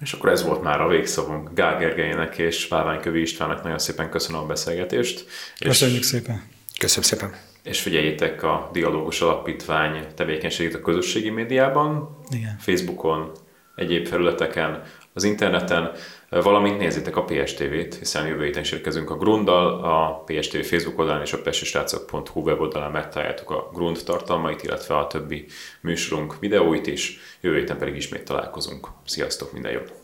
És 0.00 0.12
akkor 0.12 0.28
ez 0.28 0.42
volt 0.42 0.62
már 0.62 0.80
a 0.80 0.88
végszavunk 0.88 1.54
Gál 1.54 1.78
Gergelynek 1.78 2.38
és 2.38 2.68
Kövi 3.02 3.20
Istvánnak. 3.20 3.62
Nagyon 3.62 3.78
szépen 3.78 4.10
köszönöm 4.10 4.40
a 4.40 4.46
beszélgetést. 4.46 5.26
Köszönjük 5.58 6.00
és 6.00 6.06
szépen. 6.06 6.42
Köszönöm 6.78 7.04
szépen 7.04 7.53
és 7.64 7.80
figyeljétek 7.80 8.42
a 8.42 8.70
Dialógus 8.72 9.20
Alapítvány 9.20 10.06
tevékenységét 10.14 10.74
a 10.74 10.80
közösségi 10.80 11.30
médiában, 11.30 12.18
Igen. 12.30 12.56
Facebookon, 12.58 13.30
egyéb 13.74 14.06
felületeken, 14.06 14.82
az 15.12 15.24
interneten, 15.24 15.90
valamint 16.28 16.78
nézzétek 16.78 17.16
a 17.16 17.24
PSTV-t, 17.24 17.94
hiszen 17.94 18.26
jövő 18.26 18.44
héten 18.44 18.62
is 18.62 18.72
érkezünk 18.72 19.10
a 19.10 19.16
Grunddal, 19.16 19.84
a 19.84 20.22
PSTV 20.26 20.58
Facebook 20.58 20.98
oldalán 20.98 21.22
és 21.22 21.32
a 21.32 21.42
pestisrácok.hu 21.42 22.40
weboldalán 22.40 22.90
megtaláljátok 22.90 23.50
a 23.50 23.70
Grund 23.72 24.00
tartalmait, 24.04 24.62
illetve 24.62 24.96
a 24.96 25.06
többi 25.06 25.46
műsorunk 25.80 26.38
videóit 26.38 26.86
is, 26.86 27.18
jövő 27.40 27.58
héten 27.58 27.78
pedig 27.78 27.96
ismét 27.96 28.24
találkozunk. 28.24 28.88
Sziasztok, 29.04 29.52
minden 29.52 29.72
jót! 29.72 30.03